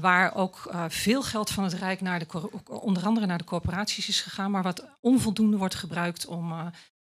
[0.00, 4.20] Waar ook veel geld van het Rijk naar de, onder andere naar de corporaties is
[4.20, 6.72] gegaan, maar wat onvoldoende wordt gebruikt om,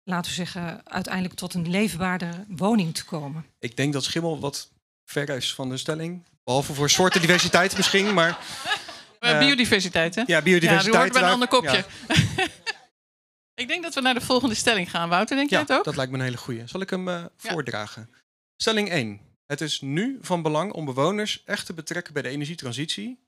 [0.07, 3.47] laten we zeggen, uiteindelijk tot een leefbaarder woning te komen.
[3.59, 4.70] Ik denk dat schimmel wat
[5.05, 6.24] ver is van de stelling.
[6.45, 8.39] Behalve voor soortendiversiteit misschien, maar...
[9.19, 10.23] Eh, biodiversiteit, hè?
[10.27, 10.85] Ja, biodiversiteit.
[10.85, 11.85] Ja, die hoort bij een ander kopje.
[12.07, 12.47] ja.
[13.62, 15.09] Ik denk dat we naar de volgende stelling gaan.
[15.09, 15.85] Wouter, denk jij Ja, het ook?
[15.85, 16.66] dat lijkt me een hele goeie.
[16.66, 18.11] Zal ik hem eh, voordragen?
[18.57, 19.20] Stelling 1.
[19.47, 23.19] Het is nu van belang om bewoners echt te betrekken bij de energietransitie.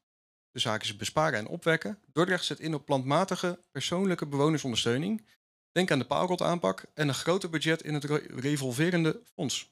[0.51, 1.99] De zaak is besparen en opwekken.
[2.13, 5.27] Dordrecht zet in op plantmatige, persoonlijke bewonersondersteuning.
[5.73, 9.71] Denk aan de paalrotaanpak en een groter budget in het re- revolverende fonds.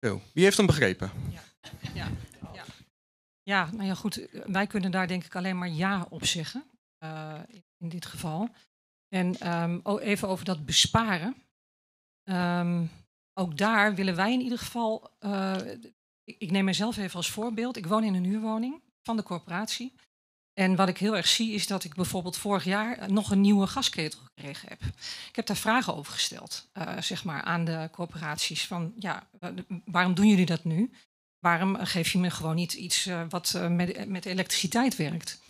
[0.00, 1.10] Zo, wie heeft hem begrepen?
[1.30, 1.42] Ja,
[2.52, 2.64] ja.
[3.42, 4.28] ja, nou ja, goed.
[4.46, 6.64] Wij kunnen daar denk ik alleen maar ja op zeggen.
[6.98, 7.40] eh,
[7.76, 8.48] in dit geval.
[9.08, 11.36] En ehm, even over dat besparen.
[12.22, 12.86] Ehm,
[13.34, 15.10] ook daar willen wij in ieder geval.
[15.18, 15.56] eh,
[16.24, 17.76] ik neem mezelf even als voorbeeld.
[17.76, 19.94] Ik woon in een huurwoning van de corporatie.
[20.58, 23.40] En wat ik heel erg zie is dat ik bijvoorbeeld vorig jaar eh, nog een
[23.40, 24.82] nieuwe gasketel gekregen heb.
[25.28, 28.66] Ik heb daar vragen over gesteld, eh, zeg maar, aan de corporaties.
[28.66, 29.28] Van ja,
[29.84, 30.90] waarom doen jullie dat nu?
[31.38, 35.40] Waarom eh, geef je me gewoon niet iets wat met, met elektriciteit werkt?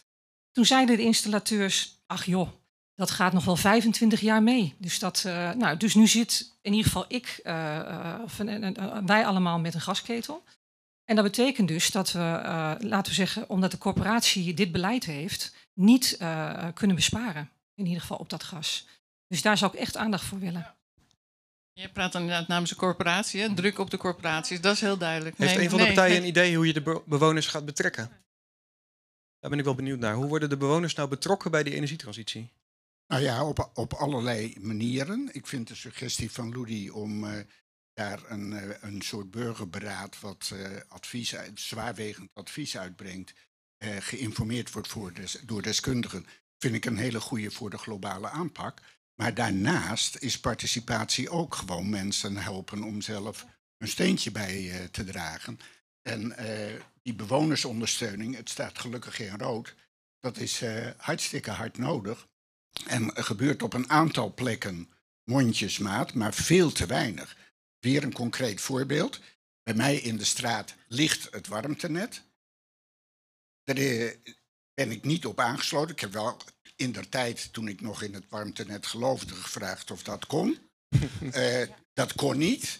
[0.52, 2.48] Toen zeiden de installateurs, ach joh,
[2.94, 4.74] dat gaat nog wel 25 jaar mee.
[4.78, 5.22] Dus, dat,
[5.56, 7.40] nou, dus nu zit in ieder geval ik,
[8.24, 8.36] of
[9.06, 10.44] wij allemaal met een gasketel.
[11.08, 15.04] En dat betekent dus dat we, eh, laten we zeggen, omdat de corporatie dit beleid
[15.04, 17.50] heeft, niet eh, kunnen besparen.
[17.74, 18.86] In ieder geval op dat gas.
[19.26, 20.74] Dus daar zou ik echt aandacht voor willen.
[21.72, 23.54] Je praat dan inderdaad namens de corporatie, hè?
[23.54, 25.36] druk op de corporaties, dat is heel duidelijk.
[25.38, 26.30] Heeft Nee, een van de nee, partijen nee.
[26.30, 28.10] een idee hoe je de be- bewoners gaat betrekken?
[29.38, 30.14] Daar ben ik wel benieuwd naar.
[30.14, 32.52] Hoe worden de bewoners nou betrokken bij die energietransitie?
[33.06, 35.28] Nou ja, op, op allerlei manieren.
[35.32, 37.40] Ik vind de suggestie van Loedi om eh,
[37.98, 43.32] daar een, eh, een soort burgerberaad wat eh, advies zwaarwegend advies uitbrengt,
[43.78, 45.12] eh, geïnformeerd wordt voor
[45.44, 46.26] door deskundigen,
[46.58, 48.80] vind ik een hele goede voor de globale aanpak.
[49.14, 53.46] Maar daarnaast is participatie ook gewoon mensen helpen om zelf
[53.78, 55.58] een steentje bij te dragen.
[56.02, 56.36] En
[57.02, 59.74] die bewonersondersteuning, het staat gelukkig in rood,
[60.20, 60.62] dat is
[60.96, 62.28] hartstikke hard nodig.
[62.86, 64.88] En gebeurt op een aantal plekken
[65.24, 67.36] mondjesmaat, maar veel te weinig.
[67.80, 69.20] Weer een concreet voorbeeld.
[69.62, 72.22] Bij mij in de straat ligt het warmtenet.
[73.64, 74.10] Daar eh,
[74.74, 75.90] ben ik niet op aangesloten.
[75.94, 76.36] Ik heb wel
[76.76, 80.58] in der tijd, toen ik nog in het warmtenet geloofde, gevraagd of dat kon.
[81.32, 82.78] Eh, dat kon niet.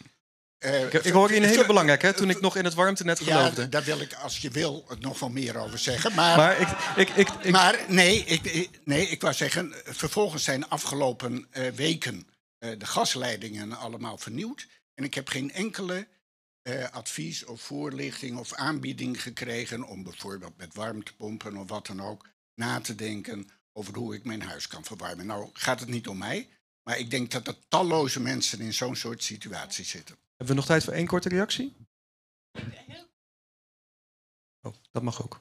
[0.59, 3.19] Eh, Ik, ik hoor je een hele belangrijke, hè, toen ik nog in het warmtenet
[3.21, 3.61] geloofde.
[3.63, 6.15] Ja, daar wil ik, als je wil, nog wel meer over zeggen.
[6.15, 6.69] Maar, Maar ik-
[7.09, 12.27] ik- ik- ik- maar nee, ik, nee, ik wou zeggen, vervolgens zijn afgelopen weken
[12.59, 14.67] de gasleidingen allemaal vernieuwd.
[14.99, 16.09] En ik heb geen enkele
[16.63, 22.29] eh, advies of voorlichting of aanbieding gekregen om bijvoorbeeld met warmtepompen of wat dan ook
[22.55, 25.27] na te denken over hoe ik mijn huis kan verwarmen.
[25.27, 26.49] Nou gaat het niet om mij,
[26.83, 30.17] maar ik denk dat er talloze mensen in zo'n soort situatie zitten.
[30.29, 31.77] Hebben we nog tijd voor één korte reactie?
[34.61, 35.41] Oh, dat mag ook.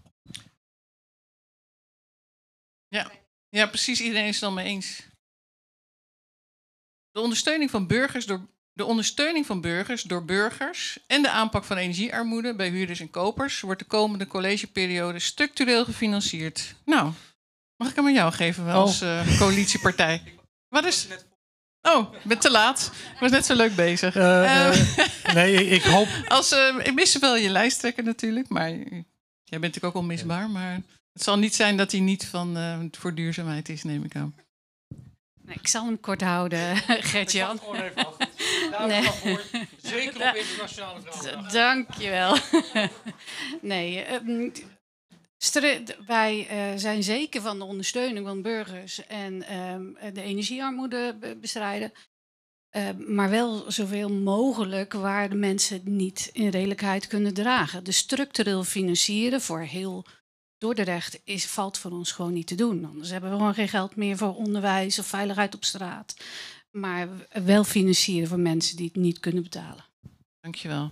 [2.87, 3.11] Ja.
[3.49, 4.01] ja, precies.
[4.01, 5.07] Iedereen is het dan mee eens.
[7.11, 8.47] De ondersteuning van burgers door
[8.77, 13.59] de ondersteuning van burgers door burgers en de aanpak van energiearmoede bij huurders en kopers
[13.59, 16.75] wordt de komende collegeperiode structureel gefinancierd.
[16.85, 17.11] Nou,
[17.75, 18.81] mag ik hem aan jou geven wel Oh.
[18.81, 20.23] als eh, coalitiepartij?
[20.69, 21.07] Wat is?
[21.81, 22.91] Oh, ik ben te laat.
[23.13, 24.15] Ik was net zo leuk bezig.
[24.15, 24.97] Eh, Eh,
[25.33, 26.07] nee, ik hoop.
[26.27, 28.79] Als, eh, ik miste wel je lijsttrekker natuurlijk, maar jij
[29.59, 30.49] bent natuurlijk ook onmisbaar.
[30.49, 30.73] Maar
[31.13, 34.35] het zal niet zijn dat hij niet van, eh, voor duurzaamheid is, neem ik aan.
[35.41, 36.77] Nee, ik zal hem kort houden,
[37.11, 37.59] Gert-Jan.
[37.59, 38.15] gewoon even af.
[38.77, 39.41] Daar is voor.
[39.81, 41.51] Zeker op internationale vrouwendag.
[41.51, 42.37] Dankjewel.
[43.61, 44.49] nee, ehm,
[46.05, 51.91] wij eh, zijn zeker van de ondersteuning van burgers en ehm, de energiearmoede be- bestrijden.
[52.69, 57.83] Ehm, maar wel zoveel mogelijk waar de mensen het niet in redelijkheid kunnen dragen.
[57.83, 60.05] Dus structureel financieren voor heel
[60.57, 62.85] Dordrecht is, valt voor ons gewoon niet te doen.
[62.85, 66.15] Anders hebben we gewoon geen geld meer voor onderwijs of veiligheid op straat.
[66.79, 67.07] Maar
[67.43, 69.85] wel financieren voor mensen die het niet kunnen betalen.
[70.41, 70.91] Dankjewel.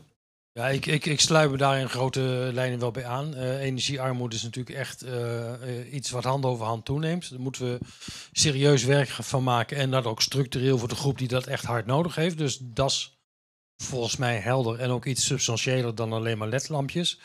[0.52, 3.36] Ja, ik, ik, ik sluit me daar in grote lijnen wel bij aan.
[3.36, 7.30] Eh, energiearmoede is natuurlijk echt eh, eh, iets wat hand over hand toeneemt.
[7.30, 7.80] Daar moeten we
[8.32, 9.78] serieus werk van maken.
[9.78, 12.38] En dat ook structureel voor de groep die dat echt hard nodig heeft.
[12.38, 13.20] Dus dat is
[13.84, 17.20] volgens mij helder en ook iets substantiëler dan alleen maar ledlampjes.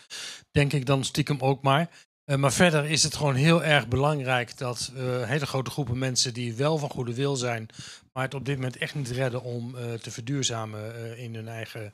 [0.51, 1.91] Denk ik dan stiekem ook maar.
[2.24, 4.93] Eh, maar verder is het gewoon heel erg belangrijk dat
[5.24, 7.69] hele grote groepen mensen die wel van goede wil zijn,
[8.12, 11.49] maar het op dit moment echt niet redden om eh, te verduurzamen eh, in hun
[11.49, 11.93] eigen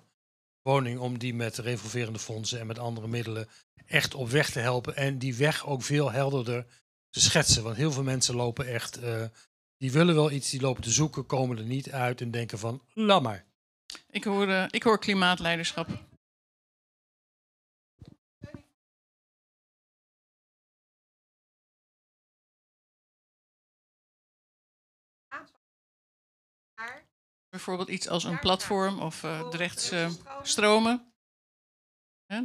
[0.63, 3.49] woning, om die met revolverende fondsen en met andere middelen
[3.87, 6.67] echt op weg te helpen en die weg ook veel helderder
[7.11, 7.63] te schetsen.
[7.63, 9.25] Want heel veel mensen lopen echt, eh,
[9.79, 12.83] die willen wel iets, die lopen te zoeken, komen er niet uit en denken van,
[12.95, 13.45] laat maar.
[14.11, 15.89] Ik hoor, ik hoor klimaatleiderschap.
[27.57, 30.09] Bijvoorbeeld iets als een platform of eh de rechtse
[30.43, 31.13] stromen.
[32.27, 32.37] Hè?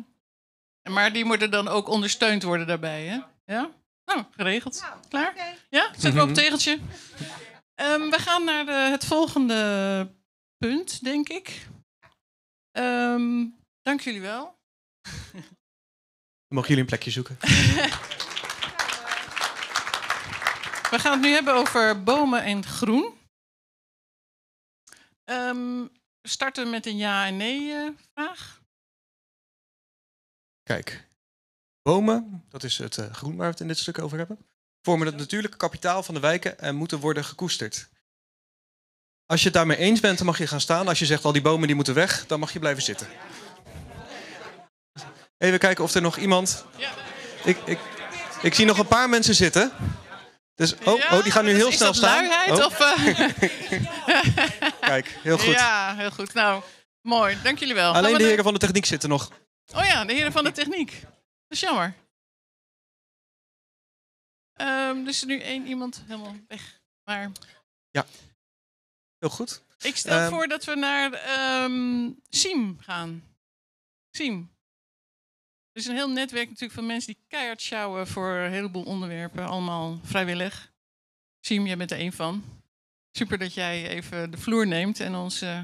[0.82, 3.20] En Maar die moeten dan ook ondersteund worden daarbij, hè?
[3.46, 3.72] Ja?
[4.06, 4.84] Nou, geregeld.
[5.10, 5.58] Klaar?
[5.70, 5.92] Ja?
[5.98, 6.80] Zet we op het tegeltje.
[7.76, 10.12] Ehm, we gaan naar de, het volgende
[10.58, 11.68] punt, denk ik.
[12.72, 13.46] Ehm,
[13.82, 14.60] dank jullie wel.
[16.48, 17.38] Mogen jullie een plekje zoeken.
[20.92, 23.20] We gaan het nu hebben over bomen en groen.
[26.22, 28.62] We starten met een ja en nee eh, vraag.
[30.64, 31.08] Kijk,
[31.82, 34.38] bomen, dat is het eh, groen waar we het in dit stuk over hebben,
[34.82, 37.90] vormen het natuurlijke kapitaal van de wijken en moeten worden gekoesterd.
[39.26, 40.88] Als je het daarmee eens bent, dan mag je gaan staan.
[40.88, 43.08] Als je zegt al die bomen die moeten weg, dan mag je blijven zitten.
[45.38, 46.66] Even kijken of er nog iemand.
[47.44, 47.80] Ik, ik,
[48.42, 49.72] ik zie nog een paar mensen zitten.
[50.62, 52.28] Dus, oh, oh die gaan nu heel is snel dat staan.
[52.28, 52.66] luiheid Oh.
[52.66, 52.80] of...
[52.80, 54.72] eh?
[54.90, 55.54] Kijk, heel goed.
[55.54, 56.34] Ja, heel goed.
[56.34, 56.64] Nou,
[57.02, 57.38] mooi.
[57.44, 57.94] Dank jullie wel.
[57.94, 59.32] Alleen de heren van de techniek zitten nog.
[59.76, 61.02] Oh ja, de heren van de techniek.
[61.02, 61.12] Dat
[61.48, 61.94] is jammer.
[64.54, 66.80] Er is er nu één iemand helemaal weg.
[67.04, 67.32] Maar
[67.92, 68.06] Ja,
[69.20, 69.62] heel goed.
[69.80, 73.24] ik stel Ehm, voor dat we naar ehm Siem gaan.
[74.12, 74.52] Siem.
[75.72, 79.46] Er is een heel netwerk natuurlijk van mensen die keihard sjouwen voor een heleboel onderwerpen.
[79.48, 80.72] Allemaal vrijwillig.
[81.40, 82.44] Siem, jij bent er één van.
[83.12, 85.60] Super dat jij even de vloer neemt en ons eh,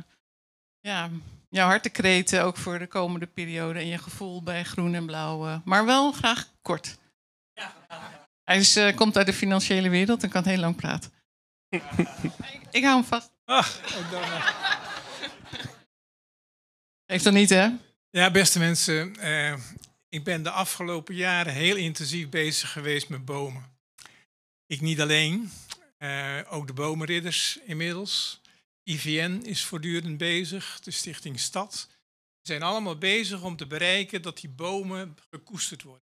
[0.80, 1.10] ja,
[1.50, 5.48] jouw hartekreten ook voor de komende periode en je gevoel bij groen en blauw.
[5.48, 6.98] eh, maar wel graag kort.
[8.44, 11.12] Hij is, eh, komt uit de financiële wereld en kan heel lang praten.
[12.72, 13.32] Ik hou hem vast.
[17.06, 17.70] Heeft dat niet, hè?
[18.10, 19.16] Ja, beste mensen.
[20.10, 23.78] Ik ben de afgelopen jaren heel intensief bezig geweest met bomen.
[24.66, 25.52] Ik niet alleen,
[25.98, 28.42] eh, ook de bomenridders inmiddels.
[28.84, 31.88] IVN is voortdurend bezig, de Stichting Stad.
[32.42, 36.06] We zijn allemaal bezig om te bereiken dat die bomen gekoesterd worden.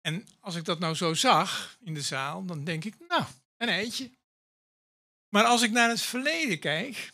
[0.00, 3.24] En als ik dat nou zo zag in de zaal, dan denk ik, nou,
[3.56, 4.10] een eitje.
[5.28, 7.12] Maar als ik naar het verleden kijk,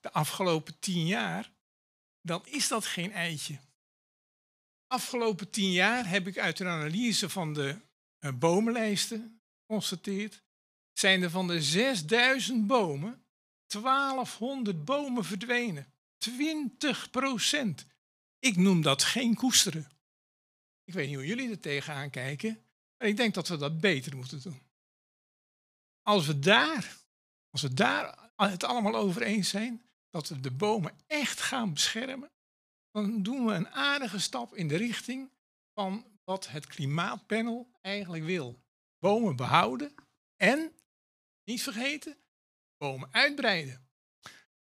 [0.00, 1.52] de afgelopen tien jaar,
[2.20, 3.58] dan is dat geen eitje.
[4.86, 7.80] Afgelopen tien jaar heb ik uit een analyse van de
[8.20, 10.42] uh, bomenlijsten geconstateerd,
[10.92, 13.24] zijn er van de 6000 bomen
[13.66, 15.92] 1200 bomen verdwenen.
[16.18, 17.86] 20 procent.
[18.38, 19.88] Ik noem dat geen koesteren.
[20.84, 22.64] Ik weet niet hoe jullie er tegenaan kijken,
[22.98, 24.62] maar ik denk dat we dat beter moeten doen.
[26.02, 26.96] Als we daar,
[27.50, 32.30] als we daar het allemaal over eens zijn, dat we de bomen echt gaan beschermen,
[32.94, 35.30] dan doen we een aardige stap in de richting
[35.72, 38.62] van wat het klimaatpanel eigenlijk wil.
[38.98, 39.94] Bomen behouden
[40.36, 40.72] en,
[41.44, 42.16] niet vergeten,
[42.76, 43.88] bomen uitbreiden.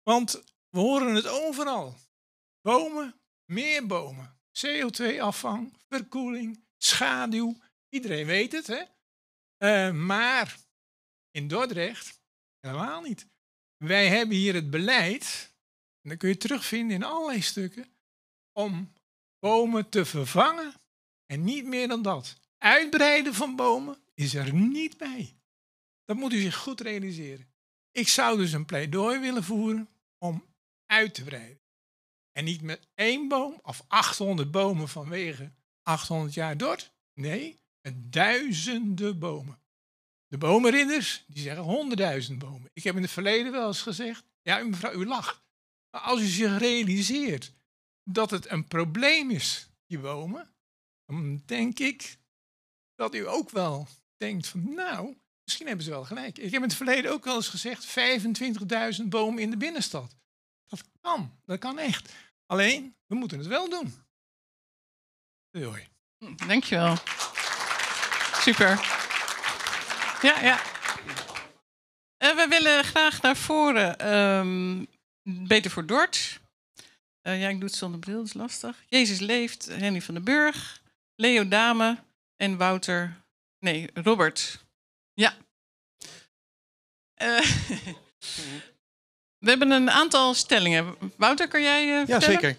[0.04, 1.96] Want we horen het overal.
[2.62, 4.40] Bomen, meer bomen.
[4.66, 7.58] CO2-afvang, verkoeling, schaduw.
[7.90, 8.84] Iedereen weet het, hè?
[9.58, 10.58] Uh, maar
[11.32, 12.22] in Dordrecht
[12.60, 13.28] helemaal niet.
[13.78, 15.56] Wij hebben hier het beleid,
[16.02, 18.01] en dat kun je terugvinden in allerlei stukken,
[18.62, 18.94] om
[19.40, 20.74] bomen te vervangen
[21.26, 22.40] en niet meer dan dat.
[22.58, 25.36] Uitbreiden van bomen is er niet bij.
[26.06, 27.52] Dat moet u zich goed realiseren.
[27.92, 30.46] Ik zou dus een pleidooi willen voeren om
[30.86, 31.60] uit te breiden.
[32.32, 35.52] En niet met één boom of 800 bomen vanwege
[35.82, 36.92] 800 jaar Dort.
[37.14, 39.62] Nee, met duizenden bomen.
[40.28, 42.70] De bomenridders die zeggen honderdduizend bomen.
[42.74, 45.42] Ik heb in het verleden wel eens gezegd, ja mevrouw, u lacht.
[45.90, 47.54] Maar als u zich realiseert
[48.14, 50.54] dat het een probleem is, die bomen,
[51.06, 52.18] dan denk ik
[52.96, 56.38] dat u ook wel denkt van nou, misschien hebben ze wel gelijk.
[56.38, 57.88] Ik heb in het verleden ook wel eens gezegd
[59.00, 60.16] 25.000 bomen in de binnenstad.
[60.68, 62.14] Dat kan, dat kan echt.
[62.46, 63.94] Alleen, we moeten het wel doen.
[65.50, 65.88] Doei.
[66.18, 66.96] Hm, dankjewel.
[68.34, 68.70] Super.
[70.22, 70.62] Ja, ja.
[72.24, 74.14] Uh, we willen graag naar voren.
[74.14, 74.88] Um,
[75.24, 76.41] beter voor Dort.
[77.24, 78.84] Uh, ja, ik doe het zonder bril, dat is lastig.
[78.88, 80.82] Jezus leeft, Henny van den Burg,
[81.16, 81.98] Leo Dame
[82.36, 83.22] en Wouter.
[83.60, 84.66] Nee, Robert.
[85.14, 85.34] Ja.
[87.22, 87.40] Uh,
[89.44, 90.96] we hebben een aantal stellingen.
[91.18, 92.58] Wouter, kan jij uh, Ja, zeker.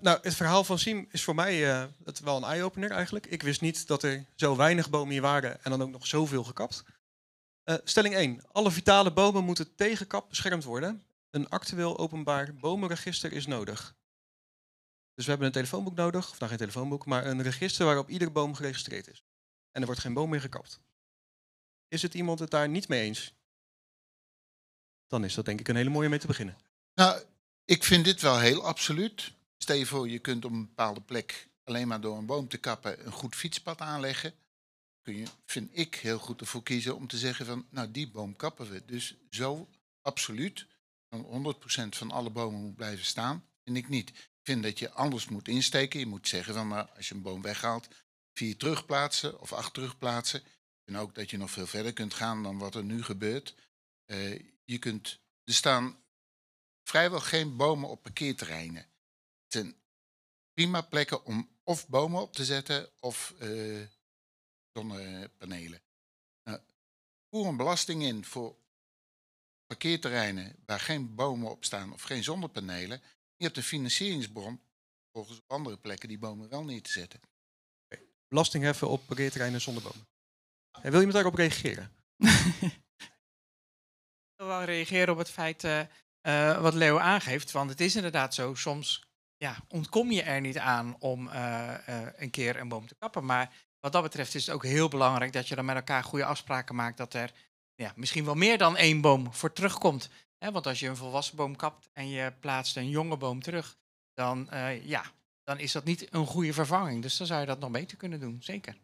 [0.00, 1.56] Nou, het verhaal van Siem is voor mij
[2.04, 3.26] het wel een eye-opener eigenlijk.
[3.26, 6.44] Ik wist niet dat er zo weinig bomen hier waren en dan ook nog zoveel
[6.44, 6.84] gekapt.
[7.84, 8.42] Stelling 1.
[8.52, 11.04] Alle vitale bomen moeten tegen kap beschermd worden.
[11.30, 13.94] Een actueel openbaar bomenregister is nodig.
[15.14, 18.30] Dus we hebben een telefoonboek nodig, of nou geen telefoonboek, maar een register waarop iedere
[18.30, 19.24] boom geregistreerd is.
[19.70, 20.80] En er wordt geen boom meer gekapt.
[21.88, 23.34] Is het iemand het daar niet mee eens?
[25.06, 26.58] Dan is dat denk ik een hele mooie mee te beginnen.
[26.94, 27.22] Nou,
[27.64, 29.32] ik vind dit wel heel absoluut.
[29.56, 32.58] Stel je voor, je kunt op een bepaalde plek alleen maar door een boom te
[32.58, 34.34] kappen een goed fietspad aanleggen.
[35.02, 38.36] Kun je, vind ik, heel goed ervoor kiezen om te zeggen van, nou die boom
[38.36, 38.82] kappen we.
[38.84, 39.68] Dus zo
[40.02, 40.66] absoluut,
[41.10, 44.08] 100% van alle bomen moet blijven staan, vind ik niet.
[44.08, 46.00] Ik vind dat je anders moet insteken.
[46.00, 47.88] Je moet zeggen van, nou, als je een boom weghaalt,
[48.32, 50.42] vier terugplaatsen of acht terugplaatsen.
[50.84, 53.54] En ook dat je nog veel verder kunt gaan dan wat er nu gebeurt.
[54.06, 55.98] Uh, je kunt, er staan
[56.82, 58.90] vrijwel geen bomen op parkeerterreinen
[59.52, 59.76] zijn
[60.54, 63.86] prima plekken om of bomen op te zetten of uh,
[64.72, 65.82] zonnepanelen.
[66.44, 66.60] Nou,
[67.30, 68.56] voer een belasting in voor
[69.70, 73.02] parkeerterreinen waar geen bomen op staan of geen zonnepanelen.
[73.36, 74.60] Je hebt een financieringsbron
[75.12, 77.20] volgens op andere plekken die bomen wel neer te zetten.
[78.28, 80.08] Belasting heffen op parkeerterreinen zonder bomen.
[80.82, 81.92] En wil je me daarop reageren?
[84.30, 85.80] Ik wil wel reageren op het feit uh,
[86.22, 87.50] uh, wat Leo aangeeft.
[87.50, 92.06] Want het is inderdaad zo, soms ja, ontkom je er niet aan om uh, uh,
[92.16, 93.24] een keer een boom te kappen.
[93.24, 96.24] Maar wat dat betreft is het ook heel belangrijk dat je dan met elkaar goede
[96.24, 97.32] afspraken maakt dat er
[97.80, 100.08] ja, misschien wel meer dan één boom voor terugkomt.
[100.38, 103.76] Hè, want als je een volwassen boom kapt en je plaatst een jonge boom terug,
[104.14, 105.04] dan, uh, ja,
[105.44, 107.02] dan is dat niet een goede vervanging.
[107.02, 108.76] Dus dan zou je dat nog beter kunnen doen, zeker.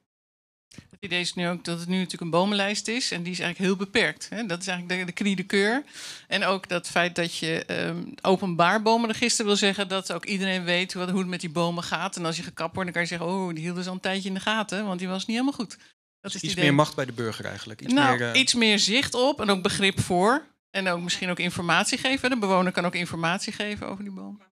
[0.91, 3.41] Het idee is nu ook dat het nu natuurlijk een bomenlijst is en die is
[3.41, 4.29] eigenlijk heel beperkt.
[4.29, 4.47] Hè?
[4.47, 5.85] Dat is eigenlijk de, de cri de keur.
[6.29, 10.93] En ook dat feit dat je um, openbaar bomenregister wil zeggen dat ook iedereen weet
[10.93, 12.17] hoe, hoe het met die bomen gaat.
[12.17, 14.01] En als je gekapt wordt, dan kan je zeggen, oh, die hielden ze al een
[14.01, 15.77] tijdje in de gaten, want die was niet helemaal goed.
[16.33, 17.81] Dat dus is iets meer macht bij de burger eigenlijk.
[17.81, 18.41] Iets, nou, meer, uh...
[18.41, 20.47] iets meer zicht op en ook begrip voor.
[20.71, 22.31] En ook misschien ook informatie geven.
[22.31, 24.47] De bewoner kan ook informatie geven over die bomen.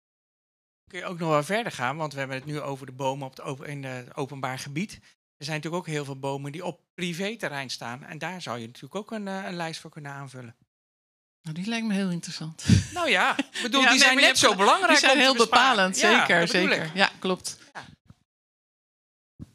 [0.91, 3.27] Kun je ook nog wel verder gaan, want we hebben het nu over de bomen
[3.27, 4.93] op het in het openbaar gebied.
[5.37, 8.05] Er zijn natuurlijk ook heel veel bomen die op privéterrein staan.
[8.05, 10.57] En daar zou je natuurlijk ook een, een lijst voor kunnen aanvullen.
[11.43, 12.67] Nou, die lijkt me heel interessant.
[12.93, 16.19] Nou ja, bedoel, Ja, die nee, zijn net zo belangrijk Die zijn heel bepalend, Ja,
[16.19, 16.41] zeker.
[16.41, 16.91] bedoel zeker.
[16.95, 17.59] Ja, klopt.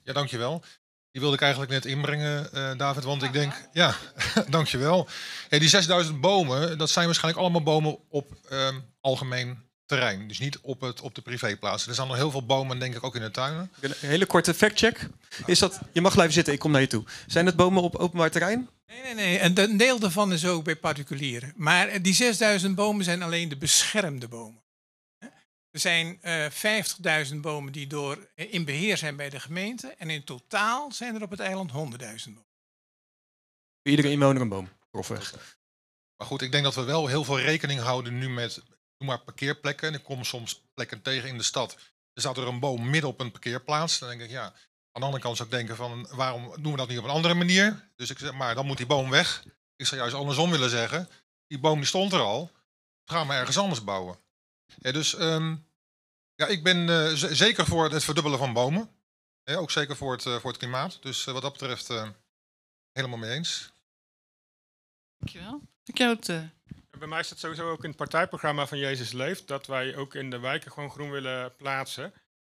[0.03, 0.63] Ja, dankjewel.
[1.11, 3.95] Die wilde ik eigenlijk net inbrengen, eh, David, want ik denk, ja,
[4.49, 5.07] dankjewel.
[5.49, 10.27] Hey, die 6000 bomen, dat zijn waarschijnlijk allemaal bomen op ehm, algemeen terrein.
[10.27, 11.87] Dus niet op, het, op de privéplaatsen.
[11.87, 13.71] Er staan nog heel veel bomen, denk ik, ook in de tuinen.
[13.79, 15.09] Een hele korte factcheck.
[15.45, 17.03] Is dat, je mag blijven zitten, ik kom naar je toe.
[17.27, 18.69] Zijn het bomen op openbaar terrein?
[18.87, 19.37] Nee, nee, nee.
[19.37, 21.53] En een deel daarvan is ook bij particulieren.
[21.55, 24.61] Maar die 6000 bomen zijn alleen de beschermde bomen.
[25.71, 26.49] Er zijn eh
[27.31, 29.87] 50.000 bomen die door, eh, in beheer zijn bij de gemeente.
[29.87, 32.47] En in totaal zijn er op het eiland 100.000 bomen.
[33.81, 35.57] Voor iedere inwoner een boom, grofweg.
[36.17, 38.63] Maar goed, ik denk dat we wel heel veel rekening houden nu met
[38.97, 39.87] noem maar parkeerplekken.
[39.87, 41.73] En ik kom soms plekken tegen in de stad.
[42.13, 43.99] Er staat er een boom midden op een parkeerplaats.
[43.99, 44.53] Dan denk ik, ja, aan
[44.91, 47.33] de andere kant zou ik denken van waarom doen we dat niet op een andere
[47.33, 47.89] manier?
[47.95, 49.43] Dus ik zeg, maar dan moet die boom weg.
[49.75, 51.09] Ik zou juist andersom willen zeggen.
[51.47, 52.51] Die boom die stond er al.
[53.05, 54.19] Gaan we ergens anders bouwen.
[54.77, 55.55] Ja, dus ehm,
[56.35, 58.89] ja, ik ben eh, zeker voor het verdubbelen van bomen.
[59.43, 61.01] Ja, ook zeker voor het, eh, voor het klimaat.
[61.01, 62.09] Dus eh, wat dat betreft eh,
[62.91, 63.71] helemaal mee eens.
[65.17, 65.61] Dankjewel.
[65.85, 66.43] Ik jou het, eh,
[66.97, 70.29] Bij mij staat sowieso ook in het partijprogramma van Jezus Leeft dat wij ook in
[70.29, 72.13] de wijken gewoon groen willen plaatsen.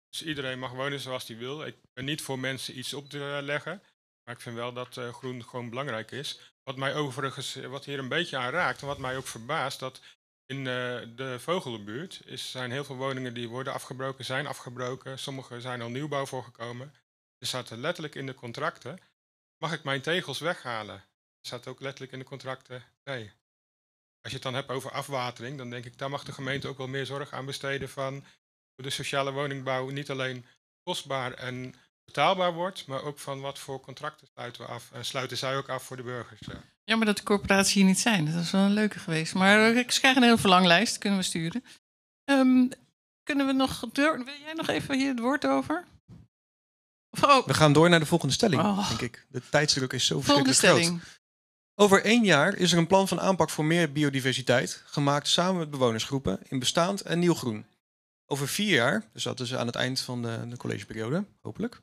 [0.09, 1.65] Dus iedereen mag wonen zoals hij wil.
[1.65, 3.83] Ik ben niet voor mensen iets op te leggen,
[4.23, 6.39] maar ik vind wel dat eh, groen gewoon belangrijk is.
[6.63, 10.01] Wat mij overigens, wat hier een beetje aan raakt en wat mij ook verbaast, dat
[10.45, 15.19] in eh, de Vogelenbuurt is, zijn heel veel woningen die worden afgebroken, zijn afgebroken.
[15.19, 16.93] Sommige zijn al nieuwbouw voorgekomen.
[17.38, 18.99] Er staat er letterlijk in de contracten,
[19.57, 20.95] mag ik mijn tegels weghalen?
[20.95, 23.31] Er staat ook letterlijk in de contracten, nee.
[24.22, 26.77] Als je het dan hebt over afwatering, dan denk ik, daar mag de gemeente ook
[26.77, 28.13] wel meer zorg aan besteden van
[28.76, 30.45] hoe de sociale woningbouw niet alleen
[30.84, 34.91] kostbaar en betaalbaar wordt, maar ook van wat voor contracten sluiten we af.
[34.91, 36.39] En sluiten zij ook af voor de burgers.
[36.39, 36.63] ja.
[36.84, 38.26] Jammer dat de corporatie hier niet zijn.
[38.26, 39.34] Dat was wel een leuke geweest.
[39.34, 41.64] Maar eh, ik krijg een hele verlanglijst, kunnen we sturen.
[42.26, 42.68] Ehm,
[43.24, 44.18] kunnen we nog door?
[44.26, 45.86] Wil jij nog even hier het woord over?
[47.10, 48.88] Of, oh, We gaan door naar de volgende stelling, Oh.
[48.90, 49.26] denk ik.
[49.30, 51.02] De tijdsdruk is zo Volgende verschrikkelijk stelling.
[51.03, 51.20] groot.
[51.76, 55.72] Over één jaar is er een plan van aanpak voor meer biodiversiteit, gemaakt samen met
[55.72, 57.66] bewonersgroepen in bestaand en nieuw groen.
[58.26, 61.82] Over vier jaar, dus dat is aan het eind van de, de collegeperiode, hopelijk,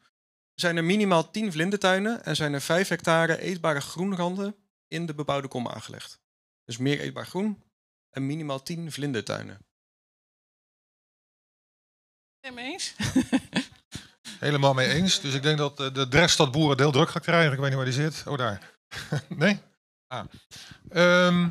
[0.54, 4.54] zijn er minimaal 10 vlindertuinen en zijn er 5 hectare eetbare groenranden
[4.88, 6.20] in de bebouwde kom aangelegd.
[6.64, 7.62] Dus meer eetbaar groen
[8.10, 9.66] en minimaal 10 vlindertuinen.
[12.40, 12.94] Het mee eens?
[14.38, 15.20] Helemaal mee eens.
[15.20, 17.52] Dus ik denk dat eh, de Dresstad boeren het heel druk gaat krijgen.
[17.52, 18.26] Ik weet niet waar die zit.
[18.26, 18.78] Oh, daar.
[19.28, 19.60] nee?
[20.06, 20.24] Ah.
[20.88, 21.48] Ehm,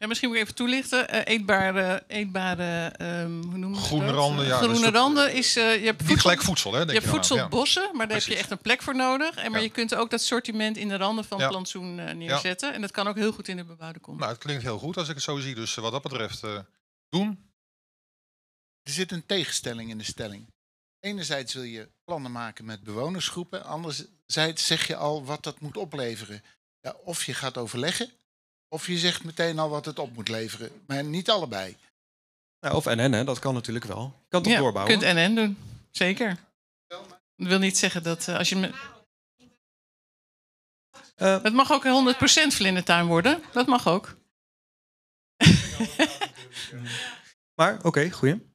[0.00, 1.08] Ja, misschien moet ik even toelichten.
[1.08, 4.14] Eh, eetbare, eetbare ehm, hoe noemen we Groene dat?
[4.14, 5.56] randen, ja, Groene dus randen is...
[5.56, 6.78] eh, je hebt niet voedsel- gelijk voedsel, hè?
[6.78, 9.36] Denk je hebt voedselbossen, maar daar heb je echt een plek voor nodig.
[9.36, 9.66] En, maar Ja.
[9.66, 12.72] je kunt ook dat sortiment in de randen van plantsoen eh, neerzetten.
[12.74, 14.16] En dat kan ook heel goed in de bebouwde kom.
[14.18, 15.54] Nou, het klinkt heel goed als ik het zo zie.
[15.54, 16.58] Dus wat dat betreft, eh,
[17.08, 17.50] doen.
[18.82, 20.46] Er zit een tegenstelling in de stelling.
[21.00, 26.42] Enerzijds wil je plannen maken met bewonersgroepen, anderzijds zeg je al wat dat moet opleveren.
[26.80, 28.10] Ja, of je gaat overleggen,
[28.72, 30.70] of je zegt meteen al wat het op moet leveren.
[30.86, 31.76] Maar niet allebei.
[32.60, 34.02] Nou, of NN, hè, dat kan natuurlijk wel.
[34.22, 34.98] Je kan toch ja, doorbouwen?
[34.98, 35.58] kunt NN doen.
[35.90, 36.36] Zeker.
[36.86, 38.56] Dat wil niet zeggen dat eh, als je...
[38.56, 38.98] Me...
[41.14, 41.88] Eh, het mag ook 100%
[42.46, 43.42] vlindertuin worden.
[43.52, 44.16] Dat mag ook.
[47.60, 48.48] Maar, oké, goeie.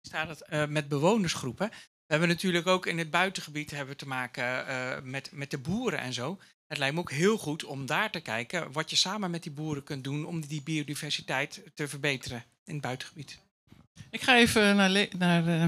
[0.00, 1.68] staat het eh, met bewonersgroepen.
[1.68, 5.58] We hebben natuurlijk ook in het buitengebied hebben we te maken eh, met, met de
[5.58, 6.40] boeren en zo.
[6.66, 9.52] Het lijkt me ook heel goed om daar te kijken wat je samen met die
[9.52, 13.38] boeren kunt doen om die biodiversiteit te verbeteren in het buitengebied.
[14.10, 15.66] Ik ga even naar, naar eh,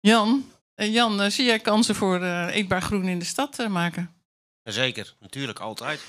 [0.00, 0.50] Jan.
[0.74, 4.14] Eh, Jan, eh, zie jij kansen voor eh, eetbaar groen in de stad maken?
[4.62, 6.00] Zeker, natuurlijk, altijd.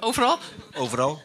[0.00, 0.38] Overal?
[0.74, 1.22] Overal.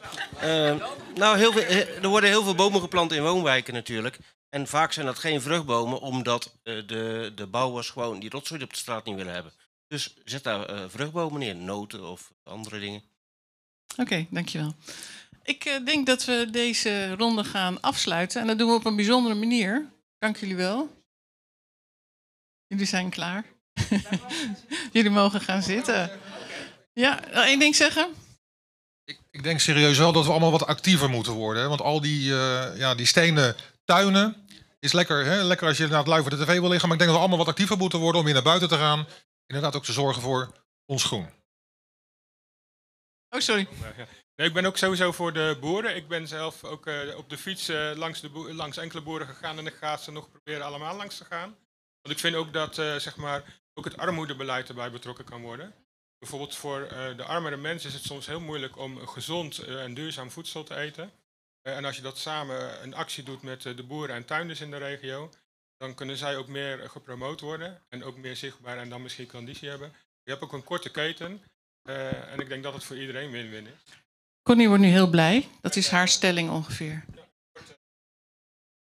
[1.15, 1.63] Nou, heel veel,
[2.01, 4.19] er worden heel veel bomen geplant in woonwijken natuurlijk.
[4.49, 8.69] En vaak zijn dat geen vruchtbomen, omdat eh, de, de bouwers gewoon die rotzooi op
[8.69, 9.53] de straat niet willen hebben.
[9.90, 13.03] Dus zet daar eh, vruchtbomen neer, noten of andere dingen.
[13.98, 14.76] Oké, dankjewel.
[15.44, 18.41] Ik eh, denk dat we deze ronde gaan afsluiten.
[18.41, 19.90] En dat doen we op een bijzondere manier.
[20.18, 21.03] Dank jullie wel.
[22.68, 23.45] Jullie zijn klaar.
[24.94, 26.20] jullie mogen gaan zitten.
[26.94, 28.14] Ja, één ding zeggen?
[29.32, 31.61] Ik denk serieus wel dat we allemaal wat actiever moeten worden.
[31.61, 31.70] Hè?
[31.70, 33.56] Want al die, eh, ja, die stenen
[33.86, 34.48] tuinen
[34.80, 35.44] is lekker, hè?
[35.44, 36.90] lekker als je naar het lui voor de tv wil liggen.
[36.90, 38.78] Maar ik denk dat we allemaal wat actiever moeten worden om weer naar buiten te
[38.78, 39.07] gaan.
[39.49, 40.51] Inderdaad ook te zorgen voor
[40.85, 41.30] ons groen.
[43.30, 43.67] Oh, sorry.
[44.35, 45.95] Nee, ik ben ook sowieso voor de boeren.
[45.95, 49.57] Ik ben zelf ook eh, op de fiets eh, langs, de langs enkele boeren gegaan
[49.57, 51.57] en ik ga ze nog proberen allemaal langs te gaan.
[52.01, 55.73] Want ik vind ook dat eh, zeg maar, ook het armoedebeleid erbij betrokken kan worden.
[56.19, 60.31] Bijvoorbeeld voor eh, de armere mensen is het soms heel moeilijk om gezond en duurzaam
[60.31, 61.11] voedsel te eten.
[61.61, 64.61] Eh, en als je dat samen een actie doet met eh, de boeren en tuinders
[64.61, 65.30] in de regio,
[65.80, 69.27] dan kunnen zij ook meer eh, gepromoot worden en ook meer zichtbaar en dan misschien
[69.27, 69.93] conditie hebben.
[70.23, 71.41] Je hebt ook een korte keten
[71.81, 73.93] eh, en ik denk dat het voor iedereen win-win is.
[74.43, 75.47] Connie wordt nu heel blij.
[75.61, 77.06] Dat is haar stelling ongeveer.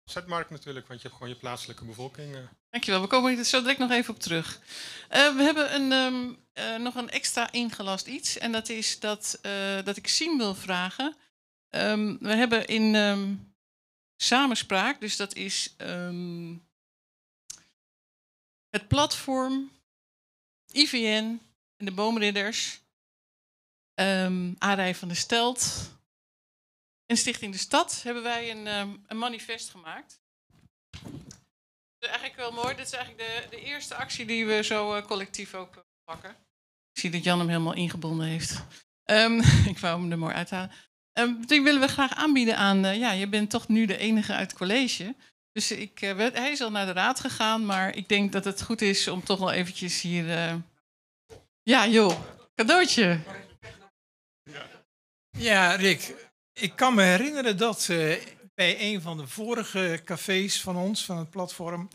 [0.03, 2.35] Zetmarkt natuurlijk, want je hebt gewoon je plaatselijke bevolking.
[2.35, 2.41] eh.
[2.69, 4.59] Dankjewel, we komen er zo direct nog even op terug.
[5.09, 8.37] We hebben een, ehm, eh, nog een extra ingelast iets.
[8.37, 9.39] En dat is dat,
[9.83, 11.15] dat ik Siem wil vragen.
[11.69, 13.35] Ehm, we hebben in ehm,
[14.15, 15.75] samenspraak, dus dat is
[18.75, 19.71] het platform,
[20.71, 21.41] IVN
[21.77, 22.81] en de Boomridders,
[23.95, 24.55] um,
[24.93, 25.91] van der Stelt
[27.05, 30.19] en Stichting de Stad hebben wij een, ehm, een manifest gemaakt.
[31.97, 32.75] Dat eigenlijk wel mooi.
[32.75, 36.29] Dit is eigenlijk de, de eerste actie die we zo eh, collectief ook eh, pakken.
[36.91, 38.63] Ik zie dat Jan hem helemaal ingebonden heeft.
[39.03, 39.39] Ehm,
[39.71, 40.71] ik wou hem er mooi uithalen.
[41.11, 42.85] Ehm, die willen we graag aanbieden aan...
[42.85, 45.15] eh, ja, je bent toch nu de enige uit college.
[45.55, 48.45] Dus ik, eh, werd- hij is al naar de raad gegaan, maar ik denk dat
[48.45, 50.29] het goed is om toch wel eventjes hier...
[50.31, 50.55] eh,
[51.63, 52.19] Ja, joh,
[52.55, 53.19] cadeautje.
[55.37, 60.75] Ja, Rick, ik kan me herinneren dat eh, bij een van de vorige cafés van
[60.75, 61.89] ons, van het platform,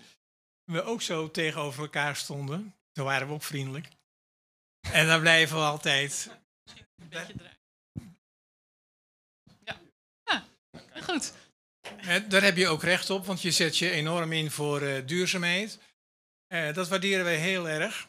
[0.65, 2.75] we ook zo tegenover elkaar stonden.
[2.93, 3.89] Toen waren we ook vriendelijk.
[4.93, 6.31] En dan blijven we altijd.
[10.93, 11.33] Heel goed.
[12.29, 15.79] Daar heb je ook recht op, want je zet je enorm in voor eh, duurzaamheid.
[16.47, 18.09] Eh, dat waarderen wij heel erg.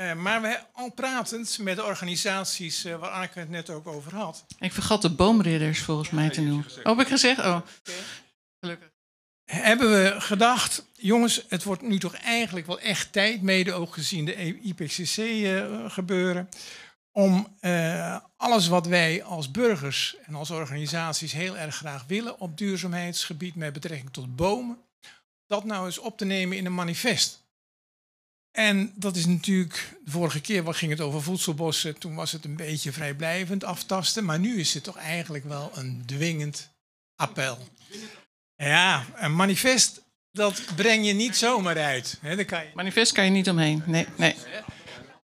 [0.00, 4.14] Eh, maar we al pratend met de organisaties eh, waar Anneke het net ook over
[4.14, 4.44] had.
[4.58, 6.66] Ik vergat de boomridders volgens mij te noemen.
[6.78, 7.38] Oh, heb ik gezegd?
[7.38, 7.60] Oh.
[8.60, 8.88] Gelukkig.
[9.44, 14.24] hebben we gedacht, jongens, het wordt nu toch eigenlijk wel echt tijd, mede ook gezien
[14.24, 16.48] de IPCC eh, gebeuren,
[17.20, 22.58] om eh, alles wat wij als burgers en als organisaties heel erg graag willen op
[22.58, 24.78] duurzaamheidsgebied met betrekking tot bomen,
[25.46, 27.48] dat nou eens op te nemen in een manifest.
[28.50, 32.44] En dat is natuurlijk, de vorige keer wat ging het over voedselbossen, toen was het
[32.44, 36.70] een beetje vrijblijvend aftasten, maar nu is het toch eigenlijk wel een dwingend
[37.14, 37.58] appel.
[38.56, 40.02] Ja, een manifest,
[40.32, 42.18] dat breng je niet zomaar uit.
[42.20, 42.70] Hè, kan je...
[42.74, 43.82] Manifest kan je niet omheen.
[43.86, 44.36] Nee, nee.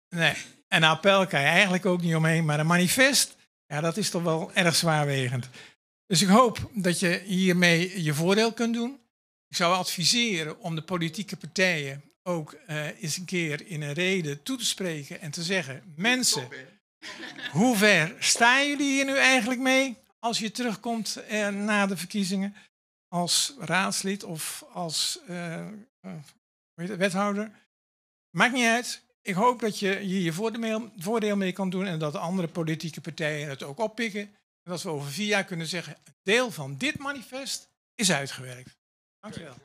[0.09, 0.35] Nee,
[0.67, 3.35] een appel kan je eigenlijk ook niet omheen, maar een manifest,
[3.65, 5.49] ja, dat is toch wel erg zwaarwegend.
[6.05, 8.99] Dus ik hoop dat je hiermee je voordeel kunt doen.
[9.47, 14.43] Ik zou adviseren om de politieke partijen ook eh, eens een keer in een reden
[14.43, 16.47] toe te spreken en te zeggen: mensen,
[17.51, 22.55] hoe ver staan jullie hier nu eigenlijk mee als je terugkomt eh, na de verkiezingen
[23.07, 25.67] als raadslid of als eh,
[26.73, 27.51] wethouder?
[28.29, 29.05] Maakt niet uit.
[29.27, 32.47] Ik hoop dat je hier je voordeel, voordeel mee kan doen en dat de andere
[32.47, 34.21] politieke partijen het ook oppikken.
[34.21, 38.77] En dat we over vier jaar kunnen zeggen, een deel van dit manifest is uitgewerkt.
[39.19, 39.55] Dankjewel.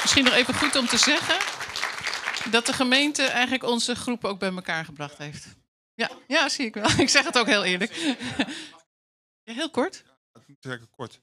[0.00, 1.38] Misschien nog even goed om te zeggen
[2.50, 5.46] dat de gemeente eigenlijk onze groep ook bij elkaar gebracht heeft.
[5.94, 6.90] Ja, ja zie ik wel.
[6.98, 7.92] Ik zeg het ook heel eerlijk.
[9.42, 10.04] Ja, heel kort.
[10.32, 11.20] Dat moet zeggen kort.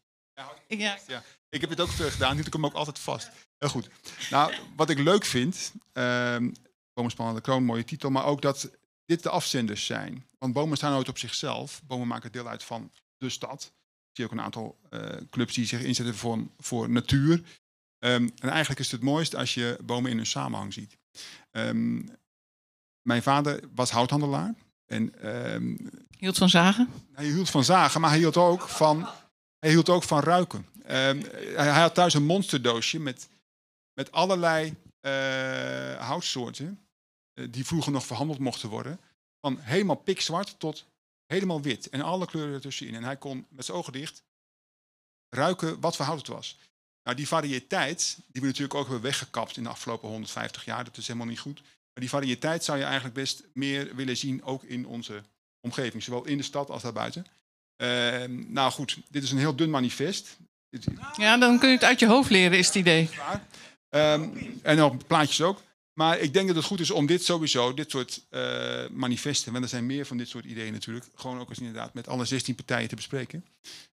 [0.67, 0.97] Ja.
[1.07, 1.23] Ja.
[1.49, 3.29] Ik heb het ook gedaan, hield ik hem ook altijd vast.
[3.57, 3.89] Heel goed.
[4.29, 6.51] Nou, wat ik leuk vind, ehm
[6.93, 8.69] Bomen Kroon, mooie titel, maar ook dat
[9.05, 10.25] dit de afzenders zijn.
[10.37, 11.81] Want bomen staan nooit op zichzelf.
[11.83, 13.73] Bomen maken deel uit van de stad.
[14.09, 17.41] Ik zie ook een aantal eh, clubs die zich inzetten voor, voor natuur.
[17.99, 20.97] Ehm, en eigenlijk is het het mooist als je bomen in hun samenhang ziet.
[21.51, 22.01] Ehm,
[23.01, 24.53] mijn vader was houthandelaar.
[24.85, 25.13] En,
[26.17, 26.89] Hield van zagen?
[27.13, 29.09] hij hield van zagen, maar hij hield ook van,
[29.59, 30.65] hij hield ook van ruiken.
[30.83, 31.21] Ehm,
[31.55, 33.29] hij, had thuis een monsterdoosje met,
[33.93, 36.79] met allerlei eh, houtsoorten.
[37.33, 38.99] eh, die vroeger nog verhandeld mochten worden.
[39.41, 40.85] Van helemaal pikzwart tot
[41.25, 41.89] helemaal wit.
[41.89, 42.95] En alle kleuren ertussenin.
[42.95, 44.23] En hij kon met zijn ogen dicht
[45.29, 46.57] ruiken wat voor hout het was.
[47.03, 50.97] Nou, die variëteit, die we natuurlijk ook hebben weggekapt in de afgelopen 150 jaar, dat
[50.97, 51.61] is helemaal niet goed.
[51.61, 55.23] Maar die variëteit zou je eigenlijk best meer willen zien, ook in onze
[55.59, 57.25] omgeving, zowel in de stad als daarbuiten.
[57.79, 60.37] Ehm, nou goed, dit is een heel dun manifest.
[61.15, 63.09] Ja, dan kun je het uit je hoofd leren, is het idee.
[63.89, 64.29] Ehm,
[64.61, 65.61] en op plaatjes ook.
[65.93, 69.63] Maar ik denk dat het goed is om dit sowieso, dit soort eh, manifesten, want
[69.63, 72.55] er zijn meer van dit soort ideeën natuurlijk, gewoon ook eens inderdaad met alle 16
[72.55, 73.45] partijen te bespreken.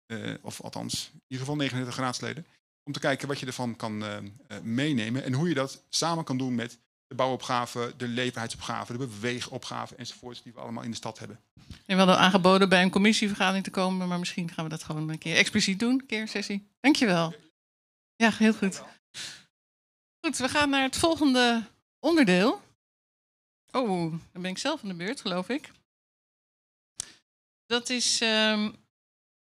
[0.06, 2.45] Eh, of althans, in ieder geval 39 raadsleden.
[2.84, 4.18] Om te kijken wat je ervan kan eh,
[4.62, 6.78] meenemen en hoe je dat samen kan doen met
[7.11, 11.39] de bouwopgave, de leefbaarheidsopgave, de beweegopgave enzovoorts, die we allemaal in de stad hebben.
[11.85, 15.17] Je hadden aangeboden bij een commissievergadering te komen, maar misschien gaan we dat gewoon een
[15.17, 16.67] keer expliciet doen, een keer sessie.
[16.79, 17.35] Dankjewel.
[18.15, 18.83] Ja, heel goed.
[20.25, 21.63] Goed, we gaan naar het volgende
[21.99, 22.61] onderdeel.
[23.71, 25.71] Oh, dan ben ik zelf aan de beurt, geloof ik.
[27.65, 28.71] Dat is, ehm,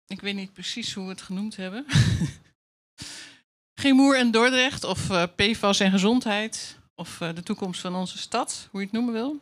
[0.07, 1.87] ik weet niet precies hoe we het genoemd hebben.
[3.81, 8.69] Gemoer en Dordrecht, of eh PFAS en gezondheid, of eh, de toekomst van onze stad,
[8.71, 9.41] hoe je het noemen wil.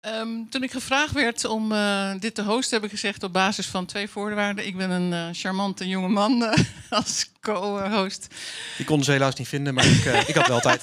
[0.00, 3.66] Ehm, toen ik gevraagd werd om eh, dit te hosten, heb ik gezegd op basis
[3.66, 4.66] van twee voorwaarden.
[4.66, 6.42] Ik ben een eh, charmante jonge man
[6.90, 8.34] als co-host.
[8.76, 10.82] Die konden ze helaas niet vinden, maar ik, ik had wel tijd.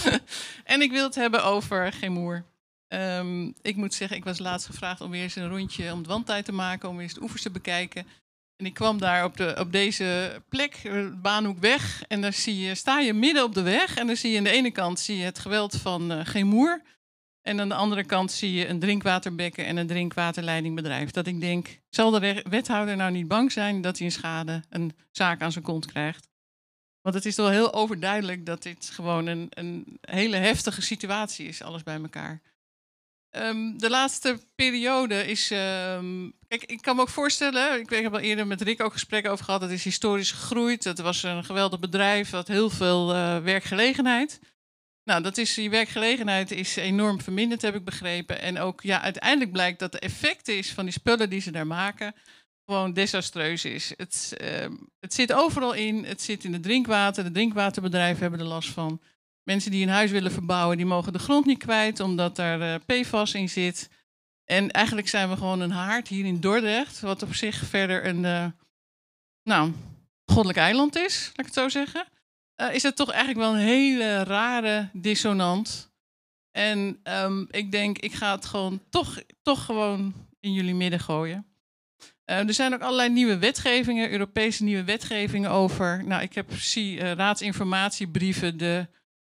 [0.64, 2.44] en ik wil het hebben over Gemoer.
[2.88, 6.06] Ehm, ik moet zeggen, ik was laatst gevraagd om weer eens een rondje om het
[6.06, 8.06] wandtijd te maken, om weer eens de oevers te bekijken.
[8.56, 12.58] En ik kwam daar op, de, op deze plek, eh, Baanhoek weg, en daar zie
[12.58, 13.96] je, sta je midden op de weg.
[13.96, 16.82] En dan zie je aan de ene kant zie je het geweld van eh Gemoer.
[17.42, 21.10] En aan de andere kant zie je een drinkwaterbekken en een drinkwaterleidingbedrijf.
[21.10, 24.92] Dat ik denk, zal de wethouder nou niet bang zijn dat hij een schade, een
[25.10, 26.28] zaak aan zijn kont krijgt?
[27.00, 31.62] Want het is wel heel overduidelijk dat dit gewoon een, een hele heftige situatie is,
[31.62, 32.42] alles bij elkaar.
[33.30, 35.50] Ehm, de laatste periode is.
[35.50, 37.80] ehm, kijk, ik kan me ook voorstellen.
[37.80, 39.60] Ik, heb al eerder met Rick ook gesprekken over gehad.
[39.60, 40.84] Het is historisch gegroeid.
[40.84, 42.30] Het was een geweldig bedrijf.
[42.30, 44.40] had heel veel eh, werkgelegenheid.
[45.04, 48.40] Nou, dat is, die werkgelegenheid is enorm verminderd, heb ik begrepen.
[48.40, 51.66] En ook ja, uiteindelijk blijkt dat de effecten is van die spullen die ze daar
[51.66, 52.14] maken.
[52.64, 53.92] gewoon desastreus is.
[53.96, 56.04] Het, ehm, het zit overal in.
[56.04, 57.24] Het zit in het drinkwater.
[57.24, 59.00] De drinkwaterbedrijven hebben er last van.
[59.42, 62.80] Mensen die een huis willen verbouwen, die mogen de grond niet kwijt, omdat daar eh,
[62.86, 63.88] PFAS in zit.
[64.46, 68.24] En eigenlijk zijn we gewoon een haard hier in Dordrecht, wat op zich verder een,
[68.24, 68.46] eh,
[69.42, 69.72] nou,
[70.24, 72.06] goddelijk eiland is, laat ik het zo zeggen.
[72.54, 75.90] Eh, is het toch eigenlijk wel een hele rare dissonant.
[76.50, 81.46] En ehm, ik denk, ik ga het gewoon toch, toch gewoon in jullie midden gooien.
[82.24, 86.04] Eh, er zijn ook allerlei nieuwe wetgevingen, Europese nieuwe wetgevingen over.
[86.04, 88.86] Nou, ik heb zie raadsinformatiebrieven, de,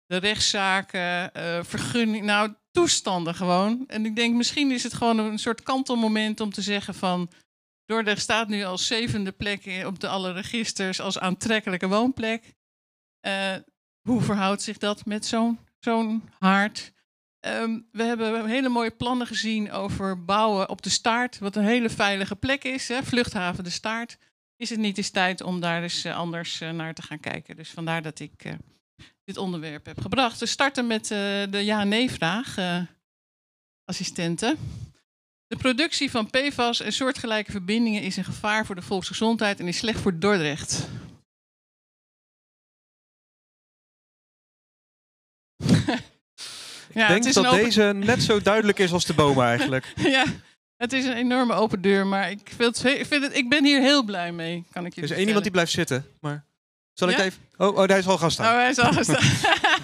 [0.06, 3.84] de rechtszaken, eh vergunning, nou toestanden gewoon.
[3.86, 7.30] En ik denk, misschien is het gewoon een soort kantelmoment om te zeggen van.
[7.84, 12.54] Dordrecht staat nu als zevende plek op de alle registers als aantrekkelijke woonplek.
[13.20, 13.54] Eh,
[14.08, 16.92] hoe verhoudt zich dat met zo'n zo'n haard?
[17.40, 21.90] Ehm, we hebben hele mooie plannen gezien over bouwen op de staart, wat een hele
[21.90, 22.88] veilige plek is.
[22.88, 23.02] Hè?
[23.02, 24.18] Vluchthaven de staart.
[24.56, 27.56] Is het niet eens tijd om daar eens eh, anders eh, naar te gaan kijken?
[27.56, 28.56] Dus vandaar dat ik
[29.24, 30.38] dit onderwerp heb gebracht.
[30.40, 31.18] We starten met eh,
[31.50, 32.80] de ja-nee-vraag, eh,
[33.84, 34.58] assistenten.
[35.46, 39.76] De productie van PFAS en soortgelijke verbindingen is een gevaar voor de volksgezondheid en is
[39.78, 40.88] slecht voor Dordrecht.
[46.88, 49.44] Ik Ja, denk het is dat open- deze net zo duidelijk is als de bomen
[49.44, 49.92] eigenlijk.
[50.16, 50.24] ja,
[50.76, 53.64] het is een enorme open deur, maar ik, vind het, ik vind het, ik ben
[53.64, 56.45] hier heel blij mee, kan ik je Er is één iemand die blijft zitten, maar...
[56.98, 57.24] Zal ik Ja?
[57.24, 57.42] even...
[57.56, 58.52] Oh, oh, daar is al gaan staan.
[58.52, 59.22] Oh, hij is al gestaan.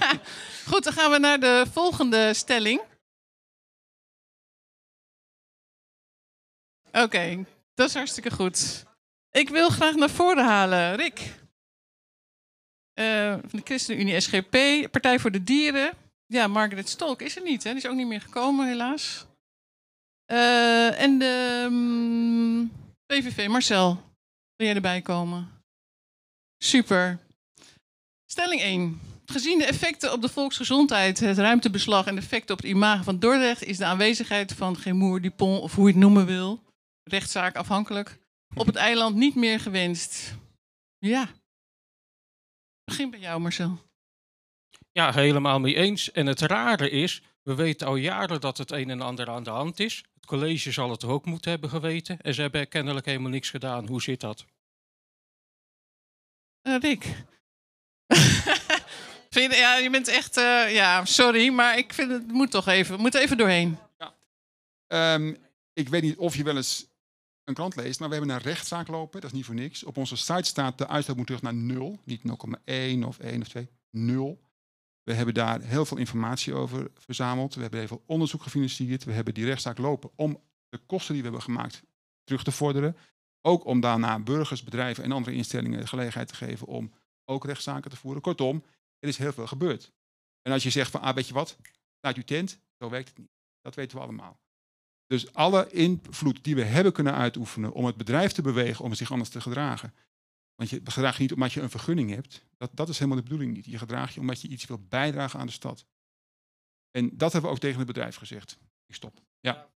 [0.71, 2.81] Goed, dan gaan we naar de volgende stelling.
[6.93, 7.45] Oké,
[7.75, 8.85] dat is hartstikke goed.
[9.31, 11.35] Ik wil graag naar voren halen, Rick.
[12.93, 14.57] Eh, van de ChristenUnie SGP,
[14.91, 15.93] Partij voor de Dieren.
[16.27, 17.71] Ja, Margaret Stolk is er niet, hè?
[17.71, 19.27] Die is ook niet meer gekomen, helaas.
[20.25, 22.73] Eh, en de mm,
[23.07, 23.89] PVV, Marcel.
[24.57, 25.62] Wil jij erbij komen?
[26.63, 27.19] Super.
[28.27, 29.01] Stelling 1.
[29.27, 33.19] Gezien de effecten op de volksgezondheid, het ruimtebeslag en de effecten op het imago van
[33.19, 36.63] Dordrecht, is de aanwezigheid van Gemoer, Dupont of hoe je het noemen wil,
[37.03, 38.19] rechtszaak afhankelijk,
[38.55, 40.37] op het eiland niet meer gewenst.
[40.99, 41.29] Ja.
[42.85, 43.79] Begin bij jou, Marcel.
[44.93, 46.13] Ja, helemaal mee eens.
[46.13, 49.51] En het rare is, we weten al jaren dat het een en ander aan de
[49.51, 50.05] hand is.
[50.15, 52.21] Het college zal het ook moeten hebben geweten.
[52.21, 53.87] En ze hebben kennelijk helemaal niks gedaan.
[53.87, 54.45] Hoe zit dat?
[56.63, 57.05] Eh, Rick.
[59.31, 62.69] vind je, ja, je bent echt, eh, ja, sorry, maar ik vind het moet toch
[62.69, 63.79] even, moet even doorheen.
[64.87, 65.35] Ehm,
[65.73, 66.87] ik weet niet of je wel eens
[67.45, 69.21] een krant leest, maar we hebben een rechtszaak lopen.
[69.21, 69.85] Dat is niet voor niks.
[69.85, 71.99] Op onze site staat de uitstoot moet terug naar nul.
[72.05, 73.69] Niet 0,1 of 1 of 2.
[73.91, 74.41] Nul.
[75.03, 77.55] We hebben daar heel veel informatie over verzameld.
[77.55, 79.05] We hebben heel veel onderzoek gefinancierd.
[79.05, 81.83] We hebben die rechtszaak lopen om de kosten die we hebben gemaakt
[82.25, 82.97] terug te vorderen.
[83.43, 86.93] Ook om daarna burgers, bedrijven en andere instellingen de gelegenheid te geven om
[87.25, 88.23] ook rechtszaken te voeren.
[88.23, 88.65] Kortom,
[88.99, 89.93] er is heel veel gebeurd.
[90.43, 91.57] En als je zegt van, ah, weet je wat,
[92.01, 93.31] laat uw tent, zo werkt het niet.
[93.61, 94.41] Dat weten we allemaal.
[95.07, 99.11] Dus alle invloed die we hebben kunnen uitoefenen om het bedrijf te bewegen om zich
[99.11, 99.95] anders te gedragen.
[100.55, 102.45] Want je gedraagt je niet omdat je een vergunning hebt.
[102.57, 103.65] Dat, dat is helemaal de bedoeling niet.
[103.65, 105.87] Je gedraagt je omdat je iets wilt bijdragen aan de stad.
[106.91, 108.59] En dat hebben we ook tegen het bedrijf gezegd.
[108.87, 109.21] Ik stop.
[109.41, 109.71] Ja.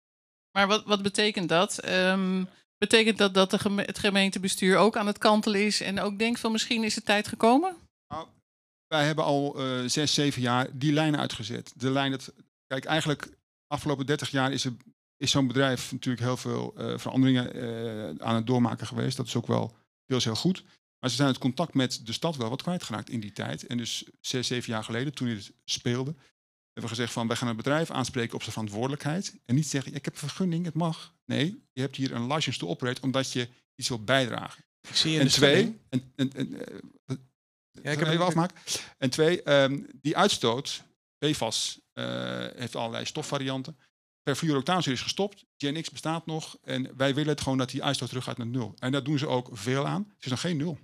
[0.51, 1.79] Maar wat, wat betekent dat?
[1.79, 2.45] Ehm,
[2.89, 6.53] betekent dat dat de het gemeentebestuur ook aan het kantelen is en ook denkt van
[6.53, 7.77] misschien is het tijd gekomen?
[8.87, 11.73] Wij hebben al eh, zes, zeven jaar die lijn uitgezet.
[11.77, 12.33] De lijn dat
[12.67, 13.29] kijk, eigenlijk
[13.67, 14.67] afgelopen 30 jaar is,
[15.17, 19.17] is zo'n bedrijf natuurlijk heel veel eh, veranderingen eh, aan het doormaken geweest.
[19.17, 20.65] Dat is ook wel deels heel goed.
[20.99, 23.67] Maar ze zijn het contact met de stad wel wat kwijtgeraakt in die tijd.
[23.67, 26.15] En dus zes, zeven jaar geleden, toen dit speelde,
[26.75, 29.35] hebben we gezegd van wij gaan het bedrijf aanspreken op zijn verantwoordelijkheid.
[29.45, 31.15] En niet zeggen, ik heb een vergunning, het mag.
[31.25, 34.65] Nee, je hebt hier een license to operate omdat je iets wilt bijdragen.
[34.89, 37.17] Ik zie en twee, en, en, en, eh,
[37.83, 38.57] Ja, ik heb even afmaken.
[38.99, 40.83] En twee, ehm, die uitstoot,
[41.19, 42.05] PFAS, eh,
[42.57, 43.77] heeft allerlei stofvarianten.
[44.23, 46.59] Perfluoroctaanzuur is gestopt, GNX bestaat nog.
[46.63, 48.75] En wij willen het gewoon dat die uitstoot terug gaat naar nul.
[48.79, 50.03] En daar doen ze ook veel aan.
[50.15, 50.79] Het is nog geen nul.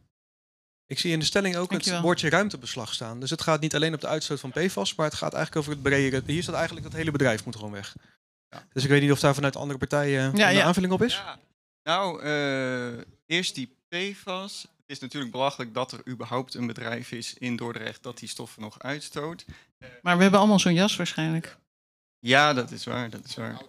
[0.90, 1.98] Ik zie in de stelling ook Dankjewel.
[1.98, 3.20] het woordje ruimtebeslag staan.
[3.20, 5.72] Dus het gaat niet alleen op de uitstoot van PFAS, maar het gaat eigenlijk over
[5.72, 6.22] het bredere.
[6.26, 7.96] Hier staat eigenlijk dat hele bedrijf moet gewoon weg.
[8.72, 10.62] Dus ik weet niet of daar vanuit andere partijen Ja, een ja.
[10.64, 11.22] aanvulling op is.
[11.82, 14.62] Nou, eh, eerst die PFAS.
[14.62, 18.62] Het is natuurlijk belachelijk dat er überhaupt een bedrijf is in Dordrecht dat die stoffen
[18.62, 19.44] nog uitstoot.
[20.02, 21.56] Maar we hebben allemaal zo'n jas waarschijnlijk.
[22.18, 23.62] Ja, dat is waar, dat is waar.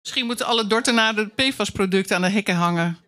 [0.00, 2.98] Misschien moeten alle Dortenaren PFAS-producten aan de hekken hangen.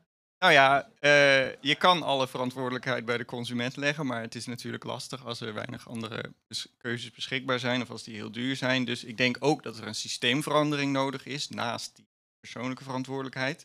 [0.44, 4.84] Nou ja, eh, je kan alle verantwoordelijkheid bij de consument leggen, maar het is natuurlijk
[4.84, 6.32] lastig als er weinig andere
[6.78, 8.84] keuzes beschikbaar zijn of als die heel duur zijn.
[8.84, 12.06] Dus ik denk ook dat er een systeemverandering nodig is naast die
[12.40, 13.60] persoonlijke verantwoordelijkheid.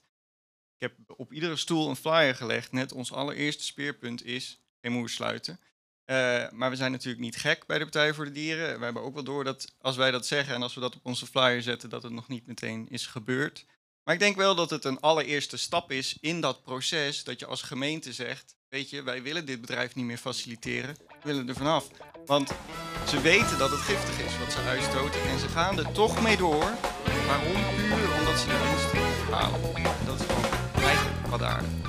[0.78, 2.72] Ik heb op iedere stoel een flyer gelegd.
[2.72, 5.60] Net ons allereerste speerpunt is geen moer sluiten.
[6.06, 6.16] Eh,
[6.52, 8.78] maar we zijn natuurlijk niet gek bij de Partij voor de Dieren.
[8.78, 11.06] We hebben ook wel door dat als wij dat zeggen en als we dat op
[11.06, 13.66] onze flyer zetten, dat het nog niet meteen is gebeurd.
[14.10, 17.24] Maar ik denk wel dat het een allereerste stap is in dat proces.
[17.24, 20.98] Dat je als gemeente zegt: Weet je, wij willen dit bedrijf niet meer faciliteren.
[21.08, 21.88] We willen er vanaf.
[22.26, 22.52] Want
[23.08, 25.22] ze weten dat het giftig is wat ze uitstoten.
[25.22, 26.72] En ze gaan er toch mee door.
[27.28, 27.76] Waarom?
[27.76, 29.62] Puur omdat ze de winst halen.
[30.06, 31.89] Dat is gewoon eigenlijk wat aardig.